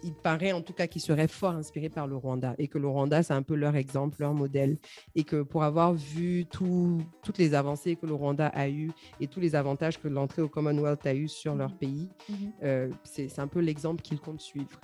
il 0.02 0.14
paraît 0.14 0.52
en 0.52 0.60
tout 0.60 0.72
cas 0.72 0.86
qu'il 0.86 1.00
serait 1.00 1.28
fort 1.28 1.52
inspiré 1.52 1.88
par 1.88 2.06
le 2.06 2.16
Rwanda 2.16 2.54
et 2.58 2.68
que 2.68 2.78
le 2.78 2.88
Rwanda, 2.88 3.22
c'est 3.22 3.34
un 3.34 3.42
peu 3.42 3.54
leur 3.54 3.76
exemple, 3.76 4.16
leur 4.20 4.34
modèle. 4.34 4.78
Et 5.14 5.24
que 5.24 5.42
pour 5.42 5.62
avoir 5.62 5.94
vu 5.94 6.46
toutes 6.46 7.38
les 7.38 7.54
avancées 7.54 7.96
que 7.96 8.06
le 8.06 8.14
Rwanda 8.14 8.48
a 8.48 8.68
eues 8.68 8.92
et 9.20 9.26
tous 9.26 9.40
les 9.40 9.54
avantages 9.54 10.00
que 10.00 10.08
l'entrée 10.08 10.42
au 10.42 10.48
Commonwealth 10.48 11.06
a 11.06 11.14
eu 11.14 11.28
sur 11.28 11.54
leur 11.54 11.70
mhm. 11.70 11.78
pays, 11.78 12.08
euh, 12.62 12.90
c'est 13.04 13.38
un 13.38 13.48
peu 13.48 13.60
l'exemple 13.60 14.02
qu'ils 14.02 14.20
comptent 14.20 14.40
suivre. 14.40 14.80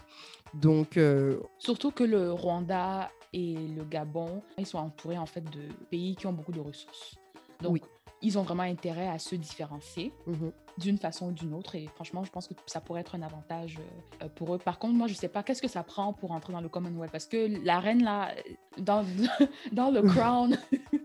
Donc, 0.55 0.97
euh, 0.97 1.41
Surtout 1.59 1.91
que 1.91 2.05
le 2.05 2.33
Rwanda 2.33 3.11
et 3.33 3.55
le 3.55 3.85
Gabon, 3.85 4.43
ils 4.57 4.67
sont 4.67 4.79
entourés 4.79 5.19
en 5.19 5.27
fait 5.27 5.43
de 5.43 5.69
pays 5.91 6.17
qui 6.17 6.27
ont 6.27 6.33
beaucoup 6.33 6.53
de 6.53 6.61
ressources. 6.61 7.17
Donc, 7.61 7.75
oui 7.75 7.83
ils 8.23 8.39
ont 8.39 8.43
vraiment 8.43 8.63
intérêt 8.63 9.09
à 9.09 9.19
se 9.19 9.35
différencier 9.35 10.13
mhm. 10.27 10.53
d'une 10.79 10.99
façon 10.99 11.29
ou 11.29 11.33
d'une 11.33 11.55
autre. 11.55 11.75
Et 11.75 11.89
franchement, 11.95 12.25
je 12.25 12.31
pense 12.31 12.49
que 12.49 12.55
ça 12.67 12.81
pourrait 12.81 13.01
être 13.01 13.15
un 13.15 13.23
avantage 13.23 13.79
euh, 13.79 14.25
euh, 14.25 14.29
pour 14.29 14.55
eux. 14.55 14.59
Par 14.59 14.79
contre, 14.79 14.95
moi, 14.95 15.07
je 15.07 15.13
ne 15.13 15.19
sais 15.19 15.29
pas 15.29 15.43
qu'est-ce 15.43 15.63
que 15.63 15.69
ça 15.69 15.83
prend 15.83 16.13
pour 16.13 16.33
entrer 16.33 16.53
dans 16.53 16.61
le 16.61 16.69
Commonwealth? 16.69 17.13
Parce 17.13 17.27
que 17.27 17.65
la 17.65 17.81
reine, 17.81 18.03
là, 18.03 18.33
dans, 18.79 19.05
dans 19.73 19.91
le 19.91 20.03
Crown, 20.15 20.59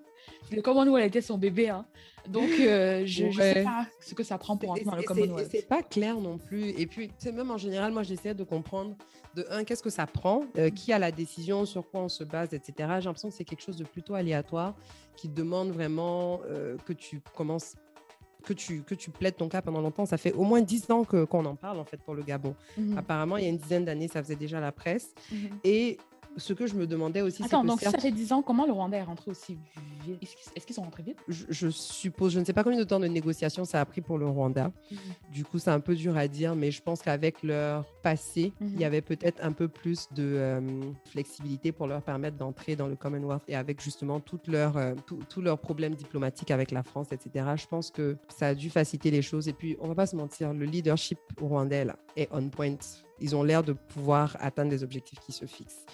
le 0.51 0.61
Commonwealth 0.61 1.07
était 1.07 1.21
son 1.21 1.37
bébé. 1.37 1.69
Hein. 1.69 1.85
Donc, 2.27 2.49
euh, 2.59 3.03
je 3.05 3.25
ne 3.25 3.31
sais 3.31 3.63
pas 3.63 3.85
ce 3.99 4.13
que 4.13 4.23
ça 4.23 4.37
prend 4.37 4.57
pour 4.57 4.71
entrer 4.71 4.85
dans 4.85 4.95
le 4.95 5.03
Commonwealth. 5.03 5.49
C'est 5.51 5.67
pas 5.67 5.83
clair 5.83 6.17
non 6.19 6.37
plus. 6.37 6.69
Et 6.69 6.87
puis, 6.87 7.11
même 7.33 7.51
en 7.51 7.57
général, 7.57 7.91
moi, 7.91 8.03
j'essaie 8.03 8.33
de 8.33 8.43
comprendre 8.43 8.95
de 9.35 9.45
un, 9.49 9.63
qu'est-ce 9.63 9.83
que 9.83 9.89
ça 9.89 10.05
prend, 10.05 10.41
mm. 10.55 10.71
qui 10.71 10.93
a 10.93 10.99
la 10.99 11.11
décision, 11.11 11.65
sur 11.65 11.89
quoi 11.89 12.01
on 12.01 12.09
se 12.09 12.23
base, 12.23 12.53
etc. 12.53 12.73
J'ai 12.77 13.05
l'impression 13.05 13.29
que 13.29 13.35
c'est 13.35 13.45
quelque 13.45 13.63
chose 13.63 13.77
de 13.77 13.83
plutôt 13.83 14.15
aléatoire 14.15 14.75
qui 15.15 15.27
demande 15.27 15.71
vraiment 15.71 16.41
euh, 16.45 16.77
que 16.85 16.93
tu 16.93 17.21
commences 17.35 17.75
que 18.43 18.53
tu, 18.53 18.81
que 18.81 18.93
tu 18.93 19.09
plaides 19.09 19.37
ton 19.37 19.47
cas 19.47 19.61
pendant 19.61 19.79
longtemps. 19.79 20.05
Ça 20.05 20.17
fait 20.17 20.33
au 20.33 20.43
moins 20.43 20.61
dix 20.61 20.89
ans 20.91 21.05
qu'on 21.05 21.45
en 21.45 21.55
parle, 21.55 21.79
en 21.79 21.85
fait, 21.85 21.97
pour 21.97 22.13
le 22.13 22.23
Gabon. 22.23 22.55
Mm-hmm. 22.77 22.97
Apparemment, 22.97 23.37
il 23.37 23.43
y 23.43 23.47
a 23.47 23.49
une 23.49 23.57
dizaine 23.57 23.85
d'années, 23.85 24.09
ça 24.09 24.21
faisait 24.21 24.35
déjà 24.35 24.59
la 24.59 24.73
presse. 24.73 25.13
Mm-hmm. 25.31 25.49
Et 25.63 25.97
ce 26.37 26.53
que 26.53 26.67
je 26.67 26.75
me 26.75 26.87
demandais 26.87 27.21
aussi. 27.21 27.43
Attends, 27.43 27.63
donc 27.63 27.81
ça 27.81 27.91
fait 27.91 28.11
10 28.11 28.33
ans, 28.33 28.41
comment 28.41 28.65
le 28.65 28.71
Rwanda 28.71 28.97
est 28.97 29.03
rentré 29.03 29.31
aussi 29.31 29.57
vite? 30.05 30.19
Est-ce 30.55 30.65
qu'ils 30.65 30.75
sont 30.75 30.83
rentrés 30.83 31.03
vite? 31.03 31.17
Je, 31.27 31.69
suppose, 31.69 32.33
je 32.33 32.39
ne 32.39 32.45
sais 32.45 32.53
pas 32.53 32.63
combien 32.63 32.79
de 32.79 32.83
temps 32.83 32.99
de 32.99 33.07
négociation 33.07 33.65
ça 33.65 33.81
a 33.81 33.85
pris 33.85 34.01
pour 34.01 34.17
le 34.17 34.27
Rwanda. 34.27 34.71
Mhm. 34.91 34.97
Du 35.31 35.43
coup, 35.43 35.59
c'est 35.59 35.71
un 35.71 35.79
peu 35.79 35.95
dur 35.95 36.17
à 36.17 36.27
dire, 36.27 36.55
mais 36.55 36.71
je 36.71 36.81
pense 36.81 37.01
qu'avec 37.01 37.43
leur 37.43 37.85
passé, 38.01 38.53
il 38.61 38.73
y 38.73 38.75
mhm. 38.77 38.83
avait 38.83 39.01
peut-être 39.01 39.43
un 39.43 39.51
peu 39.51 39.67
plus 39.67 40.07
de 40.11 40.23
euh, 40.23 40.61
flexibilité 41.05 41.71
pour 41.71 41.87
leur 41.87 42.01
permettre 42.01 42.37
d'entrer 42.37 42.75
dans 42.75 42.87
le 42.87 42.95
Commonwealth 42.95 43.43
et 43.47 43.55
avec 43.55 43.81
justement 43.81 44.19
toutes 44.19 44.47
leurs, 44.47 44.77
euh, 44.77 44.93
tous 45.29 45.41
leurs 45.41 45.59
problèmes 45.59 45.95
diplomatiques 45.95 46.51
avec 46.51 46.71
la 46.71 46.83
France, 46.83 47.07
etc. 47.11 47.45
Je 47.55 47.67
pense 47.67 47.91
que 47.91 48.17
ça 48.29 48.47
a 48.47 48.55
dû 48.55 48.69
faciliter 48.69 49.11
les 49.11 49.21
choses. 49.21 49.47
Et 49.47 49.53
puis, 49.53 49.77
on 49.79 49.87
va 49.87 49.95
pas 49.95 50.05
se 50.05 50.15
mentir, 50.15 50.53
le 50.53 50.65
leadership 50.65 51.19
rwandais 51.39 51.85
là, 51.85 51.97
est 52.15 52.29
on 52.31 52.49
point 52.49 52.75
ils 53.23 53.35
ont 53.35 53.41
l'air 53.41 53.63
de 53.63 53.73
pouvoir 53.73 54.37
atteindre 54.39 54.69
les 54.69 54.83
objectifs 54.83 55.19
qui 55.19 55.31
se 55.31 55.45
fixent. 55.45 55.85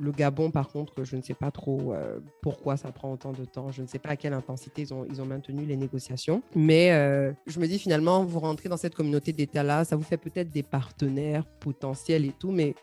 Le 0.00 0.12
Gabon, 0.12 0.52
par 0.52 0.68
contre, 0.68 1.02
je 1.02 1.16
ne 1.16 1.22
sais 1.22 1.34
pas 1.34 1.50
trop 1.50 1.92
euh, 1.92 2.20
pourquoi 2.40 2.76
ça 2.76 2.92
prend 2.92 3.12
autant 3.12 3.32
de 3.32 3.44
temps. 3.44 3.72
Je 3.72 3.82
ne 3.82 3.88
sais 3.88 3.98
pas 3.98 4.10
à 4.10 4.16
quelle 4.16 4.32
intensité 4.32 4.82
ils 4.82 4.94
ont, 4.94 5.04
ils 5.10 5.20
ont 5.20 5.26
maintenu 5.26 5.66
les 5.66 5.76
négociations. 5.76 6.40
Mais 6.54 6.92
euh, 6.92 7.32
je 7.48 7.58
me 7.58 7.66
dis 7.66 7.80
finalement, 7.80 8.24
vous 8.24 8.38
rentrez 8.38 8.68
dans 8.68 8.76
cette 8.76 8.94
communauté 8.94 9.32
d'États-là, 9.32 9.84
ça 9.84 9.96
vous 9.96 10.04
fait 10.04 10.16
peut-être 10.16 10.50
des 10.50 10.62
partenaires 10.62 11.44
potentiels 11.44 12.24
et 12.24 12.32
tout, 12.38 12.52
mais 12.52 12.76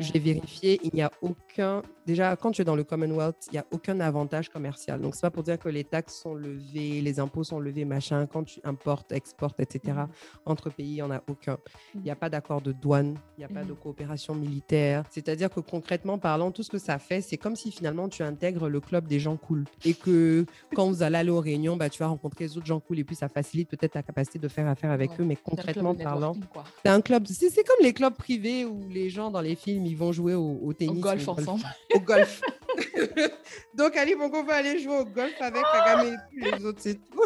j'ai 0.00 0.18
vérifié, 0.18 0.80
il 0.82 0.90
n'y 0.92 1.02
a 1.02 1.12
aucun. 1.22 1.82
Déjà, 2.06 2.34
quand 2.34 2.50
tu 2.50 2.62
es 2.62 2.64
dans 2.64 2.74
le 2.74 2.82
Commonwealth, 2.82 3.46
il 3.48 3.52
n'y 3.52 3.58
a 3.58 3.66
aucun 3.70 4.00
avantage 4.00 4.48
commercial. 4.48 5.00
Donc, 5.00 5.14
ce 5.14 5.18
n'est 5.18 5.30
pas 5.30 5.30
pour 5.30 5.44
dire 5.44 5.60
que 5.60 5.68
les 5.68 5.84
taxes 5.84 6.16
sont 6.16 6.34
levées, 6.34 7.00
les 7.02 7.20
impôts 7.20 7.44
sont 7.44 7.60
levés, 7.60 7.84
machin. 7.84 8.26
Quand 8.26 8.42
tu 8.42 8.60
importes, 8.64 9.12
exportes, 9.12 9.60
etc., 9.60 9.80
mm. 9.96 10.08
entre 10.46 10.70
pays, 10.70 10.88
il 10.88 10.94
n'y 10.94 11.02
en 11.02 11.12
a 11.12 11.22
aucun. 11.28 11.58
Il 11.94 12.00
n'y 12.00 12.10
a 12.10 12.16
pas 12.16 12.30
d'accord 12.30 12.62
de 12.62 12.72
douane 12.72 13.16
il 13.36 13.40
n'y 13.40 13.44
a 13.44 13.48
pas 13.48 13.62
de 13.64 13.70
Mhm. 13.70 13.76
coopération 13.76 14.34
militaire. 14.34 15.04
C'est-à-dire 15.10 15.48
que 15.50 15.60
concrètement 15.60 16.18
parlant, 16.18 16.50
tout 16.50 16.62
ce 16.62 16.70
que 16.70 16.78
ça 16.78 16.98
fait, 16.98 17.20
c'est 17.20 17.36
comme 17.36 17.54
si 17.54 17.70
finalement 17.70 18.08
tu 18.08 18.22
intègres 18.22 18.68
le 18.68 18.80
club 18.80 19.06
des 19.06 19.20
gens 19.20 19.36
cool. 19.36 19.64
Et 19.84 19.94
que 19.94 20.44
quand 20.74 20.88
vous 20.88 21.02
allez 21.02 21.16
aller 21.18 21.30
aux 21.30 21.40
réunions, 21.40 21.76
bah, 21.76 21.88
tu 21.88 21.98
vas 22.00 22.08
rencontrer 22.08 22.44
les 22.46 22.56
autres 22.56 22.66
gens 22.66 22.80
cool 22.80 22.98
et 22.98 23.04
puis 23.04 23.14
ça 23.14 23.28
facilite 23.28 23.68
peut-être 23.68 23.92
ta 23.92 24.02
capacité 24.02 24.38
de 24.38 24.48
faire 24.48 24.66
affaire 24.66 24.90
avec 24.90 25.10
Ouais. 25.10 25.16
eux. 25.20 25.24
Mais 25.24 25.36
concrètement 25.36 25.94
parlant, 25.94 26.36
c'est 26.82 26.90
un 26.90 27.00
club. 27.00 27.26
C'est 27.28 27.64
comme 27.64 27.76
les 27.82 27.92
clubs 27.92 28.14
privés 28.14 28.64
où 28.64 28.88
les 28.88 29.08
gens 29.10 29.30
dans 29.30 29.40
les 29.40 29.54
films, 29.54 29.86
ils 29.86 29.96
vont 29.96 30.10
jouer 30.12 30.34
au, 30.34 30.58
au 30.62 30.72
tennis. 30.72 30.98
Au 30.98 31.00
golf 31.00 31.28
ensemble. 31.28 31.62
Au 31.94 32.00
golf. 32.00 32.40
Donc 33.74 33.96
Ali 33.96 34.14
Bongo 34.14 34.42
va 34.44 34.56
aller 34.56 34.78
jouer 34.78 34.98
au 34.98 35.04
golf 35.04 35.34
avec 35.40 35.62
Kagame 35.72 36.06
et 36.06 36.16
tous 36.40 36.56
les 36.58 36.64
autres, 36.64 36.78
c'est 36.80 36.94
tout. 36.94 37.22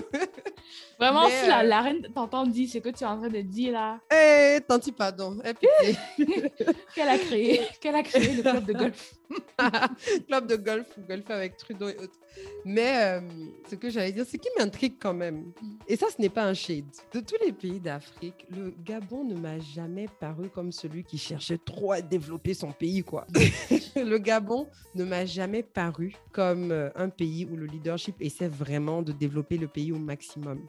Vraiment, 0.98 1.26
Mais, 1.28 1.40
si 1.42 1.48
la, 1.48 1.60
euh, 1.60 1.62
la 1.64 1.80
reine 1.82 2.06
t'entend 2.14 2.46
dire 2.46 2.68
ce 2.68 2.78
que 2.78 2.90
tu 2.90 3.02
es 3.02 3.06
en 3.06 3.18
train 3.18 3.28
de 3.28 3.40
dire 3.40 3.72
là, 3.72 3.98
Eh, 4.14 4.60
tanti 4.60 4.92
pardon. 4.92 5.38
Eh, 5.44 5.52
pitié. 5.54 5.68
qu'elle 6.94 7.08
a 7.08 7.18
créé, 7.18 7.60
qu'elle 7.80 7.94
a 7.94 8.02
créé 8.02 8.34
le 8.34 8.42
club 8.42 8.64
de 8.64 8.72
golf. 8.72 9.14
club 10.26 10.46
de 10.46 10.56
golf 10.56 10.86
ou 10.98 11.02
golf 11.06 11.30
avec 11.30 11.56
Trudeau 11.56 11.88
et 11.88 11.96
autres. 11.96 12.18
Mais 12.64 12.92
euh, 12.96 13.20
ce 13.68 13.74
que 13.74 13.90
j'allais 13.90 14.12
dire, 14.12 14.24
ce 14.24 14.36
qui 14.36 14.48
m'intrigue 14.58 14.94
quand 15.00 15.14
même, 15.14 15.52
et 15.88 15.96
ça, 15.96 16.06
ce 16.14 16.20
n'est 16.20 16.28
pas 16.28 16.44
un 16.44 16.54
shade, 16.54 16.84
de 17.12 17.20
tous 17.20 17.36
les 17.44 17.52
pays 17.52 17.80
d'Afrique, 17.80 18.46
le 18.50 18.72
Gabon 18.84 19.24
ne 19.24 19.34
m'a 19.34 19.58
jamais 19.58 20.06
paru 20.20 20.48
comme 20.48 20.72
celui 20.72 21.04
qui 21.04 21.18
cherchait 21.18 21.58
trop 21.58 21.92
à 21.92 22.00
développer 22.00 22.54
son 22.54 22.72
pays, 22.72 23.02
quoi. 23.02 23.26
le 23.96 24.18
Gabon 24.18 24.68
ne 24.94 25.04
m'a 25.04 25.26
jamais 25.26 25.62
paru 25.62 26.14
comme 26.30 26.70
euh, 26.70 26.90
un 26.94 27.08
pays 27.08 27.46
où 27.50 27.56
le 27.56 27.66
leadership 27.66 28.14
essaie 28.20 28.48
vraiment 28.48 29.02
de 29.02 29.12
développer 29.12 29.58
le 29.58 29.68
pays 29.68 29.92
au 29.92 29.98
maximum. 29.98 30.60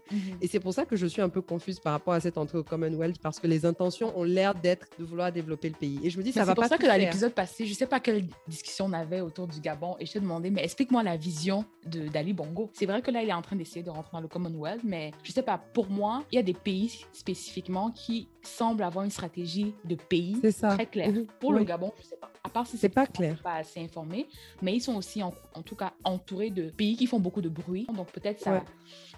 Et 0.42 0.48
c'est 0.48 0.60
pour 0.60 0.74
ça 0.74 0.86
que 0.86 0.96
je 0.96 1.06
suis 1.06 1.22
un 1.22 1.30
peu 1.30 1.42
confuse 1.42 1.80
par 1.80 1.94
rapport 1.94 2.14
à 2.14 2.20
cette 2.20 2.38
entrée 2.38 2.58
au 2.58 2.64
Commonwealth, 2.64 3.20
parce 3.22 3.40
que 3.40 3.48
les 3.48 3.66
intentions 3.66 4.18
ont 4.18 4.24
l'air 4.24 4.56
d'être 4.56 4.88
de 5.00 5.03
vouloir 5.04 5.32
développer 5.32 5.70
le 5.70 5.76
pays. 5.76 6.00
Et 6.04 6.10
je 6.10 6.18
me 6.18 6.24
dis, 6.24 6.30
Mais 6.30 6.34
ça 6.34 6.42
C'est 6.42 6.46
va 6.48 6.56
pour 6.56 6.64
pas 6.64 6.70
ça 6.70 6.76
tout 6.78 6.84
que 6.84 6.88
dans 6.88 6.98
l'épisode 7.00 7.34
passé, 7.34 7.66
je 7.66 7.74
sais 7.74 7.88
pas 7.88 8.00
quelle 8.00 8.26
discussion 8.48 8.86
on 8.86 8.94
avait 8.94 9.22
autour 9.22 9.48
du 9.48 9.60
Gabon 9.60 9.96
et 10.00 10.06
je 10.06 10.14
te 10.14 10.20
demandais, 10.20 10.50
mais 10.50 10.64
explique-moi 10.64 11.04
la 11.04 11.18
vision 11.18 11.66
d'Ali 11.86 12.34
Bongo. 12.34 12.70
C'est 12.74 12.86
vrai 12.86 13.02
que 13.02 13.12
là, 13.12 13.22
il 13.24 13.30
est 13.30 13.34
en 13.34 13.42
train 13.42 13.56
d'essayer 13.56 13.84
de 13.84 13.90
rentrer 13.90 14.12
dans 14.14 14.22
le 14.22 14.28
Commonwealth, 14.28 14.82
mais 14.84 15.12
je 15.24 15.32
sais 15.32 15.44
pas, 15.44 15.58
pour 15.58 15.90
moi, 15.90 16.24
il 16.32 16.36
y 16.36 16.40
a 16.40 16.44
des 16.44 16.54
pays 16.54 17.06
spécifiquement 17.12 17.92
qui 17.92 18.28
semblent 18.42 18.84
avoir 18.84 19.06
une 19.06 19.12
stratégie 19.12 19.74
de 19.86 19.96
pays 19.96 20.38
C'est 20.42 20.52
ça. 20.52 20.70
très 20.76 20.86
claire. 20.86 21.12
Mhm. 21.12 21.26
Pour 21.40 21.54
le. 21.54 21.64
Gabon, 21.64 21.92
je 22.02 22.04
sais 22.08 22.18
pas. 22.18 22.30
À 22.44 22.50
part 22.50 22.68
si 22.68 22.78
C'est 22.78 22.90
pas 22.90 23.08
clair. 23.08 23.42
pas 23.42 23.54
assez 23.56 23.80
informé, 23.82 24.28
mais 24.62 24.76
ils 24.76 24.82
sont 24.82 24.96
aussi 24.96 25.24
en, 25.24 25.34
en 25.54 25.62
tout 25.62 25.76
cas 25.76 25.94
entourés 26.04 26.50
de 26.50 26.70
pays 26.70 26.98
qui 26.98 27.08
font 27.08 27.20
beaucoup 27.20 27.40
de 27.42 27.48
bruit. 27.48 27.88
Donc 27.96 28.12
peut-être 28.12 28.42
ça, 28.42 28.52
Ouais. 28.54 28.62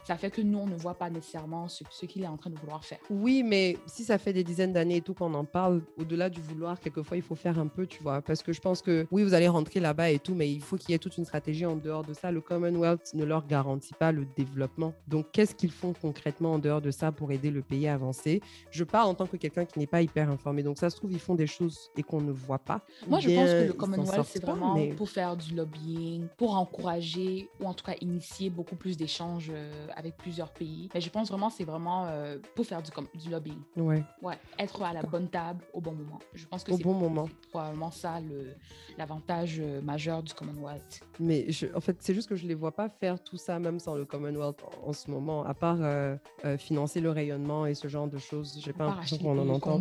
ça 0.06 0.16
fait 0.16 0.30
que 0.30 0.42
nous, 0.42 0.60
on 0.60 0.68
ne 0.68 0.76
voit 0.76 0.94
pas 0.94 1.10
nécessairement 1.10 1.68
ce, 1.68 1.84
ce 1.90 2.06
qu'il 2.06 2.24
est 2.24 2.28
en 2.28 2.38
train 2.38 2.52
de 2.52 2.56
vouloir 2.60 2.86
faire. 2.86 3.00
Oui, 3.10 3.42
mais 3.42 3.78
si 3.88 4.04
ça 4.04 4.20
fait 4.20 4.32
des 4.32 4.44
dizaines 4.44 4.74
d'années 4.74 4.98
et 4.98 5.02
tout 5.02 5.16
qu'on 5.16 5.34
en 5.34 5.44
parle, 5.44 5.75
au-delà 5.98 6.30
du 6.30 6.42
vouloir, 6.42 6.80
quelquefois, 6.80 7.18
il 7.18 7.24
faut 7.24 7.36
faire 7.36 7.60
un 7.60 7.68
peu, 7.68 7.86
tu 7.88 8.02
vois. 8.04 8.22
Parce 8.22 8.42
que 8.44 8.54
je 8.54 8.62
pense 8.62 8.82
que, 8.82 9.06
oui, 9.12 9.24
vous 9.24 9.34
allez 9.34 9.48
rentrer 9.48 9.80
là-bas 9.80 10.10
et 10.12 10.20
tout, 10.20 10.34
mais 10.36 10.52
il 10.52 10.62
faut 10.62 10.78
qu'il 10.78 10.92
y 10.92 10.94
ait 10.94 11.00
toute 11.00 11.18
une 11.18 11.26
stratégie 11.26 11.66
en 11.66 11.76
dehors 11.76 12.04
de 12.04 12.14
ça. 12.14 12.32
Le 12.32 12.42
Commonwealth 12.42 13.14
ne 13.14 13.24
leur 13.24 13.46
garantit 13.48 13.94
pas 13.94 14.12
le 14.12 14.26
développement. 14.36 14.94
Donc, 15.08 15.28
qu'est-ce 15.32 15.56
qu'ils 15.56 15.72
font 15.72 15.94
concrètement 15.94 16.54
en 16.54 16.60
dehors 16.60 16.82
de 16.82 16.92
ça 16.92 17.12
pour 17.12 17.32
aider 17.32 17.52
le 17.52 17.62
pays 17.62 17.88
à 17.88 17.94
avancer? 17.94 18.42
Je 18.72 18.84
parle 18.84 19.10
en 19.10 19.14
tant 19.14 19.28
que 19.28 19.38
quelqu'un 19.38 19.66
qui 19.66 19.80
n'est 19.80 19.88
pas 19.88 20.02
hyper 20.02 20.30
informé. 20.30 20.64
Donc, 20.64 20.78
ça 20.78 20.90
se 20.90 20.96
trouve, 20.96 21.12
ils 21.12 21.20
font 21.20 21.36
des 21.36 21.48
choses 21.48 21.92
et 21.98 22.04
qu'on 22.04 22.22
ne 22.22 22.32
voit 22.32 22.60
pas. 22.60 22.82
Moi, 23.08 23.20
je 23.20 23.30
pense 23.30 23.50
que 23.50 23.68
le 23.68 23.74
Commonwealth, 23.74 24.26
c'est 24.28 24.44
vraiment 24.44 24.76
mais- 24.76 24.94
pour 24.94 25.10
faire 25.10 25.36
du 25.38 25.56
lobbying, 25.56 26.28
pour 26.38 26.56
encourager 26.56 27.50
ou 27.60 27.66
en 27.66 27.74
tout 27.74 27.84
cas 27.86 27.96
initier 28.02 28.50
beaucoup 28.50 28.76
plus 28.76 28.98
d'échanges 28.98 29.52
euh, 29.54 29.88
avec 29.96 30.18
plusieurs 30.18 30.52
pays. 30.52 30.90
Mais 30.94 31.02
je 31.02 31.10
pense 31.10 31.30
vraiment 31.30 31.50
c'est 31.50 31.64
vraiment 31.64 32.06
euh, 32.08 32.38
pour 32.56 32.66
faire 32.66 32.82
du, 32.82 32.92
du 33.18 33.30
lobbying. 33.30 33.60
Ouais. 33.76 34.04
Ouais, 34.22 34.38
être 34.60 34.82
à 34.82 34.94
la 34.94 35.02
bonne 35.04 35.30
table 35.30 35.64
au 35.74 35.82
bon 35.82 35.92
moment. 35.94 36.20
Je 36.34 36.46
pense 36.46 36.64
que 36.64 36.72
c'est 36.76 36.84
bon 36.84 36.94
moment. 36.94 37.28
c'est 37.42 37.50
probablement 37.50 37.92
ça 37.92 38.20
l'avantage 38.98 39.58
euh, 39.60 39.82
majeur 39.82 40.24
du 40.24 40.34
Commonwealth. 40.34 41.02
Mais 41.20 41.52
je- 41.52 41.68
en 41.76 41.82
fait, 41.82 41.98
c'est 42.00 42.14
juste 42.14 42.30
que 42.30 42.36
je 42.36 42.44
ne 42.44 42.50
les 42.50 42.56
vois 42.56 42.72
pas 42.72 42.90
faire 42.90 43.22
tout 43.24 43.38
ça, 43.38 43.60
même 43.60 43.80
sans 43.80 43.96
le 43.96 44.06
Commonwealth 44.06 44.62
en, 44.84 44.90
en 44.90 44.94
ce 44.94 45.10
moment, 45.12 45.44
à 45.44 45.54
part 45.54 45.78
euh, 45.82 46.16
euh, 46.46 46.58
financer 46.58 47.02
le 47.02 47.10
rayonnement 47.12 47.66
et 47.66 47.74
ce 47.76 47.88
genre 47.88 48.08
de 48.08 48.18
choses. 48.18 48.58
J'ai 48.64 48.72
pas 48.74 48.86
Pas 48.86 48.90
l'impression 48.92 49.18
qu'on 49.18 49.38
en 49.40 49.50
entend. 49.50 49.80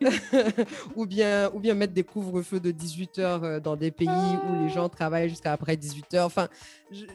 ou, 0.96 1.06
bien, 1.06 1.50
ou 1.54 1.60
bien 1.60 1.74
mettre 1.74 1.92
des 1.92 2.04
couvre-feux 2.04 2.60
de 2.60 2.70
18 2.70 3.18
heures 3.18 3.44
euh, 3.44 3.60
dans 3.60 3.76
des 3.76 3.90
pays 3.90 4.08
où 4.08 4.62
les 4.62 4.68
gens 4.68 4.88
travaillent 4.88 5.28
jusqu'à 5.28 5.52
après 5.52 5.76
18 5.76 6.14
heures. 6.14 6.26
Enfin, 6.26 6.48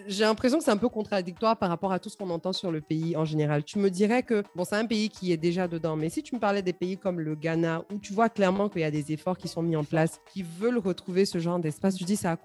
j'ai 0.07 0.23
l'impression 0.23 0.57
que 0.59 0.63
c'est 0.63 0.71
un 0.71 0.77
peu 0.77 0.89
contradictoire 0.89 1.57
par 1.57 1.69
rapport 1.69 1.91
à 1.91 1.99
tout 1.99 2.09
ce 2.09 2.17
qu'on 2.17 2.29
entend 2.29 2.53
sur 2.53 2.71
le 2.71 2.81
pays 2.81 3.15
en 3.15 3.25
général. 3.25 3.63
Tu 3.63 3.79
me 3.79 3.89
dirais 3.89 4.23
que, 4.23 4.43
bon, 4.55 4.63
c'est 4.65 4.75
un 4.75 4.85
pays 4.85 5.09
qui 5.09 5.31
est 5.31 5.37
déjà 5.37 5.67
dedans, 5.67 5.95
mais 5.95 6.09
si 6.09 6.21
tu 6.21 6.35
me 6.35 6.39
parlais 6.39 6.61
des 6.61 6.73
pays 6.73 6.97
comme 6.97 7.19
le 7.19 7.35
Ghana, 7.35 7.83
où 7.91 7.99
tu 7.99 8.13
vois 8.13 8.29
clairement 8.29 8.69
qu'il 8.69 8.81
y 8.81 8.85
a 8.85 8.91
des 8.91 9.11
efforts 9.11 9.37
qui 9.37 9.47
sont 9.47 9.63
mis 9.63 9.75
en 9.75 9.83
place, 9.83 10.19
qui 10.31 10.43
veulent 10.43 10.77
retrouver 10.77 11.25
ce 11.25 11.39
genre 11.39 11.59
d'espace, 11.59 11.97
je 11.97 12.05
dis 12.05 12.15
ça 12.15 12.33
a, 12.33 12.37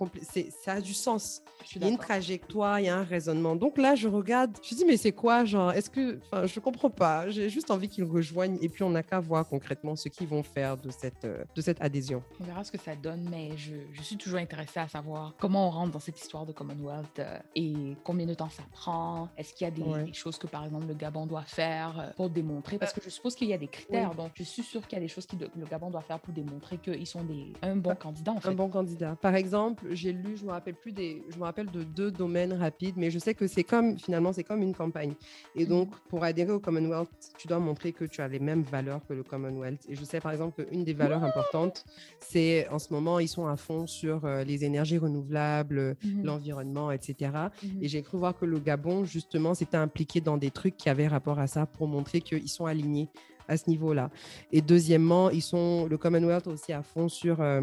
ça 0.64 0.72
a 0.72 0.80
du 0.80 0.94
sens. 0.94 1.42
Il 1.74 1.82
y 1.82 1.84
a 1.84 1.88
une 1.88 1.98
trajectoire, 1.98 2.80
il 2.80 2.86
y 2.86 2.88
a 2.88 2.96
un 2.96 3.04
raisonnement. 3.04 3.56
Donc 3.56 3.78
là, 3.78 3.94
je 3.94 4.08
regarde, 4.08 4.56
je 4.62 4.74
dis, 4.74 4.84
mais 4.84 4.96
c'est 4.96 5.12
quoi, 5.12 5.44
genre, 5.44 5.72
est-ce 5.72 5.90
que, 5.90 6.18
enfin, 6.30 6.46
je 6.46 6.60
comprends 6.60 6.90
pas. 6.90 7.28
J'ai 7.28 7.50
juste 7.50 7.70
envie 7.70 7.88
qu'ils 7.88 8.04
rejoignent 8.04 8.58
et 8.62 8.68
puis 8.68 8.84
on 8.84 8.90
n'a 8.90 9.02
qu'à 9.02 9.20
voir 9.20 9.46
concrètement 9.46 9.96
ce 9.96 10.08
qu'ils 10.28 10.36
vont 10.36 10.42
faire 10.42 10.76
de 10.76 10.90
cette, 10.90 11.24
euh, 11.24 11.44
de 11.54 11.60
cette 11.60 11.80
adhésion. 11.80 12.22
On 12.40 12.44
verra 12.44 12.62
ce 12.64 12.70
que 12.72 12.78
ça 12.78 12.94
donne, 12.94 13.26
mais 13.30 13.56
je, 13.56 13.74
je 13.92 14.02
suis 14.02 14.16
toujours 14.16 14.38
intéressée 14.38 14.78
à 14.80 14.88
savoir 14.88 15.34
comment 15.38 15.68
on 15.68 15.70
rentre 15.70 15.92
dans 15.92 16.00
cette 16.00 16.20
histoire 16.20 16.44
de 16.46 16.52
Commonwealth 16.52 17.18
euh, 17.18 17.38
et 17.54 17.96
combien 18.04 18.26
de 18.26 18.34
temps 18.34 18.48
ça 18.50 18.62
prend. 18.72 19.28
Est-ce 19.36 19.54
qu'il 19.54 19.64
y 19.64 19.68
a 19.68 19.70
des, 19.70 19.78
Ouais. 19.82 20.04
des 20.04 20.12
choses 20.12 20.36
que, 20.38 20.46
par 20.46 20.64
exemple, 20.64 20.86
le 20.86 20.92
Gabon 20.94 21.24
doit 21.26 21.42
faire 21.42 21.98
euh, 21.98 22.10
pour 22.16 22.28
démontrer? 22.28 22.78
Parce 22.78 22.92
que 22.92 23.00
je 23.02 23.08
suppose 23.08 23.34
qu'il 23.34 23.48
y 23.48 23.54
a 23.54 23.58
des 23.58 23.68
critères, 23.68 24.14
donc 24.14 24.32
je 24.34 24.42
suis 24.42 24.62
sûre 24.62 24.86
qu'il 24.86 24.96
y 24.98 25.00
a 25.00 25.02
des 25.02 25.08
choses 25.08 25.24
que 25.26 25.36
le 25.36 25.66
Gabon 25.66 25.90
doit 25.90 26.02
faire 26.02 26.18
pour 26.20 26.34
démontrer 26.34 26.76
qu'ils 26.78 27.06
sont 27.06 27.22
des, 27.24 27.52
un 27.62 27.76
bon 27.76 27.94
candidat, 27.94 28.32
en 28.32 28.40
fait. 28.40 28.50
Un 28.50 28.54
bon 28.54 28.68
candidat. 28.68 29.16
Par 29.22 29.34
exemple, 29.34 29.86
j'ai 29.92 30.12
lu, 30.12 30.36
je 30.36 30.44
me 30.44 30.50
rappelle 30.50 30.74
plus 30.74 30.92
des, 30.92 31.22
je 31.30 31.38
me 31.38 31.44
rappelle 31.44 31.70
de 31.70 31.84
deux 31.84 32.10
domaines 32.10 32.52
rapides, 32.52 32.96
mais 32.96 33.10
je 33.10 33.18
sais 33.18 33.34
que 33.34 33.46
c'est 33.46 33.64
comme, 33.64 33.98
finalement, 33.98 34.32
c'est 34.32 34.44
comme 34.44 34.62
une 34.62 34.74
campagne. 34.74 35.14
Et 35.54 35.62
Mhm. 35.64 35.68
donc, 35.70 35.90
pour 36.08 36.24
adhérer 36.24 36.52
au 36.52 36.60
Commonwealth, 36.60 37.08
tu 37.38 37.48
dois 37.48 37.58
montrer 37.60 37.92
que 37.92 38.04
tu 38.04 38.20
as 38.20 38.28
les 38.28 38.38
mêmes 38.40 38.62
valeurs 38.62 39.00
que 39.06 39.14
le 39.14 39.22
Commonwealth. 39.22 39.80
Et 39.88 39.94
je 39.94 40.04
sais, 40.04 40.17
par 40.20 40.32
exemple, 40.32 40.64
qu'une 40.64 40.84
des 40.84 40.92
valeurs 40.94 41.22
importantes, 41.24 41.84
c'est 42.20 42.68
en 42.68 42.78
ce 42.78 42.92
moment, 42.92 43.18
ils 43.18 43.28
sont 43.28 43.46
à 43.46 43.56
fond 43.56 43.86
sur 43.86 44.24
euh, 44.24 44.44
les 44.44 44.64
énergies 44.64 44.98
renouvelables, 44.98 45.96
Mhm. 46.04 46.24
l'environnement, 46.24 46.90
etc. 46.90 47.32
Mhm. 47.62 47.82
Et 47.82 47.88
j'ai 47.88 48.02
cru 48.02 48.18
voir 48.18 48.36
que 48.36 48.44
le 48.44 48.58
Gabon, 48.58 49.04
justement, 49.04 49.54
s'était 49.54 49.76
impliqué 49.76 50.20
dans 50.20 50.36
des 50.36 50.50
trucs 50.50 50.76
qui 50.76 50.88
avaient 50.88 51.08
rapport 51.08 51.38
à 51.38 51.46
ça 51.46 51.66
pour 51.66 51.86
montrer 51.86 52.20
qu'ils 52.20 52.48
sont 52.48 52.66
alignés 52.66 53.08
à 53.48 53.56
ce 53.56 53.70
niveau-là. 53.70 54.10
Et 54.52 54.60
deuxièmement, 54.60 55.30
ils 55.30 55.42
sont, 55.42 55.86
le 55.86 55.96
Commonwealth 55.96 56.46
aussi 56.46 56.72
à 56.72 56.82
fond 56.82 57.08
sur, 57.08 57.40
euh, 57.40 57.60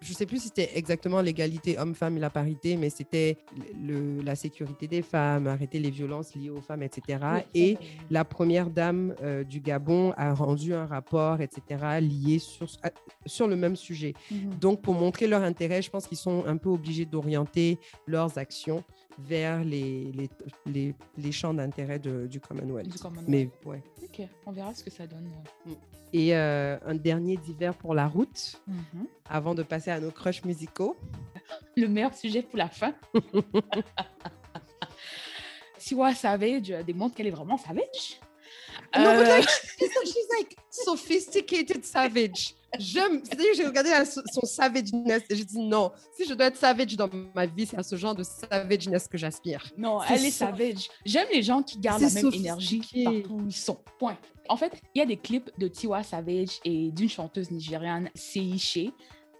je 0.00 0.10
ne 0.10 0.14
sais 0.14 0.26
plus 0.26 0.38
si 0.40 0.48
c'était 0.48 0.70
exactement 0.76 1.20
l'égalité 1.20 1.78
homme-femme 1.78 2.16
et 2.16 2.20
la 2.20 2.30
parité, 2.30 2.76
mais 2.76 2.90
c'était 2.90 3.38
le, 3.80 4.20
la 4.22 4.34
sécurité 4.36 4.86
des 4.86 5.02
femmes, 5.02 5.46
arrêter 5.46 5.78
les 5.78 5.90
violences 5.90 6.34
liées 6.34 6.50
aux 6.50 6.60
femmes, 6.60 6.82
etc. 6.82 7.18
Ah, 7.22 7.42
Et 7.54 7.78
la 8.10 8.24
première 8.24 8.70
dame 8.70 9.14
euh, 9.22 9.42
du 9.44 9.60
Gabon 9.60 10.12
a 10.16 10.34
rendu 10.34 10.74
un 10.74 10.86
rapport, 10.86 11.40
etc., 11.40 11.62
lié 12.00 12.38
sur, 12.38 12.66
à- 12.82 12.90
sur 13.26 13.48
le 13.48 13.56
même 13.56 13.76
sujet. 13.76 14.14
Mhm. 14.30 14.54
Donc, 14.60 14.82
pour 14.82 14.94
montrer 14.94 15.26
leur 15.26 15.42
intérêt, 15.42 15.82
je 15.82 15.90
pense 15.90 16.06
qu'ils 16.06 16.18
sont 16.18 16.44
un 16.46 16.56
peu 16.56 16.68
obligés 16.68 17.06
d'orienter 17.06 17.78
leurs 18.06 18.36
actions 18.38 18.84
vers 19.18 19.62
les, 19.64 20.10
les, 20.12 20.28
les, 20.66 20.94
les 21.16 21.32
champs 21.32 21.54
d'intérêt 21.54 21.98
de- 21.98 22.26
du 22.26 22.40
Commonwealth. 22.40 22.88
Du 22.88 22.98
Commonwealth. 22.98 23.28
Mais 23.28 23.48
ouais. 23.64 23.82
Ok, 24.02 24.26
on 24.46 24.52
verra 24.52 24.74
ce 24.74 24.84
que 24.84 24.90
ça 24.90 25.06
donne. 25.06 25.28
Et 26.16 26.34
euh, 26.36 26.78
un 26.86 26.94
dernier 26.94 27.36
divers 27.36 27.74
pour 27.74 27.92
la 27.92 28.06
route, 28.06 28.62
Mhm. 28.68 29.06
avant 29.28 29.52
de 29.56 29.64
passer 29.64 29.90
à 29.90 29.98
nos 29.98 30.12
crushs 30.12 30.44
musicaux. 30.44 30.96
Le 31.76 31.88
meilleur 31.88 32.14
sujet 32.14 32.42
pour 32.42 32.56
la 32.56 32.68
fin. 32.68 32.94
Siwa 35.78 36.14
Savage 36.14 36.70
euh, 36.70 36.82
démontre 36.84 37.16
qu'elle 37.16 37.26
est 37.26 37.30
vraiment 37.30 37.58
savage. 37.58 38.20
Non, 38.96 39.16
but 39.18 39.26
like, 39.26 39.48
she's, 39.48 39.90
she's 40.04 40.28
like 40.38 40.56
sophisticated 40.70 41.84
savage. 41.84 42.54
J'aime, 42.78 43.20
c'est-à-dire 43.24 43.50
que 43.50 43.56
j'ai 43.56 43.66
regardé 43.66 43.90
son 44.04 44.46
savageness 44.46 45.22
et 45.30 45.36
j'ai 45.36 45.44
dit 45.44 45.58
non, 45.58 45.92
si 46.16 46.26
je 46.26 46.34
dois 46.34 46.46
être 46.46 46.56
savage 46.56 46.96
dans 46.96 47.08
ma 47.34 47.46
vie, 47.46 47.66
c'est 47.66 47.78
à 47.78 47.82
ce 47.82 47.96
genre 47.96 48.14
de 48.14 48.22
savageness 48.22 49.08
que 49.08 49.18
j'aspire. 49.18 49.64
Non, 49.76 50.02
elle 50.02 50.24
est 50.24 50.30
savage. 50.30 50.88
J'aime 51.04 51.28
les 51.32 51.42
gens 51.42 51.62
qui 51.62 51.78
gardent 51.78 52.02
la 52.02 52.10
même 52.10 52.32
énergie 52.32 52.82
partout 53.04 53.34
où 53.34 53.46
ils 53.46 53.52
sont. 53.52 53.78
Point. 53.98 54.18
En 54.48 54.56
fait, 54.56 54.72
il 54.94 54.98
y 54.98 55.02
a 55.02 55.06
des 55.06 55.16
clips 55.16 55.50
de 55.58 55.68
Tiwa 55.68 56.02
Savage 56.02 56.60
et 56.64 56.90
d'une 56.90 57.08
chanteuse 57.08 57.50
nigériane, 57.50 58.10
Seiche, 58.14 58.78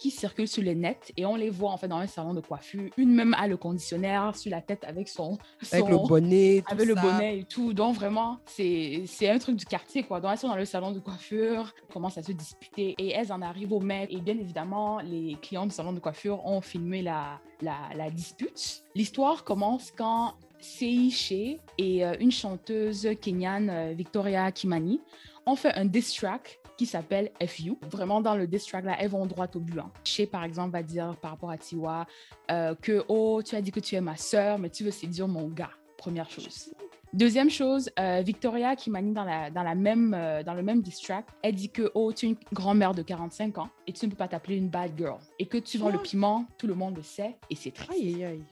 qui 0.04 0.10
circulent 0.10 0.46
sur 0.46 0.62
le 0.62 0.74
net 0.74 1.12
et 1.16 1.24
on 1.24 1.34
les 1.34 1.48
voit 1.48 1.70
en 1.70 1.78
fait 1.78 1.88
dans 1.88 1.96
un 1.96 2.06
salon 2.06 2.34
de 2.34 2.42
coiffure. 2.42 2.90
Une 2.98 3.14
même 3.14 3.32
a 3.38 3.48
le 3.48 3.56
conditionnaire 3.56 4.36
sur 4.36 4.50
la 4.50 4.60
tête 4.60 4.84
avec 4.84 5.08
son, 5.08 5.38
Avec 5.72 5.88
le 5.88 5.96
bonnet, 5.96 6.62
tout 6.66 6.74
avec 6.74 6.88
le 6.88 6.94
bonnet 6.94 7.38
et 7.38 7.44
tout. 7.44 7.72
Donc 7.72 7.94
vraiment, 7.94 8.36
c'est 8.44 9.06
un 9.22 9.38
truc 9.38 9.56
du 9.56 9.64
quartier 9.64 10.02
quoi. 10.02 10.20
Donc 10.20 10.30
elles 10.30 10.38
sont 10.38 10.48
dans 10.48 10.56
le 10.56 10.66
salon 10.66 10.92
de 10.92 10.98
coiffure, 10.98 11.72
commencent 11.90 12.18
à 12.18 12.22
se 12.22 12.32
disputer 12.32 12.94
et 12.98 13.12
elles 13.12 13.32
en 13.32 13.40
arrivent 13.40 13.72
au 13.72 13.80
maître. 13.80 14.14
Et 14.14 14.20
bien 14.20 14.36
évidemment, 14.36 15.00
les 15.00 15.38
clients 15.40 15.64
du 15.64 15.74
salon 15.74 15.94
de 15.94 16.00
coiffure 16.00 16.44
ont 16.44 16.60
filmé 16.60 17.00
la, 17.00 17.40
la, 17.62 17.78
la 17.96 18.10
dispute. 18.10 18.84
L'histoire 18.94 19.42
commence 19.42 19.90
quand 19.90 20.34
Seiche 20.60 21.32
et 21.32 21.58
euh, 22.04 22.14
une 22.20 22.30
chanteuse 22.30 23.08
kenyane, 23.22 23.70
euh, 23.70 23.94
Victoria 23.96 24.52
Kimani, 24.52 25.00
on 25.46 25.56
fait 25.56 25.72
un 25.72 25.86
diss 25.86 26.12
track 26.12 26.60
qui 26.76 26.86
s'appelle 26.86 27.30
FU. 27.46 27.76
Vraiment, 27.90 28.20
dans 28.20 28.34
le 28.34 28.46
diss 28.46 28.66
track, 28.66 28.84
là, 28.84 28.96
elles 28.98 29.10
vont 29.10 29.26
droit 29.26 29.46
au 29.54 29.60
but. 29.60 29.78
Hein. 29.78 29.90
Chez, 30.04 30.26
par 30.26 30.44
exemple, 30.44 30.72
va 30.72 30.82
dire 30.82 31.16
par 31.20 31.32
rapport 31.32 31.50
à 31.50 31.58
Tiwa 31.58 32.06
euh, 32.50 32.74
que, 32.74 33.04
oh, 33.08 33.42
tu 33.44 33.54
as 33.56 33.60
dit 33.60 33.70
que 33.70 33.80
tu 33.80 33.94
es 33.94 34.00
ma 34.00 34.16
sœur, 34.16 34.58
mais 34.58 34.70
tu 34.70 34.84
veux 34.84 34.90
séduire 34.90 35.28
mon 35.28 35.48
gars. 35.48 35.70
Première 35.96 36.28
chose. 36.28 36.74
Deuxième 37.14 37.48
chose, 37.48 37.90
euh, 38.00 38.22
Victoria 38.22 38.74
qui 38.74 38.90
manie 38.90 39.12
dans, 39.12 39.22
la, 39.22 39.48
dans, 39.48 39.62
la 39.62 39.76
même, 39.76 40.14
euh, 40.14 40.42
dans 40.42 40.52
le 40.52 40.64
même 40.64 40.82
distract, 40.82 41.28
elle 41.42 41.54
dit 41.54 41.70
que 41.70 41.92
oh, 41.94 42.12
tu 42.12 42.26
es 42.26 42.28
une 42.30 42.36
grand-mère 42.52 42.92
de 42.92 43.02
45 43.02 43.58
ans 43.58 43.68
et 43.86 43.92
tu 43.92 44.06
ne 44.06 44.10
peux 44.10 44.16
pas 44.16 44.26
t'appeler 44.26 44.56
une 44.56 44.68
bad 44.68 44.90
girl. 44.98 45.18
Et 45.38 45.46
que 45.46 45.56
tu 45.58 45.78
vends 45.78 45.90
le 45.90 45.98
piment, 45.98 46.44
tout 46.58 46.66
le 46.66 46.74
monde 46.74 46.96
le 46.96 47.04
sait 47.04 47.36
et 47.50 47.54
c'est 47.54 47.70
très. 47.70 47.94
Aïe, 47.94 48.24
aïe, 48.24 48.42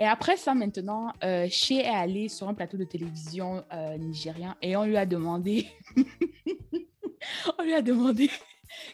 Et 0.00 0.06
après 0.06 0.38
ça, 0.38 0.54
maintenant, 0.54 1.12
euh, 1.22 1.46
est 1.46 1.84
allé 1.84 2.30
sur 2.30 2.48
un 2.48 2.54
plateau 2.54 2.78
de 2.78 2.84
télévision 2.84 3.62
nigérien 3.98 4.56
et 4.62 4.76
on 4.76 4.84
lui 4.84 4.96
a 4.96 5.04
demandé, 5.04 5.66
on 7.58 7.62
lui 7.62 7.74
a 7.74 7.82
demandé 7.82 8.30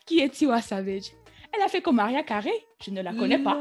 qui 0.05 0.21
est 0.21 0.29
Tiwa 0.29 0.61
Savage. 0.61 1.13
Elle 1.53 1.63
a 1.63 1.69
fait 1.69 1.81
comme 1.81 1.97
Maria 1.97 2.23
Carré, 2.23 2.53
je 2.83 2.91
ne 2.91 3.01
la 3.01 3.13
connais 3.13 3.39
pas, 3.39 3.59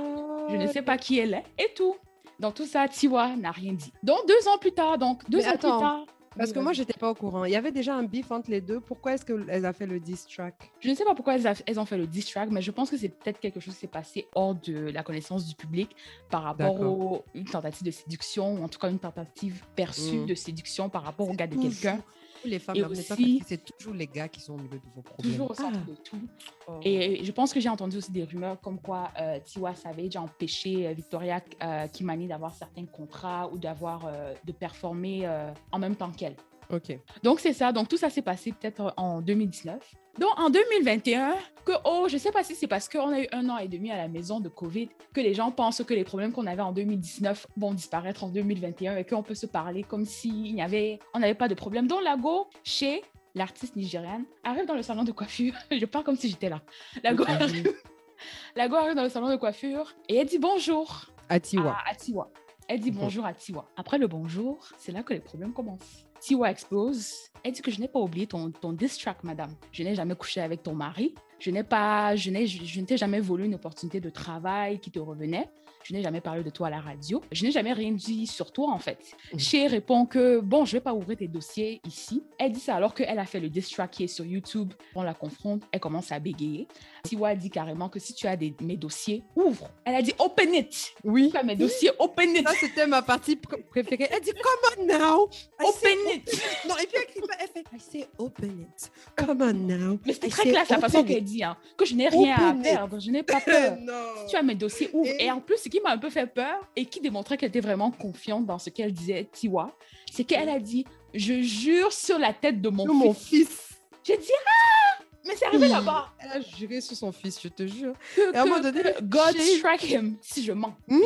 je 0.50 0.56
ne 0.56 0.68
sais 0.68 0.82
pas 0.82 0.98
qui 0.98 1.20
elle 1.20 1.36
est 1.36 1.64
et 1.64 1.74
tout. 1.76 1.96
Dans 2.40 2.52
tout 2.52 2.66
ça, 2.66 2.88
Tiwa 2.88 3.36
n'a 3.38 3.52
rien 3.52 3.74
dit. 3.74 3.94
Donc, 4.04 4.28
deux 4.28 4.48
ans 4.50 4.58
plus 4.58 4.74
tard, 4.74 4.98
donc, 4.98 5.30
deux 5.30 5.46
ans 5.48 5.52
plus 5.52 5.60
tard. 5.60 6.06
Parce 6.38 6.52
que 6.52 6.60
moi, 6.60 6.74
j'étais 6.74 6.94
pas 6.94 7.10
au 7.10 7.16
courant. 7.16 7.46
Il 7.46 7.52
y 7.52 7.56
avait 7.56 7.72
déjà 7.72 7.96
un 7.96 8.04
bif 8.04 8.32
entre 8.32 8.52
les 8.52 8.60
deux. 8.60 8.80
Pourquoi 8.80 9.14
est-ce 9.14 9.26
qu'elles 9.26 9.66
ont 9.66 9.74
fait 9.74 9.86
le 9.86 10.00
diss 10.00 10.28
track? 10.28 10.72
Je 10.82 10.90
ne 10.90 10.96
sais 10.96 11.06
pas 11.06 11.16
pourquoi 11.16 11.36
elles, 11.38 11.80
ont 11.80 11.86
fait 11.86 11.98
le 11.98 12.08
diss 12.08 12.28
track, 12.28 12.50
mais 12.52 12.62
je 12.62 12.72
pense 12.72 12.90
que 12.90 12.98
c'est 12.98 13.10
peut-être 13.10 13.40
quelque 13.40 13.60
chose 13.60 13.74
qui 13.76 13.82
s'est 13.82 13.88
passé 13.88 14.28
hors 14.36 14.56
de 14.56 14.92
la 14.92 15.04
connaissance 15.04 15.46
du 15.46 15.56
public 15.56 15.96
par 16.30 16.44
rapport 16.44 16.76
à 16.76 17.38
une 17.38 17.46
tentative 17.46 17.84
de 17.84 17.92
séduction, 17.92 18.56
ou 18.56 18.64
en 18.64 18.68
tout 18.68 18.80
cas 18.80 18.90
une 18.90 19.00
tentative 19.00 19.64
perçue 19.76 20.18
mmh. 20.18 20.26
de 20.26 20.36
séduction 20.36 20.90
par 20.90 21.04
rapport 21.04 21.30
au 21.30 21.34
gars 21.34 21.48
de 21.48 21.56
quelqu'un 21.56 22.02
les 22.46 22.60
femmes, 22.60 22.78
aussi, 22.90 23.44
c'est 23.46 23.64
toujours 23.78 23.94
les 23.94 24.08
gars 24.08 24.28
qui 24.28 24.40
sont 24.40 24.54
au 24.54 24.58
milieu 24.58 24.80
de 24.80 24.86
vos 24.96 25.02
problèmes. 25.02 25.32
Toujours 25.32 25.52
au 25.52 25.54
centre 25.54 25.80
ah. 25.82 25.90
de 25.90 25.96
tout. 25.96 26.22
Oh. 26.68 26.80
Et 26.84 27.24
je 27.24 27.32
pense 27.32 27.54
que 27.54 27.60
j'ai 27.60 27.70
entendu 27.70 27.98
aussi 27.98 28.12
des 28.12 28.24
rumeurs 28.24 28.60
comme 28.62 28.80
quoi 28.80 29.12
euh, 29.20 29.40
Tiwa 29.44 29.76
Savage 29.76 30.16
a 30.16 30.22
empêché 30.22 30.88
euh, 30.88 30.94
Victoria 30.94 31.42
euh, 31.64 31.88
Kimani 31.88 32.28
d'avoir 32.28 32.54
certains 32.54 32.86
contrats 32.86 33.50
ou 33.52 33.58
d'avoir 33.58 34.12
de 34.44 34.52
performer 34.52 35.28
en 35.72 35.80
même 35.80 35.96
temps 35.96 36.12
qu'elle. 36.12 36.36
Ok. 36.70 36.98
Donc 37.24 37.40
c'est 37.40 37.54
ça. 37.54 37.72
Donc 37.72 37.88
tout 37.88 37.98
ça 37.98 38.10
s'est 38.10 38.22
passé 38.22 38.52
peut-être 38.52 38.94
en 38.98 39.22
2019. 39.22 39.96
Donc 40.20 40.40
en 40.40 40.50
2021, 40.50 41.36
que 41.66 41.74
oh, 41.84 42.08
je 42.10 42.18
sais 42.18 42.32
pas 42.32 42.44
si 42.44 42.56
c'est 42.56 42.68
parce 42.68 42.88
qu'on 42.88 43.12
a 43.12 43.22
eu 43.22 43.28
un 43.34 43.50
an 43.50 43.58
et 43.58 43.68
demi 43.68 43.92
à 43.92 43.98
la 43.98 44.08
maison 44.08 44.40
de 44.40 44.48
Covid 44.48 44.90
que 45.14 45.20
les 45.20 45.34
gens 45.34 45.52
pensent 45.52 45.84
que 45.84 45.94
les 45.94 46.04
problèmes 46.04 46.32
qu'on 46.32 46.46
avait 46.46 46.62
en 46.62 46.72
2019 46.72 47.48
vont 47.58 47.74
disparaître 47.74 48.24
en 48.24 48.30
2021 48.30 48.98
et 48.98 49.04
qu'on 49.04 49.24
peut 49.24 49.36
se 49.36 49.46
parler 49.46 49.84
comme 49.84 50.06
s'il 50.06 50.54
n'y 50.54 50.62
avait, 50.62 51.00
on 51.14 51.20
n'avait 51.20 51.34
pas 51.34 51.48
de 51.48 51.56
problème. 51.56 51.88
Donc 51.88 52.04
Lago, 52.04 52.48
chez 52.64 53.02
l'artiste 53.34 53.76
nigériane, 53.76 54.24
arrive 54.44 54.66
dans 54.66 54.76
le 54.76 54.84
salon 54.84 55.04
de 55.04 55.12
coiffure. 55.12 55.54
je 55.72 55.86
parle 55.86 56.06
comme 56.06 56.16
si 56.16 56.30
j'étais 56.30 56.50
là. 56.50 56.62
Lago 57.04 57.26
arrive, 57.28 57.74
Lago 58.56 58.76
arrive 58.76 58.96
dans 58.96 59.04
le 59.04 59.10
salon 59.10 59.30
de 59.30 59.36
coiffure 59.36 59.94
et 60.08 60.18
elle 60.18 60.28
dit 60.28 60.40
bonjour 60.40 61.08
à 61.28 61.40
Tiwa. 61.40 61.78
À, 61.90 61.96
Tiwa. 61.96 62.32
Elle 62.68 62.80
dit 62.80 62.92
bonjour 62.92 63.26
à 63.26 63.34
Tiwa. 63.34 63.66
Après 63.76 63.98
le 63.98 64.08
bonjour, 64.08 64.70
c'est 64.78 64.92
là 64.92 65.04
que 65.04 65.14
les 65.14 65.20
problèmes 65.20 65.52
commencent. 65.52 66.06
Tiwa 66.26 66.50
expose. 66.50 67.30
Elle 67.44 67.52
dit 67.52 67.62
que 67.62 67.70
je 67.70 67.80
n'ai 67.80 67.88
pas 67.88 68.00
oublié 68.00 68.26
ton, 68.26 68.50
ton 68.50 68.76
madame? 69.22 69.54
Je 69.72 69.84
n'ai 69.84 69.94
jamais 69.94 70.16
couché 70.16 70.42
avec 70.42 70.64
ton 70.64 70.74
mari. 70.74 71.14
Je 71.38 71.52
n'ai 71.52 71.62
pas, 71.62 72.16
je 72.16 72.32
n'ai, 72.32 72.48
je, 72.48 72.82
ne 72.82 72.86
t'ai 72.88 72.98
jamais 72.98 73.20
volé 73.20 73.46
une 73.46 73.54
opportunité 73.54 74.00
de 74.00 74.10
travail 74.10 74.80
qui 74.80 74.90
te 74.90 74.98
revenait. 74.98 75.48
Je 75.86 75.94
n'ai 75.94 76.02
jamais 76.02 76.20
parlé 76.20 76.44
de 76.44 76.50
toi 76.50 76.66
à 76.68 76.70
la 76.72 76.82
radio. 76.82 77.22
Je 77.32 77.46
n'ai 77.46 77.52
jamais 77.52 77.72
rien 77.72 77.92
dit 77.92 78.26
sur 78.26 78.52
toi, 78.52 78.72
en 78.72 78.80
fait. 78.80 78.98
Mmh. 79.34 79.68
répond 79.68 80.08
que, 80.08 80.40
bon, 80.40 80.66
je 80.66 80.72
vais 80.72 80.82
pas 80.82 80.96
ouvrir 80.96 81.16
tes 81.16 81.28
dossiers 81.28 81.80
ici. 81.86 82.24
Elle 82.40 82.54
dit 82.54 82.60
ça 82.60 82.76
alors 82.76 82.96
qu'elle 82.96 83.20
a 83.20 83.26
fait 83.26 83.40
le 83.40 83.50
diss 83.50 83.70
track 83.70 83.92
qui 83.92 84.04
est 84.06 84.08
sur 84.08 84.26
YouTube. 84.26 84.74
On 84.96 85.04
la 85.04 85.14
confronte, 85.14 85.62
elle 85.72 85.80
commence 85.80 86.12
à 86.12 86.18
bégayer. 86.18 86.68
Tiwa 87.04 87.36
dit 87.36 87.52
carrément 87.52 87.88
que 87.88 88.00
si 88.00 88.16
tu 88.16 88.26
as 88.26 88.36
des, 88.36 88.56
mes 88.62 88.78
dossiers, 88.78 89.22
ouvre. 89.36 89.70
Elle 89.86 89.94
a 89.94 90.02
dit 90.02 90.14
open 90.18 90.56
it. 90.56 90.96
Oui. 91.04 91.30
Tu 91.30 91.38
as 91.38 91.44
mes 91.44 91.56
dossiers, 91.56 91.92
open 92.00 92.36
it? 92.36 92.48
Ça, 92.48 92.56
c'était 92.60 92.88
ma 92.88 93.04
partie 93.04 93.36
préférée. 93.36 94.08
Elle 94.12 94.22
dit 94.22 94.32
come 94.32 94.80
on 94.80 94.86
now. 94.88 95.30
open 95.60 95.98
it. 96.16 96.42
non, 96.68 96.78
et 96.82 96.88
puis 96.88 96.98
elle, 96.98 97.24
elle 97.42 97.48
fait 97.48 97.64
I 97.76 97.80
say 97.80 98.08
open 98.18 98.62
it. 98.62 98.92
Come 99.16 99.40
on 99.40 99.54
now. 99.54 100.00
Mais 100.04 100.14
c'est 100.14 100.30
très 100.30 100.50
classe 100.50 100.70
la 100.70 100.80
façon 100.80 101.04
qu'elle 101.04 101.24
dit, 101.24 101.44
hein, 101.44 101.56
que 101.78 101.86
je 101.86 101.94
n'ai 101.94 102.08
rien 102.08 102.36
à 102.38 102.54
perdre. 102.54 103.00
Je 103.00 103.12
n'ai 103.12 103.22
pas 103.22 103.40
peur. 103.46 103.78
Si 104.22 104.32
tu 104.32 104.36
as 104.36 104.42
mes 104.42 104.56
dossiers, 104.56 104.90
ouvre. 104.92 105.12
Et, 105.20 105.30
en 105.30 105.42
plus, 105.42 105.58
ce 105.58 105.70
qui 105.76 105.82
m'a 105.82 105.92
un 105.92 105.98
peu 105.98 106.10
fait 106.10 106.28
peur 106.28 106.56
et 106.76 106.86
qui 106.86 107.02
démontrait 107.02 107.36
qu'elle 107.38 107.50
était 107.50 107.60
vraiment 107.60 107.92
confiante 107.92 108.46
dans 108.46 108.60
ce 108.60 108.70
qu'elle 108.70 108.94
disait, 108.94 109.28
Tiwa, 109.32 109.76
c'est 110.10 110.24
qu'elle 110.24 110.48
a 110.48 110.60
dit 110.60 110.86
Je 111.14 111.42
jure 111.42 111.92
sur 111.92 112.18
la 112.18 112.34
tête 112.34 112.62
de 112.62 112.70
mon, 112.70 112.86
mon 112.94 113.14
fils. 113.14 113.82
J'ai 114.04 114.18
dit 114.18 114.32
Ah 114.48 114.95
mais 115.26 115.36
c'est 115.36 115.46
arrivé 115.46 115.68
là-bas. 115.68 116.10
Elle 116.20 116.32
a 116.32 116.42
juré 116.42 116.82
sur 116.82 116.96
son 116.96 117.12
fils, 117.12 117.42
je 117.42 117.48
te 117.48 117.66
jure. 117.66 117.94
et 118.18 118.36
à 118.36 118.44
un 118.44 118.46
moment 118.46 118.60
donné, 118.60 118.82
God 119.02 119.36
strike 119.38 119.90
him 119.90 120.18
si 120.22 120.44
je 120.44 120.52
mens. 120.52 120.76
Mmh. 120.88 121.00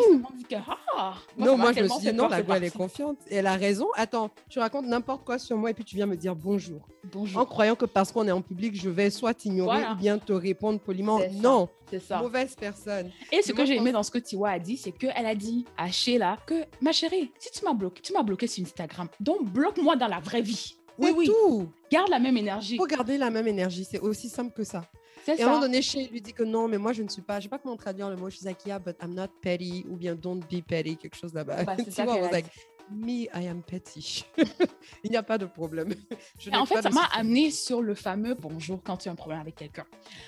Que, 0.49 0.55
ah, 0.95 1.15
non, 1.37 1.57
moi 1.57 1.73
je 1.73 1.81
me 1.81 1.87
suis 1.87 1.99
dit 1.99 2.13
non, 2.13 2.27
la 2.27 2.39
elle 2.39 2.63
est 2.65 2.75
confiante. 2.75 3.17
Et 3.29 3.35
elle 3.35 3.47
a 3.47 3.55
raison. 3.55 3.87
Attends, 3.95 4.29
tu 4.49 4.59
racontes 4.59 4.85
n'importe 4.85 5.23
quoi 5.25 5.39
sur 5.39 5.57
moi 5.57 5.71
et 5.71 5.73
puis 5.73 5.83
tu 5.83 5.95
viens 5.95 6.05
me 6.05 6.15
dire 6.15 6.35
bonjour. 6.35 6.87
Bonjour. 7.11 7.41
En 7.41 7.45
croyant 7.45 7.75
que 7.75 7.85
parce 7.85 8.11
qu'on 8.11 8.27
est 8.27 8.31
en 8.31 8.41
public, 8.41 8.75
je 8.75 8.89
vais 8.89 9.09
soit 9.09 9.33
t'ignorer 9.33 9.83
ou 9.91 9.95
bien 9.95 10.17
te 10.17 10.33
répondre 10.33 10.79
poliment. 10.79 11.19
Non. 11.33 11.69
C'est 11.89 11.99
ça. 11.99 12.19
Mauvaise 12.19 12.55
personne. 12.55 13.09
Et 13.31 13.41
ce 13.41 13.51
que 13.51 13.65
j'ai 13.65 13.75
aimé 13.75 13.91
dans 13.91 14.03
ce 14.03 14.11
que 14.11 14.19
Tiwa 14.19 14.51
a 14.51 14.59
dit, 14.59 14.77
c'est 14.77 14.91
qu'elle 14.91 15.25
a 15.25 15.33
dit 15.33 15.65
à 15.75 15.89
Sheila 15.89 16.37
que 16.45 16.65
ma 16.81 16.91
chérie, 16.91 17.31
si 17.39 17.51
tu 17.51 17.65
m'as 17.65 17.73
bloqué, 17.73 18.01
tu 18.01 18.13
m'as 18.13 18.21
bloqué 18.21 18.45
sur 18.45 18.63
Instagram, 18.63 19.07
donc 19.19 19.45
bloque-moi 19.45 19.95
dans 19.95 20.07
la 20.07 20.19
vraie 20.19 20.41
vie. 20.41 20.75
Oui, 20.99 21.13
oui. 21.15 21.25
Tout. 21.25 21.69
Garde 21.91 22.09
la 22.09 22.19
même 22.19 22.37
énergie. 22.37 22.75
Il 22.75 22.77
faut 22.77 22.85
garder 22.85 23.17
la 23.17 23.29
même 23.29 23.47
énergie. 23.47 23.85
C'est 23.89 23.99
aussi 23.99 24.29
simple 24.29 24.53
que 24.53 24.63
ça. 24.63 24.83
Et 25.27 25.37
ça. 25.37 25.43
à 25.43 25.45
un 25.45 25.49
moment 25.49 25.61
donné, 25.61 25.81
Shay 25.81 26.07
lui 26.11 26.21
dit 26.21 26.33
que 26.33 26.43
non, 26.43 26.67
mais 26.67 26.77
moi, 26.77 26.93
je 26.93 27.03
ne 27.03 27.09
suis 27.09 27.21
pas. 27.21 27.35
Je 27.35 27.37
ne 27.37 27.43
sais 27.43 27.49
pas 27.49 27.59
comment 27.59 27.75
traduire 27.75 28.09
le 28.09 28.15
mot 28.15 28.29
Shizakia, 28.29 28.79
but 28.79 28.95
I'm 29.01 29.13
not 29.13 29.27
petty, 29.41 29.85
ou 29.89 29.95
bien 29.95 30.15
don't 30.15 30.39
be 30.39 30.61
petty, 30.61 30.97
quelque 30.97 31.15
chose 31.15 31.33
là-bas. 31.33 31.63
Bah, 31.63 31.75
c'est 31.83 31.91
ça 31.91 32.05
Me, 32.91 33.27
I 33.33 33.47
am 33.47 33.61
petty. 33.61 34.25
Il 35.03 35.11
n'y 35.11 35.17
a 35.17 35.23
pas 35.23 35.37
de 35.37 35.45
problème. 35.45 35.93
en 36.53 36.65
fait, 36.65 36.81
ça 36.81 36.89
m'a 36.89 37.05
amené 37.13 37.51
sur 37.51 37.81
le 37.81 37.93
fameux 37.93 38.33
bonjour 38.33 38.81
quand 38.83 38.97
tu 38.97 39.09
as 39.09 39.11
un 39.11 39.15
problème 39.15 39.39
avec 39.39 39.55
quelqu'un. 39.55 39.85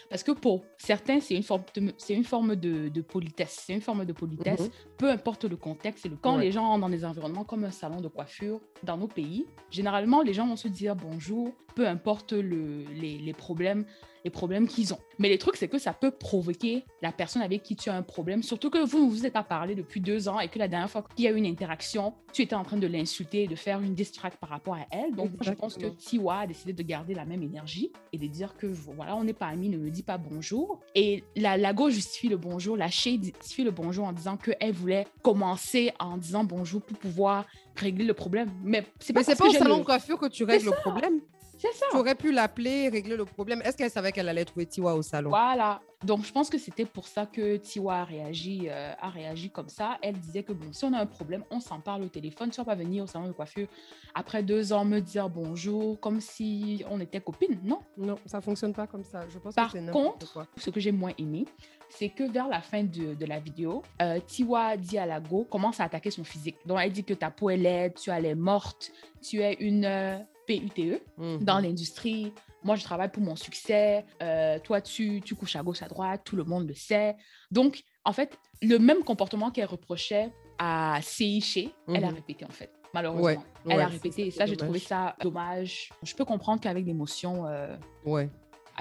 Parce 0.09 0.23
que 0.23 0.31
pour 0.31 0.63
certains, 0.77 1.19
c'est 1.19 1.35
une 1.35 1.43
forme 1.43 1.63
de, 1.73 1.93
c'est 1.97 2.13
une 2.13 2.23
forme 2.23 2.55
de, 2.55 2.89
de 2.89 3.01
politesse. 3.01 3.63
C'est 3.65 3.73
une 3.73 3.81
forme 3.81 4.05
de 4.05 4.13
politesse, 4.13 4.61
mhm. 4.61 4.69
peu 4.97 5.09
importe 5.09 5.45
le 5.45 5.55
contexte. 5.55 6.05
Le, 6.05 6.15
quand 6.15 6.37
les 6.37 6.51
gens 6.51 6.73
sont 6.73 6.79
dans 6.79 6.89
des 6.89 7.03
environnements 7.03 7.45
comme 7.45 7.63
un 7.63 7.71
salon 7.71 8.01
de 8.01 8.07
coiffure 8.07 8.59
dans 8.83 8.97
nos 8.97 9.07
pays, 9.07 9.45
généralement, 9.69 10.21
les 10.21 10.33
gens 10.33 10.47
vont 10.47 10.55
se 10.55 10.67
dire 10.67 10.95
bonjour, 10.95 11.51
peu 11.75 11.87
importe 11.87 12.33
le, 12.33 12.83
les, 12.93 13.17
les 13.17 13.33
problèmes 13.33 13.85
les 14.23 14.31
problèmes 14.31 14.67
qu'ils 14.67 14.93
ont. 14.93 14.99
Mais 15.19 15.29
le 15.29 15.37
truc, 15.37 15.55
c'est 15.55 15.67
que 15.67 15.77
ça 15.77 15.93
peut 15.93 16.11
provoquer 16.11 16.85
la 17.01 17.11
personne 17.11 17.41
avec 17.41 17.63
qui 17.63 17.75
tu 17.75 17.89
as 17.89 17.95
un 17.95 18.03
problème, 18.03 18.43
surtout 18.43 18.69
que 18.69 18.83
vous 18.83 19.05
ne 19.05 19.09
vous 19.09 19.25
êtes 19.25 19.33
pas 19.33 19.43
parlé 19.43 19.75
depuis 19.75 20.01
deux 20.01 20.27
ans 20.27 20.39
et 20.39 20.47
que 20.47 20.59
la 20.59 20.67
dernière 20.67 20.89
fois 20.89 21.05
qu'il 21.15 21.25
y 21.25 21.27
a 21.27 21.31
eu 21.31 21.37
une 21.37 21.45
interaction, 21.45 22.13
tu 22.33 22.41
en 22.55 22.63
train 22.63 22.77
de 22.77 22.87
l'insulter, 22.87 23.47
de 23.47 23.55
faire 23.55 23.79
une 23.81 23.93
distract 23.93 24.37
par 24.39 24.49
rapport 24.49 24.75
à 24.75 24.85
elle. 24.91 25.15
Donc, 25.15 25.31
je 25.41 25.51
pense 25.51 25.77
que 25.77 25.87
Tiwa 25.87 26.39
a 26.39 26.47
décidé 26.47 26.73
de 26.73 26.83
garder 26.83 27.13
la 27.13 27.25
même 27.25 27.43
énergie 27.43 27.91
et 28.13 28.17
de 28.17 28.27
dire 28.27 28.55
que 28.55 28.67
voilà, 28.67 29.15
on 29.15 29.23
n'est 29.23 29.33
pas 29.33 29.47
amis, 29.47 29.69
ne 29.69 29.77
me 29.77 29.89
dis 29.89 30.03
pas 30.03 30.17
bonjour. 30.17 30.79
Et 30.95 31.23
la, 31.35 31.57
la 31.57 31.73
gauche 31.73 31.93
justifie 31.93 32.29
le 32.29 32.37
bonjour, 32.37 32.77
la 32.77 32.89
Shade 32.89 33.23
justifie 33.23 33.63
le 33.63 33.71
bonjour 33.71 34.05
en 34.05 34.13
disant 34.13 34.37
qu'elle 34.37 34.73
voulait 34.73 35.07
commencer 35.21 35.91
en 35.99 36.17
disant 36.17 36.43
bonjour 36.43 36.81
pour 36.81 36.97
pouvoir 36.97 37.45
régler 37.75 38.05
le 38.05 38.13
problème. 38.13 38.49
Mais 38.63 38.85
c'est 38.99 39.13
pas, 39.13 39.21
Mais 39.27 39.35
pas 39.35 39.47
au 39.47 39.51
salon 39.51 39.79
de 39.79 39.83
coiffure 39.83 40.17
que 40.17 40.27
tu 40.27 40.43
règles 40.43 40.65
le 40.65 40.71
problème. 40.71 41.21
C'est 41.61 41.73
ça. 41.73 41.85
Tu 41.91 41.97
aurais 41.97 42.15
pu 42.15 42.31
l'appeler, 42.31 42.89
régler 42.89 43.15
le 43.15 43.25
problème. 43.25 43.61
Est-ce 43.63 43.77
qu'elle 43.77 43.91
savait 43.91 44.11
qu'elle 44.11 44.27
allait 44.27 44.45
trouver 44.45 44.65
Tiwa 44.65 44.95
au 44.95 45.03
salon? 45.03 45.29
Voilà. 45.29 45.79
Donc, 46.03 46.25
je 46.25 46.31
pense 46.31 46.49
que 46.49 46.57
c'était 46.57 46.85
pour 46.85 47.05
ça 47.07 47.27
que 47.27 47.57
Tiwa 47.57 47.97
a 47.97 48.03
réagi, 48.03 48.63
euh, 48.67 48.93
a 48.99 49.09
réagi 49.09 49.51
comme 49.51 49.69
ça. 49.69 49.99
Elle 50.01 50.17
disait 50.17 50.41
que, 50.41 50.53
bon, 50.53 50.73
si 50.73 50.83
on 50.85 50.93
a 50.93 50.97
un 50.97 51.05
problème, 51.05 51.43
on 51.51 51.59
s'en 51.59 51.79
parle 51.79 52.01
au 52.01 52.07
téléphone. 52.09 52.49
Tu 52.49 52.57
vas 52.57 52.65
pas 52.65 52.73
venir 52.73 53.03
au 53.03 53.07
salon 53.07 53.27
de 53.27 53.31
coiffure 53.33 53.67
après 54.15 54.41
deux 54.41 54.73
ans 54.73 54.83
me 54.85 54.99
dire 54.99 55.29
bonjour 55.29 55.99
comme 55.99 56.19
si 56.19 56.83
on 56.89 56.99
était 56.99 57.21
copines. 57.21 57.59
Non. 57.63 57.81
Non, 57.95 58.15
ça 58.25 58.41
fonctionne 58.41 58.73
pas 58.73 58.87
comme 58.87 59.03
ça. 59.03 59.19
Je 59.29 59.37
pense 59.37 59.53
Par 59.53 59.71
que 59.71 59.79
c'est 59.79 59.91
contre, 59.91 60.33
quoi. 60.33 60.47
ce 60.57 60.71
que 60.71 60.79
j'ai 60.79 60.91
moins 60.91 61.13
aimé, 61.19 61.45
c'est 61.89 62.09
que 62.09 62.23
vers 62.23 62.47
la 62.47 62.61
fin 62.61 62.83
de, 62.83 63.13
de 63.13 63.25
la 63.27 63.39
vidéo, 63.39 63.83
euh, 64.01 64.19
Tiwa 64.25 64.77
dit 64.77 64.97
à 64.97 65.05
Lago 65.05 65.43
commence 65.43 65.79
à 65.79 65.83
attaquer 65.83 66.09
son 66.09 66.23
physique. 66.23 66.57
Donc, 66.65 66.79
elle 66.81 66.91
dit 66.91 67.03
que 67.03 67.13
ta 67.13 67.29
peau 67.29 67.51
est 67.51 67.57
laide, 67.57 67.93
tu 67.93 68.09
es 68.09 68.35
morte, 68.35 68.91
tu 69.21 69.41
es 69.41 69.53
une 69.59 69.85
euh, 69.85 70.17
PUTE 70.59 71.01
mhm. 71.17 71.43
dans 71.43 71.59
l'industrie. 71.59 72.33
Moi, 72.63 72.75
je 72.75 72.83
travaille 72.83 73.11
pour 73.11 73.23
mon 73.23 73.35
succès. 73.35 74.05
Euh, 74.21 74.59
toi, 74.59 74.81
tu, 74.81 75.21
tu 75.21 75.35
couches 75.35 75.55
à 75.55 75.63
gauche, 75.63 75.81
à 75.81 75.87
droite. 75.87 76.21
Tout 76.23 76.35
le 76.35 76.43
monde 76.43 76.67
le 76.67 76.75
sait. 76.75 77.15
Donc, 77.49 77.83
en 78.05 78.13
fait, 78.13 78.37
le 78.61 78.77
même 78.77 79.03
comportement 79.03 79.51
qu'elle 79.51 79.65
reprochait 79.65 80.31
à 80.59 80.99
Seiche, 81.01 81.57
elle 81.87 82.03
a 82.03 82.09
mhm. 82.09 82.15
répété, 82.15 82.45
en 82.45 82.51
fait. 82.51 82.71
Malheureusement. 82.93 83.43
elle 83.67 83.79
a 83.79 83.87
répété. 83.87 84.27
Et 84.27 84.31
ça, 84.31 84.45
j'ai 84.45 84.57
trouvé 84.57 84.79
ça 84.79 85.15
dommage. 85.21 85.89
Je 86.03 86.13
peux 86.13 86.25
comprendre 86.25 86.61
qu'avec 86.61 86.85
l'émotion. 86.85 87.47
Euh, 87.47 87.75
ouais 88.05 88.29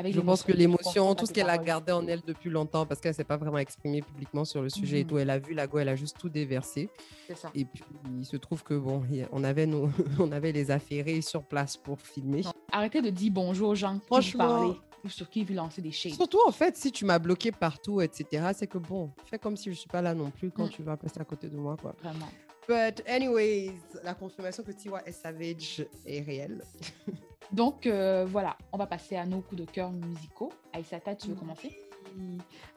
avec 0.01 0.15
Je 0.15 0.21
pense 0.21 0.43
que 0.43 0.53
l'émotion, 0.53 1.15
tout 1.15 1.27
ce 1.27 1.33
qu'elle 1.33 1.49
a 1.49 1.57
gardé 1.59 1.93
en 1.93 2.07
elle 2.07 2.21
depuis 2.27 2.51
longtemps, 2.51 2.85
parce 2.87 3.01
qu'elle 3.01 3.15
s'est 3.15 3.25
pas 3.25 3.37
vraiment 3.37 3.59
exprimée 3.59 4.03
publiquement 4.03 4.45
sur 4.45 4.63
le 4.63 4.69
sujet 4.69 5.01
et 5.01 5.05
Mhm. 5.05 5.09
tout, 5.11 5.19
elle 5.19 5.31
a 5.31 5.39
vu 5.39 5.55
la 5.55 5.67
go, 5.67 5.79
elle 5.79 5.89
a 5.89 5.97
juste 5.97 6.19
tout 6.19 6.29
déversé. 6.29 6.91
C'est 7.29 7.37
ça. 7.37 7.51
Et 7.55 7.65
puis, 7.65 7.83
il 8.19 8.25
se 8.27 8.37
trouve 8.37 8.63
que 8.65 8.75
bon, 8.75 9.03
on 9.33 9.45
avait, 9.45 9.67
nos, 9.67 9.89
on 10.19 10.33
avait 10.33 10.53
les 10.53 10.71
affairés 10.71 11.21
sur 11.21 11.45
place 11.45 11.77
pour 11.77 12.01
filmer. 12.01 12.43
Non. 12.43 12.53
Arrêtez 12.73 13.01
de 13.03 13.11
dire 13.11 13.31
bonjour 13.33 13.71
aux 13.71 13.75
gens 13.75 13.95
qui 13.95 14.01
vous 14.01 14.07
Franchement. 14.07 14.75
ou 15.05 15.09
sur 15.09 15.31
qui 15.31 15.45
vous 15.45 15.55
lancez 15.55 15.81
des 15.81 15.93
shades. 15.93 16.15
Surtout, 16.15 16.41
en 16.47 16.53
fait, 16.53 16.77
si 16.77 16.91
tu 16.93 17.05
m'as 17.05 17.19
bloqué 17.19 17.53
partout, 17.53 18.01
etc., 18.01 18.49
c'est 18.55 18.67
que 18.67 18.79
bon, 18.79 19.11
fais 19.27 19.39
comme 19.39 19.57
si 19.57 19.71
je 19.73 19.79
suis 19.79 19.89
pas 19.89 20.03
là 20.03 20.15
non 20.15 20.31
plus 20.31 20.51
quand 20.51 20.67
Mm. 20.67 20.71
tu 20.71 20.83
vas 20.83 20.97
passer 20.97 21.21
à 21.21 21.25
côté 21.25 21.49
de 21.49 21.57
moi, 21.57 21.77
quoi. 21.81 21.95
Vraiment. 22.03 22.29
But 22.69 23.03
anyways, 23.09 23.73
la 24.05 24.15
confirmation 24.15 24.63
que 24.63 24.71
Tiwa 24.73 25.03
est 25.07 25.13
savage 25.13 25.85
est 26.07 26.21
réelle. 26.21 26.63
Donc 27.53 27.87
euh, 27.87 28.25
voilà, 28.29 28.57
on 28.73 28.79
va 28.79 28.87
passer 28.87 29.17
à 29.17 29.27
nos 29.27 29.41
coups 29.41 29.61
de 29.63 29.67
cœur 29.67 29.91
musicaux. 29.91 30.53
Aïssata, 30.73 31.15
tu 31.15 31.29
veux 31.29 31.35
commencer? 31.35 31.77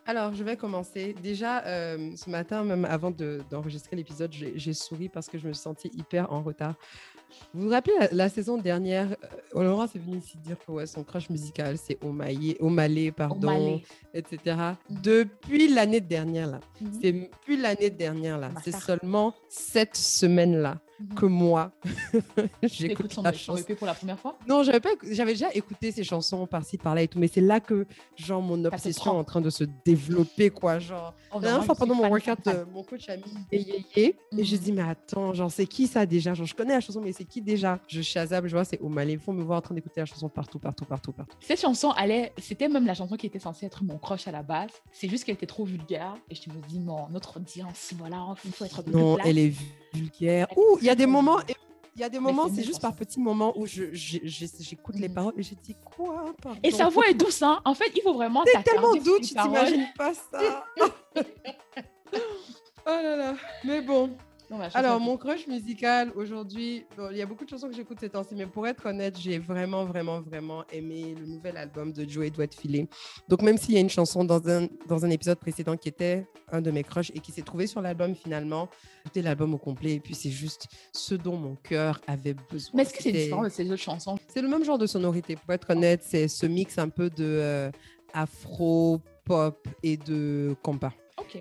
Alors, 0.05 0.33
je 0.35 0.43
vais 0.43 0.55
commencer. 0.57 1.15
Déjà, 1.23 1.63
euh, 1.65 2.11
ce 2.15 2.29
matin, 2.29 2.63
même 2.63 2.85
avant 2.85 3.09
de- 3.09 3.41
d'enregistrer 3.49 3.95
l'épisode, 3.95 4.31
j'ai 4.33 4.73
souri 4.73 5.09
parce 5.09 5.27
que 5.27 5.37
je 5.39 5.47
me 5.47 5.53
sentais 5.53 5.89
hyper 5.89 6.31
en 6.31 6.43
retard. 6.43 6.75
Vous 7.53 7.63
vous 7.63 7.69
rappelez 7.69 7.95
la, 7.99 8.09
la 8.11 8.29
saison 8.29 8.57
dernière, 8.59 9.15
euh, 9.55 9.63
Laurence 9.63 9.95
est 9.95 9.99
venue 9.99 10.17
ici 10.17 10.37
dire 10.37 10.55
que 10.63 10.71
ouais, 10.71 10.85
son 10.85 11.03
crush 11.03 11.31
musical, 11.31 11.79
c'est 11.79 11.97
Omalé, 12.03 13.11
pardon, 13.11 13.47
Omalé. 13.47 13.83
etc. 14.13 14.55
Mhm. 14.91 15.01
Depuis 15.01 15.67
l'année 15.73 16.01
dernière, 16.01 16.45
là, 16.47 16.59
Mhm. 16.79 16.91
c'est 17.01 17.11
depuis 17.11 17.57
l'année 17.57 17.89
dernière, 17.89 18.37
là, 18.37 18.49
Ma 18.49 18.61
c'est 18.61 18.71
seulement 18.75 19.33
cette 19.49 19.95
semaine-là 19.95 20.79
Mhm. 20.99 21.15
que 21.15 21.25
moi, 21.25 21.71
j'écoute 22.63 23.11
son, 23.11 23.23
la 23.23 23.33
son. 23.33 23.57
EP 23.57 23.75
pour 23.75 23.87
la 23.87 23.93
première 23.95 24.19
fois? 24.19 24.37
Non, 24.47 24.63
j'avais 24.63 24.79
pas, 24.79 24.91
écou- 24.93 25.07
j'avais 25.11 25.33
déjà 25.33 25.51
écouté 25.53 25.91
ces 25.91 26.03
chansons 26.03 26.45
par-ci 26.45 26.77
par-là 26.77 27.01
et 27.01 27.07
tout, 27.07 27.17
mais 27.19 27.27
c'est 27.27 27.41
là 27.41 27.59
que 27.59 27.87
genre 28.15 28.41
mon 28.41 28.63
obsession 28.65 29.13
est 29.13 29.17
en 29.17 29.23
train 29.23 29.41
de 29.41 29.49
se 29.49 29.63
développer 29.85 30.49
quoi, 30.51 30.79
genre. 30.79 31.13
Oh, 31.31 31.35
La 31.35 31.39
non, 31.39 31.41
dernière 31.41 31.65
fois 31.65 31.75
je 31.75 31.79
pendant 31.79 31.95
mon 31.95 32.07
workout, 32.09 32.47
euh, 32.47 32.65
mon 32.71 32.83
coach 32.83 33.09
a 33.09 33.17
mis 33.17 33.23
Yé 33.51 33.85
Yé 33.95 34.15
et 34.37 34.43
j'ai 34.43 34.57
Mhm. 34.57 34.63
dit 34.63 34.71
mais 34.71 34.81
attends, 34.83 35.33
genre 35.33 35.51
c'est 35.51 35.65
qui 35.65 35.87
ça 35.87 36.05
déjà? 36.05 36.33
Genre 36.35 36.45
je 36.45 36.53
connais 36.53 36.73
la 36.73 36.81
chanson 36.81 37.01
mais 37.01 37.11
c'est 37.11 37.25
qui 37.25 37.41
déjà? 37.41 37.79
Je 37.87 38.01
shazam, 38.01 38.45
je 38.47 38.55
vois 38.55 38.63
c'est 38.65 38.79
Omalé, 38.81 39.13
il 39.13 39.19
faut 39.19 39.33
me 39.33 39.43
voir 39.43 39.57
en 39.57 39.61
train 39.61 39.75
d'écouter 39.75 39.99
la 39.99 40.05
chanson 40.05 40.29
partout, 40.29 40.59
partout, 40.59 40.85
partout, 40.85 41.11
partout. 41.11 41.37
Cette 41.41 41.59
chanson, 41.59 41.89
allait, 41.91 42.33
c'était 42.37 42.69
même 42.69 42.85
la 42.85 42.93
chanson 42.93 43.15
qui 43.17 43.25
était 43.25 43.39
censée 43.39 43.65
être 43.65 43.83
mon 43.83 43.97
crush 43.97 44.27
à 44.27 44.31
la 44.31 44.43
base. 44.43 44.69
C'est 44.91 45.09
juste 45.09 45.23
qu'elle 45.25 45.35
était 45.35 45.47
trop 45.47 45.65
vulgaire. 45.65 46.15
Et 46.29 46.35
je 46.35 46.49
me 46.49 46.61
dis, 46.67 46.79
mon 46.79 47.09
notre 47.09 47.37
audience, 47.37 47.93
voilà, 47.97 48.33
il 48.45 48.51
faut 48.51 48.65
être 48.65 48.81
plus 48.83 48.93
Non, 48.93 49.17
elle 49.23 49.37
est 49.39 49.53
vulgaire. 49.93 50.47
Ouh, 50.57 50.77
il 50.81 50.85
y 50.85 50.89
a 50.89 50.95
des 50.95 51.05
moments, 51.05 51.39
il 51.95 52.01
y 52.01 52.03
a 52.03 52.09
des 52.09 52.19
moments, 52.19 52.47
c'est 52.53 52.63
juste 52.63 52.81
par 52.81 52.95
petits 52.95 53.19
moments 53.19 53.53
où 53.57 53.65
je, 53.67 53.93
je- 53.93 54.19
je- 54.23 54.45
j'écoute 54.59 54.95
les 54.97 55.09
paroles 55.09 55.33
et 55.37 55.43
je 55.43 55.53
dis 55.55 55.75
quoi 55.95 56.33
pardon? 56.41 56.59
Et 56.63 56.71
sa 56.71 56.89
voix 56.89 57.07
est 57.07 57.13
douce, 57.13 57.41
hein. 57.41 57.61
En 57.65 57.73
fait, 57.75 57.91
il 57.95 58.01
faut 58.01 58.13
vraiment 58.13 58.43
C'est 58.45 58.63
tellement 58.63 58.93
doux, 58.95 59.19
tu 59.19 59.33
t'imagines 59.35 59.87
pas 59.95 60.13
ça. 60.13 60.65
oh 62.15 62.19
là 62.85 63.15
là, 63.15 63.35
mais 63.63 63.81
bon. 63.81 64.15
Non, 64.53 64.59
Alors, 64.75 64.99
mon 64.99 65.17
crush 65.17 65.47
musical 65.47 66.11
aujourd'hui, 66.15 66.85
bon, 66.95 67.09
il 67.09 67.17
y 67.17 67.23
a 67.23 67.25
beaucoup 67.25 67.43
de 67.43 67.49
chansons 67.49 67.69
que 67.69 67.75
j'écoute 67.75 67.97
ces 67.99 68.09
temps-ci, 68.09 68.35
mais 68.35 68.45
pour 68.45 68.67
être 68.67 68.85
honnête, 68.85 69.17
j'ai 69.19 69.39
vraiment, 69.39 69.83
vraiment, 69.83 70.21
vraiment 70.21 70.63
aimé 70.71 71.15
le 71.19 71.25
nouvel 71.25 71.57
album 71.57 71.91
de 71.91 72.07
Joey 72.07 72.29
Doit 72.29 72.45
Filer. 72.55 72.87
Donc, 73.27 73.41
même 73.41 73.57
s'il 73.57 73.73
y 73.73 73.77
a 73.77 73.79
une 73.79 73.89
chanson 73.89 74.23
dans 74.23 74.47
un, 74.47 74.67
dans 74.87 75.05
un 75.05 75.09
épisode 75.09 75.39
précédent 75.39 75.75
qui 75.75 75.89
était 75.89 76.27
un 76.51 76.61
de 76.61 76.69
mes 76.69 76.83
crushs 76.83 77.09
et 77.15 77.19
qui 77.19 77.31
s'est 77.31 77.41
trouvé 77.41 77.65
sur 77.65 77.81
l'album 77.81 78.13
finalement, 78.13 78.69
écoutez 79.01 79.23
l'album 79.23 79.55
au 79.55 79.57
complet 79.57 79.93
et 79.93 79.99
puis 79.99 80.13
c'est 80.13 80.29
juste 80.29 80.67
ce 80.91 81.15
dont 81.15 81.35
mon 81.35 81.55
cœur 81.55 81.99
avait 82.05 82.35
besoin. 82.35 82.71
Mais 82.75 82.83
est-ce 82.83 82.93
que 82.93 83.01
c'est 83.01 83.11
différent 83.11 83.43
de 83.43 83.49
ces 83.49 83.65
autres 83.71 83.81
chansons? 83.81 84.19
C'est 84.27 84.43
le 84.43 84.47
même 84.47 84.63
genre 84.63 84.77
de 84.77 84.85
sonorité, 84.85 85.35
pour 85.35 85.51
être 85.51 85.71
honnête, 85.71 86.03
c'est 86.03 86.27
ce 86.27 86.45
mix 86.45 86.77
un 86.77 86.89
peu 86.89 87.09
de 87.09 87.23
euh, 87.23 87.71
afro, 88.13 89.01
pop 89.25 89.67
et 89.81 89.97
de 89.97 90.55
compas. 90.61 90.93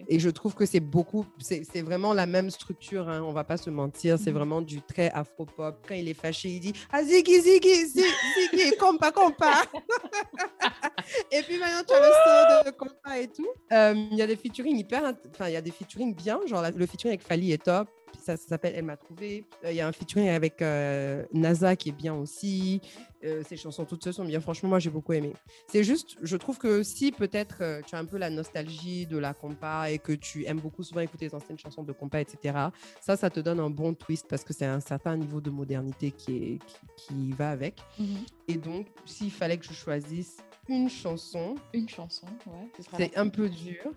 Et 0.09 0.19
je 0.19 0.29
trouve 0.31 0.55
que 0.55 0.67
c'est 0.67 0.81
beaucoup, 0.81 1.25
c'est 1.39 1.83
vraiment 1.83 2.13
la 2.15 2.27
même 2.27 2.51
structure, 2.51 3.09
hein, 3.09 3.23
on 3.23 3.33
va 3.33 3.45
pas 3.45 3.57
se 3.57 3.71
mentir, 3.71 4.19
c'est 4.19 4.31
Mhm. 4.31 4.37
vraiment 4.37 4.61
du 4.63 4.83
très 4.83 5.11
afro-pop. 5.11 5.85
Quand 5.89 5.95
il 5.95 6.09
est 6.09 6.15
fâché, 6.15 6.49
il 6.51 6.61
dit 6.61 6.73
Ah, 6.91 7.03
Ziggy, 7.03 7.41
Ziggy, 7.41 7.87
Ziggy, 7.87 8.03
Ziggy, 8.51 8.77
compa, 8.79 9.11
compa. 9.13 9.63
et 11.31 11.43
puis 11.43 11.59
maintenant, 11.59 11.83
tu 11.87 11.95
as 11.95 12.01
le 12.01 12.13
solo 12.25 12.71
de 12.71 12.77
compa 12.77 13.19
et 13.19 13.29
tout. 13.29 13.49
Euh, 13.73 13.95
Il 14.11 14.17
y 14.17 14.23
a 14.23 14.27
des 14.27 14.37
featuring 14.37 14.77
hyper, 14.77 15.15
enfin, 15.31 15.49
il 15.49 15.53
y 15.53 15.57
a 15.57 15.63
des 15.63 15.71
featuring 15.71 16.15
bien, 16.15 16.41
genre 16.47 16.63
la- 16.63 16.71
le 16.71 16.87
featuring 16.87 17.15
avec 17.15 17.27
Fali 17.27 17.53
est 17.53 17.63
top. 17.63 17.89
Ça, 18.23 18.37
ça 18.37 18.49
s'appelle 18.49 18.75
Elle 18.77 18.85
m'a 18.85 18.97
trouvé. 18.97 19.45
Euh, 19.65 19.73
Il 19.73 19.77
y 19.77 19.81
a 19.81 19.89
un 19.89 19.93
featuring 19.93 20.29
avec 20.29 20.63
euh, 20.63 21.25
NASA 21.33 21.75
qui 21.77 21.89
est 21.89 21.93
bien 21.93 22.15
aussi. 22.15 22.81
Euh, 23.25 23.43
ces 23.49 23.57
chansons 23.57 23.85
toutes 23.85 24.03
seules 24.05 24.15
sont 24.15 24.25
bien. 24.25 24.41
Franchement, 24.41 24.69
moi, 24.69 24.79
j'ai 24.79 24.91
beaucoup 24.91 25.13
aimé. 25.13 25.33
C'est 25.69 25.85
juste, 25.85 26.17
je 26.23 26.37
trouve 26.37 26.59
que 26.59 26.83
si 26.83 27.13
peut-être 27.13 27.83
tu 27.87 27.95
as 27.95 27.99
un 27.99 28.05
peu 28.05 28.19
la 28.19 28.31
nostalgie 28.31 29.07
de 29.07 29.19
la 29.19 29.35
compa 29.35 29.91
et 29.91 29.99
que 29.99 30.13
tu 30.13 30.45
aimes 30.47 30.61
beaucoup 30.61 30.83
souvent 30.83 31.01
écouter 31.01 31.27
les 31.27 31.35
anciennes 31.35 31.59
chansons 31.59 31.83
de 31.83 31.93
compa, 31.93 32.21
etc., 32.21 32.59
ça, 33.01 33.17
ça 33.17 33.31
te 33.31 33.41
donne 33.41 33.61
un 33.61 33.71
bon 33.71 33.95
twist 33.95 34.27
parce 34.29 34.45
que 34.45 34.53
c'est 34.53 34.67
un 34.67 34.81
certain 34.81 35.17
niveau 35.17 35.41
de 35.41 35.51
modernité 35.51 36.11
qui, 36.11 36.37
est, 36.37 36.59
qui, 36.97 37.15
qui 37.15 37.33
va 37.33 37.51
avec. 37.51 37.81
Mhm. 37.99 38.19
Et 38.49 38.55
donc, 38.55 38.87
s'il 39.05 39.31
fallait 39.31 39.57
que 39.59 39.65
je 39.65 39.73
choisisse 39.73 40.39
une 40.69 40.89
chanson, 40.89 41.57
Une 41.73 41.89
chanson, 41.89 42.27
ouais. 42.47 42.71
c'est 42.97 43.17
un 43.17 43.29
peu 43.29 43.49
dur. 43.49 43.93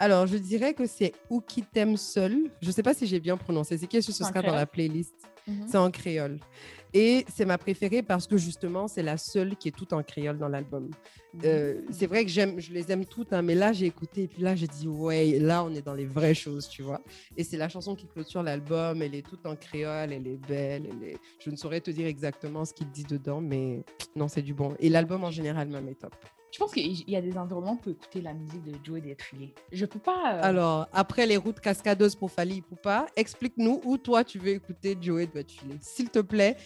Alors, 0.00 0.26
je 0.26 0.36
dirais 0.36 0.74
que 0.74 0.86
c'est 0.86 1.12
Ou 1.30 1.40
qui 1.40 1.62
t'aime 1.62 1.96
seul. 1.96 2.50
Je 2.62 2.68
ne 2.68 2.72
sais 2.72 2.82
pas 2.82 2.94
si 2.94 3.06
j'ai 3.06 3.20
bien 3.20 3.36
prononcé. 3.36 3.78
C'est 3.78 3.86
qui 3.86 4.02
ce 4.02 4.12
sera 4.12 4.42
dans 4.42 4.54
la 4.54 4.66
playlist 4.66 5.14
Mhm. 5.48 5.66
c'est 5.66 5.78
en 5.78 5.90
créole. 5.90 6.38
Et 6.94 7.26
c'est 7.28 7.44
ma 7.44 7.58
préférée 7.58 8.02
parce 8.02 8.26
que 8.26 8.38
justement, 8.38 8.88
c'est 8.88 9.02
la 9.02 9.18
seule 9.18 9.56
qui 9.56 9.68
est 9.68 9.76
toute 9.76 9.92
en 9.92 10.02
créole 10.02 10.38
dans 10.38 10.48
l'album. 10.48 10.90
Euh, 11.44 11.82
c'est 11.90 12.06
vrai 12.06 12.24
que 12.24 12.30
j'aime, 12.30 12.58
je 12.60 12.72
les 12.72 12.90
aime 12.90 13.04
toutes, 13.04 13.34
hein, 13.34 13.42
mais 13.42 13.54
là, 13.54 13.74
j'ai 13.74 13.84
écouté 13.84 14.22
et 14.22 14.28
puis 14.28 14.42
là, 14.42 14.56
j'ai 14.56 14.66
dit, 14.66 14.88
ouais, 14.88 15.38
là, 15.38 15.62
on 15.64 15.74
est 15.74 15.82
dans 15.82 15.92
les 15.92 16.06
vraies 16.06 16.34
choses, 16.34 16.66
tu 16.68 16.82
vois. 16.82 17.02
Et 17.36 17.44
c'est 17.44 17.58
la 17.58 17.68
chanson 17.68 17.94
qui 17.94 18.06
clôture 18.06 18.42
l'album. 18.42 19.02
Elle 19.02 19.14
est 19.14 19.26
toute 19.26 19.44
en 19.44 19.54
créole, 19.54 20.12
elle 20.14 20.26
est 20.26 20.40
belle. 20.48 20.88
Elle 20.90 21.08
est... 21.10 21.18
Je 21.40 21.50
ne 21.50 21.56
saurais 21.56 21.82
te 21.82 21.90
dire 21.90 22.06
exactement 22.06 22.64
ce 22.64 22.72
qu'il 22.72 22.90
dit 22.90 23.04
dedans, 23.04 23.42
mais 23.42 23.84
non, 24.16 24.28
c'est 24.28 24.42
du 24.42 24.54
bon. 24.54 24.74
Et 24.80 24.88
l'album 24.88 25.24
en 25.24 25.30
général, 25.30 25.68
même, 25.68 25.88
est 25.88 26.00
top. 26.00 26.14
Je 26.50 26.58
pense 26.58 26.72
qu'il 26.72 27.08
y 27.08 27.14
a 27.16 27.20
des 27.20 27.36
environnements 27.36 27.76
pour 27.76 27.92
écouter 27.92 28.20
la 28.22 28.32
musique 28.32 28.62
de 28.64 28.72
Joey 28.82 29.00
Détrilé. 29.02 29.54
Je 29.70 29.84
peux 29.84 29.98
pas. 29.98 30.34
euh, 30.34 30.40
Alors, 30.42 30.88
après 30.92 31.26
les 31.26 31.36
routes 31.36 31.60
cascadeuses 31.60 32.14
pour 32.16 32.30
Fali 32.30 32.62
Poupa, 32.62 33.06
explique-nous 33.16 33.80
où 33.84 33.98
toi, 33.98 34.24
tu 34.24 34.38
veux 34.38 34.48
écouter 34.52 34.96
Joey 35.00 35.26
doit 35.26 35.42
filer. 35.46 35.76
S'il 35.82 36.08
te 36.08 36.20
plaît, 36.20 36.56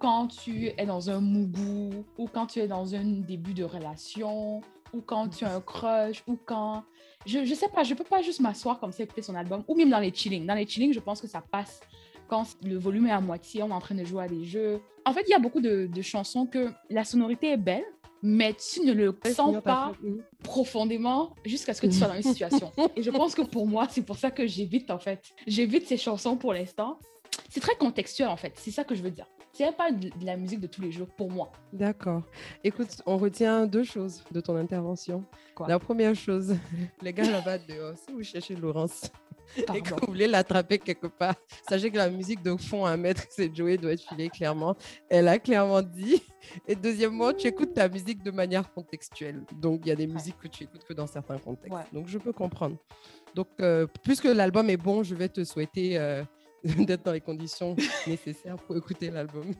quand 0.00 0.26
tu 0.28 0.66
es 0.76 0.86
dans 0.86 1.08
un 1.10 1.20
mougou, 1.20 2.04
ou 2.18 2.26
quand 2.26 2.46
tu 2.46 2.58
es 2.58 2.66
dans 2.68 2.94
un 2.94 3.04
début 3.04 3.54
de 3.54 3.64
relation, 3.64 4.60
ou 4.92 5.00
quand 5.00 5.28
tu 5.28 5.44
as 5.44 5.54
un 5.54 5.60
crush, 5.60 6.22
ou 6.26 6.36
quand. 6.44 6.82
Je, 7.26 7.44
je 7.44 7.54
sais 7.54 7.68
pas, 7.68 7.84
je 7.84 7.94
peux 7.94 8.04
pas 8.04 8.22
juste 8.22 8.40
m'asseoir 8.40 8.80
comme 8.80 8.92
ça 8.92 9.02
écouter 9.04 9.22
son 9.22 9.34
album, 9.36 9.62
ou 9.68 9.76
même 9.76 9.90
dans 9.90 9.98
les 10.00 10.12
chillings. 10.12 10.46
Dans 10.46 10.54
les 10.54 10.66
chillings, 10.66 10.92
je 10.92 11.00
pense 11.00 11.20
que 11.20 11.26
ça 11.28 11.40
passe 11.48 11.80
quand 12.28 12.44
le 12.64 12.76
volume 12.76 13.06
est 13.06 13.12
à 13.12 13.20
moitié, 13.20 13.62
on 13.62 13.68
est 13.68 13.72
en 13.72 13.80
train 13.80 13.94
de 13.94 14.04
jouer 14.04 14.24
à 14.24 14.28
des 14.28 14.44
jeux. 14.44 14.80
En 15.06 15.12
fait, 15.12 15.22
il 15.26 15.30
y 15.30 15.34
a 15.34 15.38
beaucoup 15.38 15.60
de, 15.60 15.86
de 15.86 16.02
chansons 16.02 16.46
que 16.46 16.70
la 16.90 17.04
sonorité 17.04 17.52
est 17.52 17.56
belle, 17.56 17.84
mais 18.22 18.54
tu 18.54 18.80
ne 18.84 18.92
le 18.92 19.16
sens 19.34 19.62
pas. 19.62 19.92
Mhm. 20.02 20.22
profondément 20.42 21.34
jusqu'à 21.44 21.74
ce 21.74 21.80
que 21.80 21.86
tu 21.86 21.94
sois 21.94 22.08
dans 22.08 22.14
une 22.14 22.22
situation. 22.22 22.72
Et 22.96 23.02
je 23.02 23.10
pense 23.10 23.34
que 23.34 23.42
pour 23.42 23.66
moi, 23.66 23.86
c'est 23.90 24.02
pour 24.02 24.16
ça 24.16 24.30
que 24.30 24.46
j'évite 24.46 24.90
en 24.90 24.98
fait. 24.98 25.20
J'évite 25.46 25.86
ces 25.86 25.96
chansons 25.96 26.36
pour 26.36 26.52
l'instant. 26.52 26.98
C'est 27.50 27.60
très 27.60 27.76
contextuel 27.76 28.28
en 28.28 28.36
fait, 28.36 28.52
c'est 28.56 28.70
ça 28.70 28.84
que 28.84 28.94
je 28.94 29.02
veux 29.02 29.10
dire. 29.10 29.26
C'est 29.52 29.76
pas 29.76 29.90
de 29.90 30.08
de 30.08 30.24
la 30.24 30.36
musique 30.36 30.60
de 30.60 30.66
tous 30.66 30.82
les 30.82 30.92
jours 30.92 31.08
pour 31.08 31.30
moi. 31.30 31.50
D'accord. 31.72 32.22
Écoute, 32.62 33.02
on 33.06 33.16
retient 33.16 33.66
deux 33.66 33.84
choses 33.84 34.22
de 34.30 34.40
ton 34.40 34.56
intervention. 34.56 35.24
Quoi? 35.54 35.66
La 35.66 35.78
première 35.78 36.14
chose, 36.14 36.54
les 37.02 37.12
gars 37.12 37.30
là-bas 37.30 37.58
dehors, 37.58 37.96
si 37.96 38.12
vous 38.12 38.22
cherchez 38.22 38.54
Laurence? 38.54 39.10
Et 39.56 39.82
que 39.82 39.94
vous 39.94 40.06
voulez 40.06 40.26
l'attraper 40.26 40.78
quelque 40.78 41.06
part, 41.06 41.34
sachez 41.68 41.90
que 41.90 41.96
la 41.96 42.10
musique 42.10 42.42
de 42.42 42.56
fond 42.56 42.84
à 42.84 42.96
mettre, 42.96 43.24
c'est 43.30 43.54
Joey 43.54 43.76
doit 43.76 43.92
être 43.92 44.02
filée 44.02 44.28
clairement. 44.28 44.76
Elle 45.08 45.28
a 45.28 45.38
clairement 45.38 45.82
dit. 45.82 46.22
Et 46.66 46.74
deuxièmement, 46.74 47.32
tu 47.32 47.46
écoutes 47.46 47.74
ta 47.74 47.88
musique 47.88 48.22
de 48.22 48.30
manière 48.30 48.72
contextuelle. 48.72 49.42
Donc, 49.60 49.80
il 49.84 49.88
y 49.88 49.92
a 49.92 49.96
des 49.96 50.06
musiques 50.06 50.38
que 50.38 50.48
tu 50.48 50.64
écoutes 50.64 50.84
que 50.84 50.92
dans 50.92 51.06
certains 51.06 51.38
contextes. 51.38 51.74
Ouais. 51.74 51.84
Donc, 51.92 52.08
je 52.08 52.18
peux 52.18 52.32
comprendre. 52.32 52.76
Donc, 53.34 53.48
euh, 53.60 53.86
puisque 54.02 54.24
l'album 54.24 54.70
est 54.70 54.76
bon, 54.76 55.02
je 55.02 55.14
vais 55.14 55.28
te 55.28 55.44
souhaiter 55.44 55.98
euh, 55.98 56.22
d'être 56.64 57.04
dans 57.04 57.12
les 57.12 57.20
conditions 57.20 57.76
nécessaires 58.06 58.56
pour 58.56 58.76
écouter 58.76 59.10
l'album. 59.10 59.52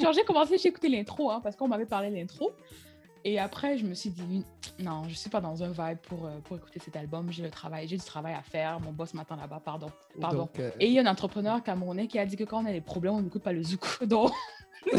Genre, 0.00 0.12
j'ai 0.12 0.24
commencé, 0.24 0.58
j'ai 0.58 0.68
écouté 0.68 0.88
l'intro, 0.88 1.30
hein, 1.30 1.40
parce 1.42 1.56
qu'on 1.56 1.68
m'avait 1.68 1.86
parlé 1.86 2.10
de 2.10 2.16
l'intro. 2.16 2.52
Et 3.28 3.40
après, 3.40 3.76
je 3.76 3.84
me 3.84 3.92
suis 3.94 4.10
dit, 4.10 4.44
non, 4.78 5.02
je 5.08 5.14
suis 5.14 5.28
pas 5.28 5.40
dans 5.40 5.60
un 5.64 5.70
vibe 5.72 5.98
pour, 5.98 6.26
euh, 6.26 6.38
pour 6.44 6.58
écouter 6.58 6.78
cet 6.78 6.94
album. 6.94 7.26
J'ai 7.32 7.42
le 7.42 7.50
travail, 7.50 7.88
j'ai 7.88 7.96
du 7.96 8.04
travail 8.04 8.34
à 8.34 8.42
faire. 8.42 8.78
Mon 8.78 8.92
boss 8.92 9.14
m'attend 9.14 9.34
là-bas, 9.34 9.60
pardon. 9.64 9.88
Pardon. 10.20 10.38
Donc, 10.42 10.60
euh, 10.60 10.70
Et 10.78 10.86
il 10.86 10.92
y 10.92 10.98
a 11.00 11.02
un 11.02 11.06
entrepreneur 11.06 11.60
camerounais 11.60 12.06
qui 12.06 12.20
a 12.20 12.24
dit 12.24 12.36
que 12.36 12.44
quand 12.44 12.62
on 12.62 12.66
a 12.66 12.72
des 12.72 12.80
problèmes, 12.80 13.14
on 13.14 13.22
n'écoute 13.22 13.42
pas 13.42 13.50
le 13.52 13.64
zouk. 13.64 13.84
Donc, 14.06 14.30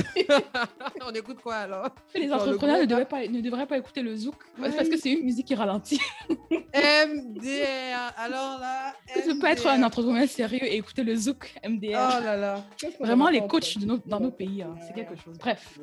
on 1.05 1.11
écoute 1.11 1.39
quoi 1.41 1.55
alors? 1.55 1.87
les 2.13 2.27
le 2.27 2.33
entrepreneurs 2.33 2.81
ne, 2.81 2.85
devraient 2.85 3.05
pas, 3.07 3.25
ne 3.25 3.39
devraient 3.39 3.65
pas 3.65 3.77
écouter 3.77 4.01
le 4.01 4.13
zouk 4.17 4.35
parce 4.59 4.89
que 4.89 4.97
c'est 4.97 5.13
une 5.13 5.23
musique 5.23 5.47
qui 5.47 5.55
ralentit. 5.55 6.01
MDR. 6.75 8.13
Alors 8.17 8.59
là, 8.59 8.93
Tu 9.13 9.21
peux 9.21 9.39
pas 9.39 9.51
être 9.53 9.65
un 9.67 9.81
entrepreneur 9.83 10.27
sérieux 10.27 10.63
et 10.65 10.75
écouter 10.75 11.03
le 11.03 11.15
zouk 11.15 11.53
Oh 11.63 11.69
MDR. 11.69 11.91
là 12.21 12.35
là. 12.35 12.63
Vraiment, 12.99 13.29
les 13.29 13.47
coachs 13.47 13.77
de 13.77 13.85
nos- 13.85 14.01
dans 14.05 14.19
nos 14.19 14.31
pays, 14.31 14.63
hein, 14.63 14.75
c'est 14.85 14.93
quelque 14.93 15.15
chose. 15.15 15.37
Bref. 15.37 15.79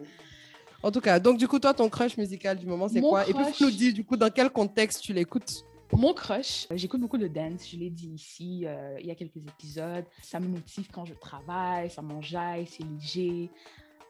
En 0.84 0.90
tout 0.90 1.00
cas, 1.00 1.18
donc 1.18 1.38
du 1.38 1.48
coup, 1.48 1.58
toi, 1.58 1.72
ton 1.72 1.88
crush 1.88 2.18
musical 2.18 2.58
du 2.58 2.66
moment, 2.66 2.88
c'est 2.88 3.00
quoi? 3.00 3.26
Et 3.26 3.32
puis, 3.32 3.42
tu 3.56 3.64
nous 3.64 3.70
dis 3.70 3.94
du 3.94 4.04
coup 4.04 4.18
dans 4.18 4.28
quel 4.28 4.50
contexte 4.50 5.00
tu 5.00 5.14
l'écoutes? 5.14 5.64
Mon 5.92 6.12
crush, 6.12 6.66
euh, 6.70 6.76
j'écoute 6.76 7.00
beaucoup 7.00 7.16
de 7.16 7.26
dance, 7.26 7.70
je 7.70 7.78
l'ai 7.78 7.88
dit 7.88 8.08
ici, 8.08 8.64
euh, 8.66 8.98
il 9.00 9.06
y 9.06 9.10
a 9.10 9.14
quelques 9.14 9.38
épisodes. 9.38 10.04
Ça 10.22 10.40
me 10.40 10.48
motive 10.48 10.88
quand 10.92 11.06
je 11.06 11.14
travaille, 11.14 11.88
ça 11.88 12.02
m'enjaille, 12.02 12.66
c'est 12.66 12.84
léger. 12.84 13.50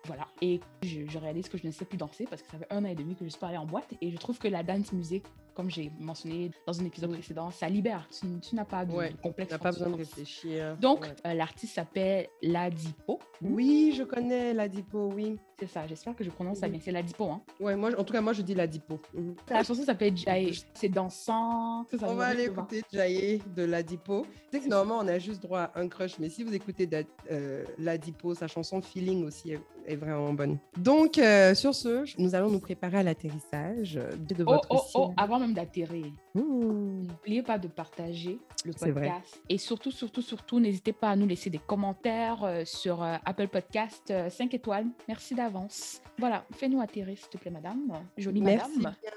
Voilà. 0.07 0.27
Et 0.43 0.59
je, 0.83 1.07
je 1.07 1.18
réalise 1.18 1.49
que 1.49 1.59
je 1.59 1.66
ne 1.66 1.70
sais 1.70 1.85
plus 1.85 1.97
danser 1.97 2.27
parce 2.29 2.43
que 2.43 2.51
ça 2.51 2.59
fait 2.59 2.66
un 2.70 2.85
an 2.85 2.89
et 2.89 2.97
demi 2.97 3.14
que 3.14 3.25
je 3.25 3.31
suis 3.31 3.39
pas 3.39 3.49
allée 3.49 3.57
en 3.57 3.66
boîte. 3.66 3.93
Et 4.01 4.11
je 4.11 4.16
trouve 4.16 4.39
que 4.39 4.49
la 4.49 4.64
dance 4.64 4.93
musique, 4.93 5.27
comme 5.55 5.71
j'ai 5.71 5.91
mentionné 5.99 6.51
dans 6.67 6.81
un 6.81 6.85
épisode 6.85 7.11
Oui. 7.11 7.17
précédent, 7.19 7.51
ça 7.51 7.69
libère. 7.69 8.09
Tu, 8.11 8.27
tu 8.41 8.55
n'as 8.55 8.65
pas 8.65 8.85
de 8.85 8.93
Ouais, 8.93 9.13
complexe. 9.23 9.51
T'as 9.51 9.59
quand 9.59 9.65
pas 9.65 9.73
tu 9.73 9.79
besoin 9.79 9.93
de 9.93 9.97
réfléchir. 9.99 10.77
Donc, 10.81 11.03
Ouais. 11.03 11.15
euh, 11.27 11.35
l'artiste 11.35 11.75
s'appelle 11.75 12.29
Ladipo. 12.43 13.19
Oui, 13.43 13.95
je 13.97 14.03
connais 14.03 14.53
la 14.55 14.69
Dipo, 14.69 15.11
oui. 15.15 15.39
C'est 15.61 15.69
ça, 15.69 15.87
j'espère 15.87 16.17
que 16.17 16.25
je 16.25 16.31
prononce 16.31 16.59
ça 16.59 16.67
Oui. 16.67 16.73
bien. 16.73 16.81
C'est 16.83 16.91
Ladipo, 16.93 17.25
hein. 17.31 17.41
Ouais, 17.61 17.77
moi, 17.77 17.91
en 17.97 18.03
tout 18.05 18.13
cas, 18.13 18.21
moi, 18.21 18.33
je 18.33 18.43
dis 18.43 18.55
la 18.55 18.67
Dipo. 18.67 18.99
Mhm. 19.15 19.35
La 19.49 19.63
chanson 19.63 19.85
s'appelle 19.85 20.17
Jai. 20.17 20.53
C'est 20.75 20.89
dansant. 20.89 21.85
Ça, 21.91 21.99
ça 21.99 22.09
On 22.09 22.15
va 22.15 22.27
aller 22.27 22.45
écouter 22.45 22.83
Jaye 22.93 23.41
de 23.55 23.63
Ladipo. 23.65 24.27
Tu 24.51 24.59
sais 24.59 24.65
que 24.65 24.69
normalement, 24.69 25.03
on 25.05 25.09
a 25.09 25.19
juste 25.19 25.43
droit 25.43 25.61
à 25.75 25.81
un 25.81 25.89
crush, 25.89 26.19
mais 26.19 26.29
si 26.29 26.43
vous 26.43 26.55
écoutez 26.55 26.89
euh, 27.31 27.65
Ladipo, 27.79 28.35
sa 28.35 28.47
chanson 28.49 28.83
Feeling 28.83 29.25
aussi 29.25 29.55
est, 29.87 29.97
vraiment 29.97 30.32
bonne. 30.32 30.59
Donc, 30.76 31.18
euh, 31.18 31.55
sur 31.55 31.74
ce, 31.74 32.05
nous 32.20 32.35
allons 32.35 32.51
nous 32.51 32.61
préparer 32.61 32.99
à 32.99 33.03
l'atterrissage 33.03 33.95
de 33.95 34.43
Oh, 34.47 34.53
votre 34.53 34.68
oh, 34.70 34.80
oh, 34.95 35.05
ciel. 35.07 35.14
avant 35.16 35.39
même 35.39 35.55
d'atterrir. 35.55 36.07
Mmh. 36.35 36.41
N'oubliez 37.07 37.43
pas 37.43 37.59
de 37.59 37.68
partager 37.68 38.39
le 38.64 38.72
podcast. 38.72 39.41
Et 39.49 39.59
surtout, 39.59 39.91
surtout, 39.91 40.22
surtout, 40.22 40.61
n'hésitez 40.61 40.93
pas 40.93 41.11
à 41.11 41.16
nous 41.16 41.26
laisser 41.26 41.51
des 41.51 41.59
commentaires 41.59 42.45
euh, 42.45 42.64
sur 42.64 43.03
euh, 43.03 43.16
Apple 43.24 43.49
Podcast 43.49 44.12
5 44.28 44.53
étoiles. 44.55 44.87
Merci 45.09 45.35
d'avance. 45.35 46.01
Voilà, 46.18 46.45
fais-nous 46.53 46.80
atterrir, 46.80 47.16
s'il 47.18 47.28
te 47.28 47.39
plaît, 47.39 47.51
madame. 47.51 47.93
Jolie 48.16 48.41
Merci 48.41 48.78
madame. 48.78 48.95
bien. 49.03 49.12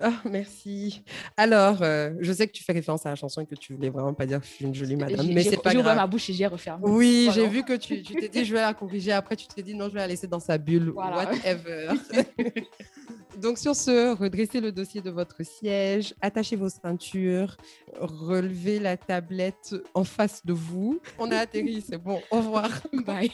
Ah, 0.00 0.12
merci. 0.24 1.02
Alors, 1.36 1.78
euh, 1.82 2.10
je 2.20 2.32
sais 2.32 2.46
que 2.46 2.52
tu 2.52 2.62
fais 2.62 2.72
référence 2.72 3.06
à 3.06 3.10
la 3.10 3.14
chanson 3.16 3.40
et 3.40 3.46
que 3.46 3.54
tu 3.54 3.72
voulais 3.72 3.88
vraiment 3.88 4.12
pas 4.14 4.26
dire 4.26 4.40
que 4.40 4.46
je 4.46 4.52
suis 4.52 4.64
une 4.64 4.74
jolie 4.74 4.96
madame, 4.96 5.26
mais 5.32 5.42
c'est 5.42 5.56
pas 5.56 5.70
J'ai 5.70 5.78
ouvert 5.78 5.94
grave. 5.94 5.96
ma 5.96 6.06
bouche 6.06 6.28
et 6.30 6.32
j'ai 6.34 6.46
refermé. 6.46 6.84
Oui, 6.86 7.30
j'ai 7.32 7.48
vu 7.48 7.62
que 7.62 7.74
tu 7.74 8.02
tu 8.02 8.14
t'es 8.14 8.28
dit 8.28 8.44
je 8.44 8.52
vais 8.52 8.60
la 8.60 8.74
corriger. 8.74 9.12
Après, 9.12 9.36
tu 9.36 9.46
t'es 9.46 9.62
dit 9.62 9.74
non, 9.74 9.88
je 9.88 9.94
vais 9.94 10.00
la 10.00 10.06
laisser 10.08 10.26
dans 10.26 10.40
sa 10.40 10.58
bulle. 10.58 10.90
Voilà. 10.90 11.30
Whatever. 11.30 11.88
Donc, 13.40 13.56
sur 13.56 13.74
ce, 13.74 14.14
redressez 14.14 14.60
le 14.60 14.72
dossier 14.72 15.00
de 15.00 15.10
votre 15.10 15.42
siège, 15.42 16.14
attachez 16.20 16.54
vos 16.54 16.68
ceintures, 16.68 17.56
relevez 17.98 18.78
la 18.78 18.96
tablette 18.98 19.74
en 19.94 20.04
face 20.04 20.44
de 20.44 20.52
vous. 20.52 21.00
On 21.18 21.30
a 21.30 21.38
atterri, 21.38 21.82
c'est 21.86 21.96
bon. 21.96 22.20
Au 22.30 22.36
revoir. 22.36 22.68
Bye. 23.06 23.30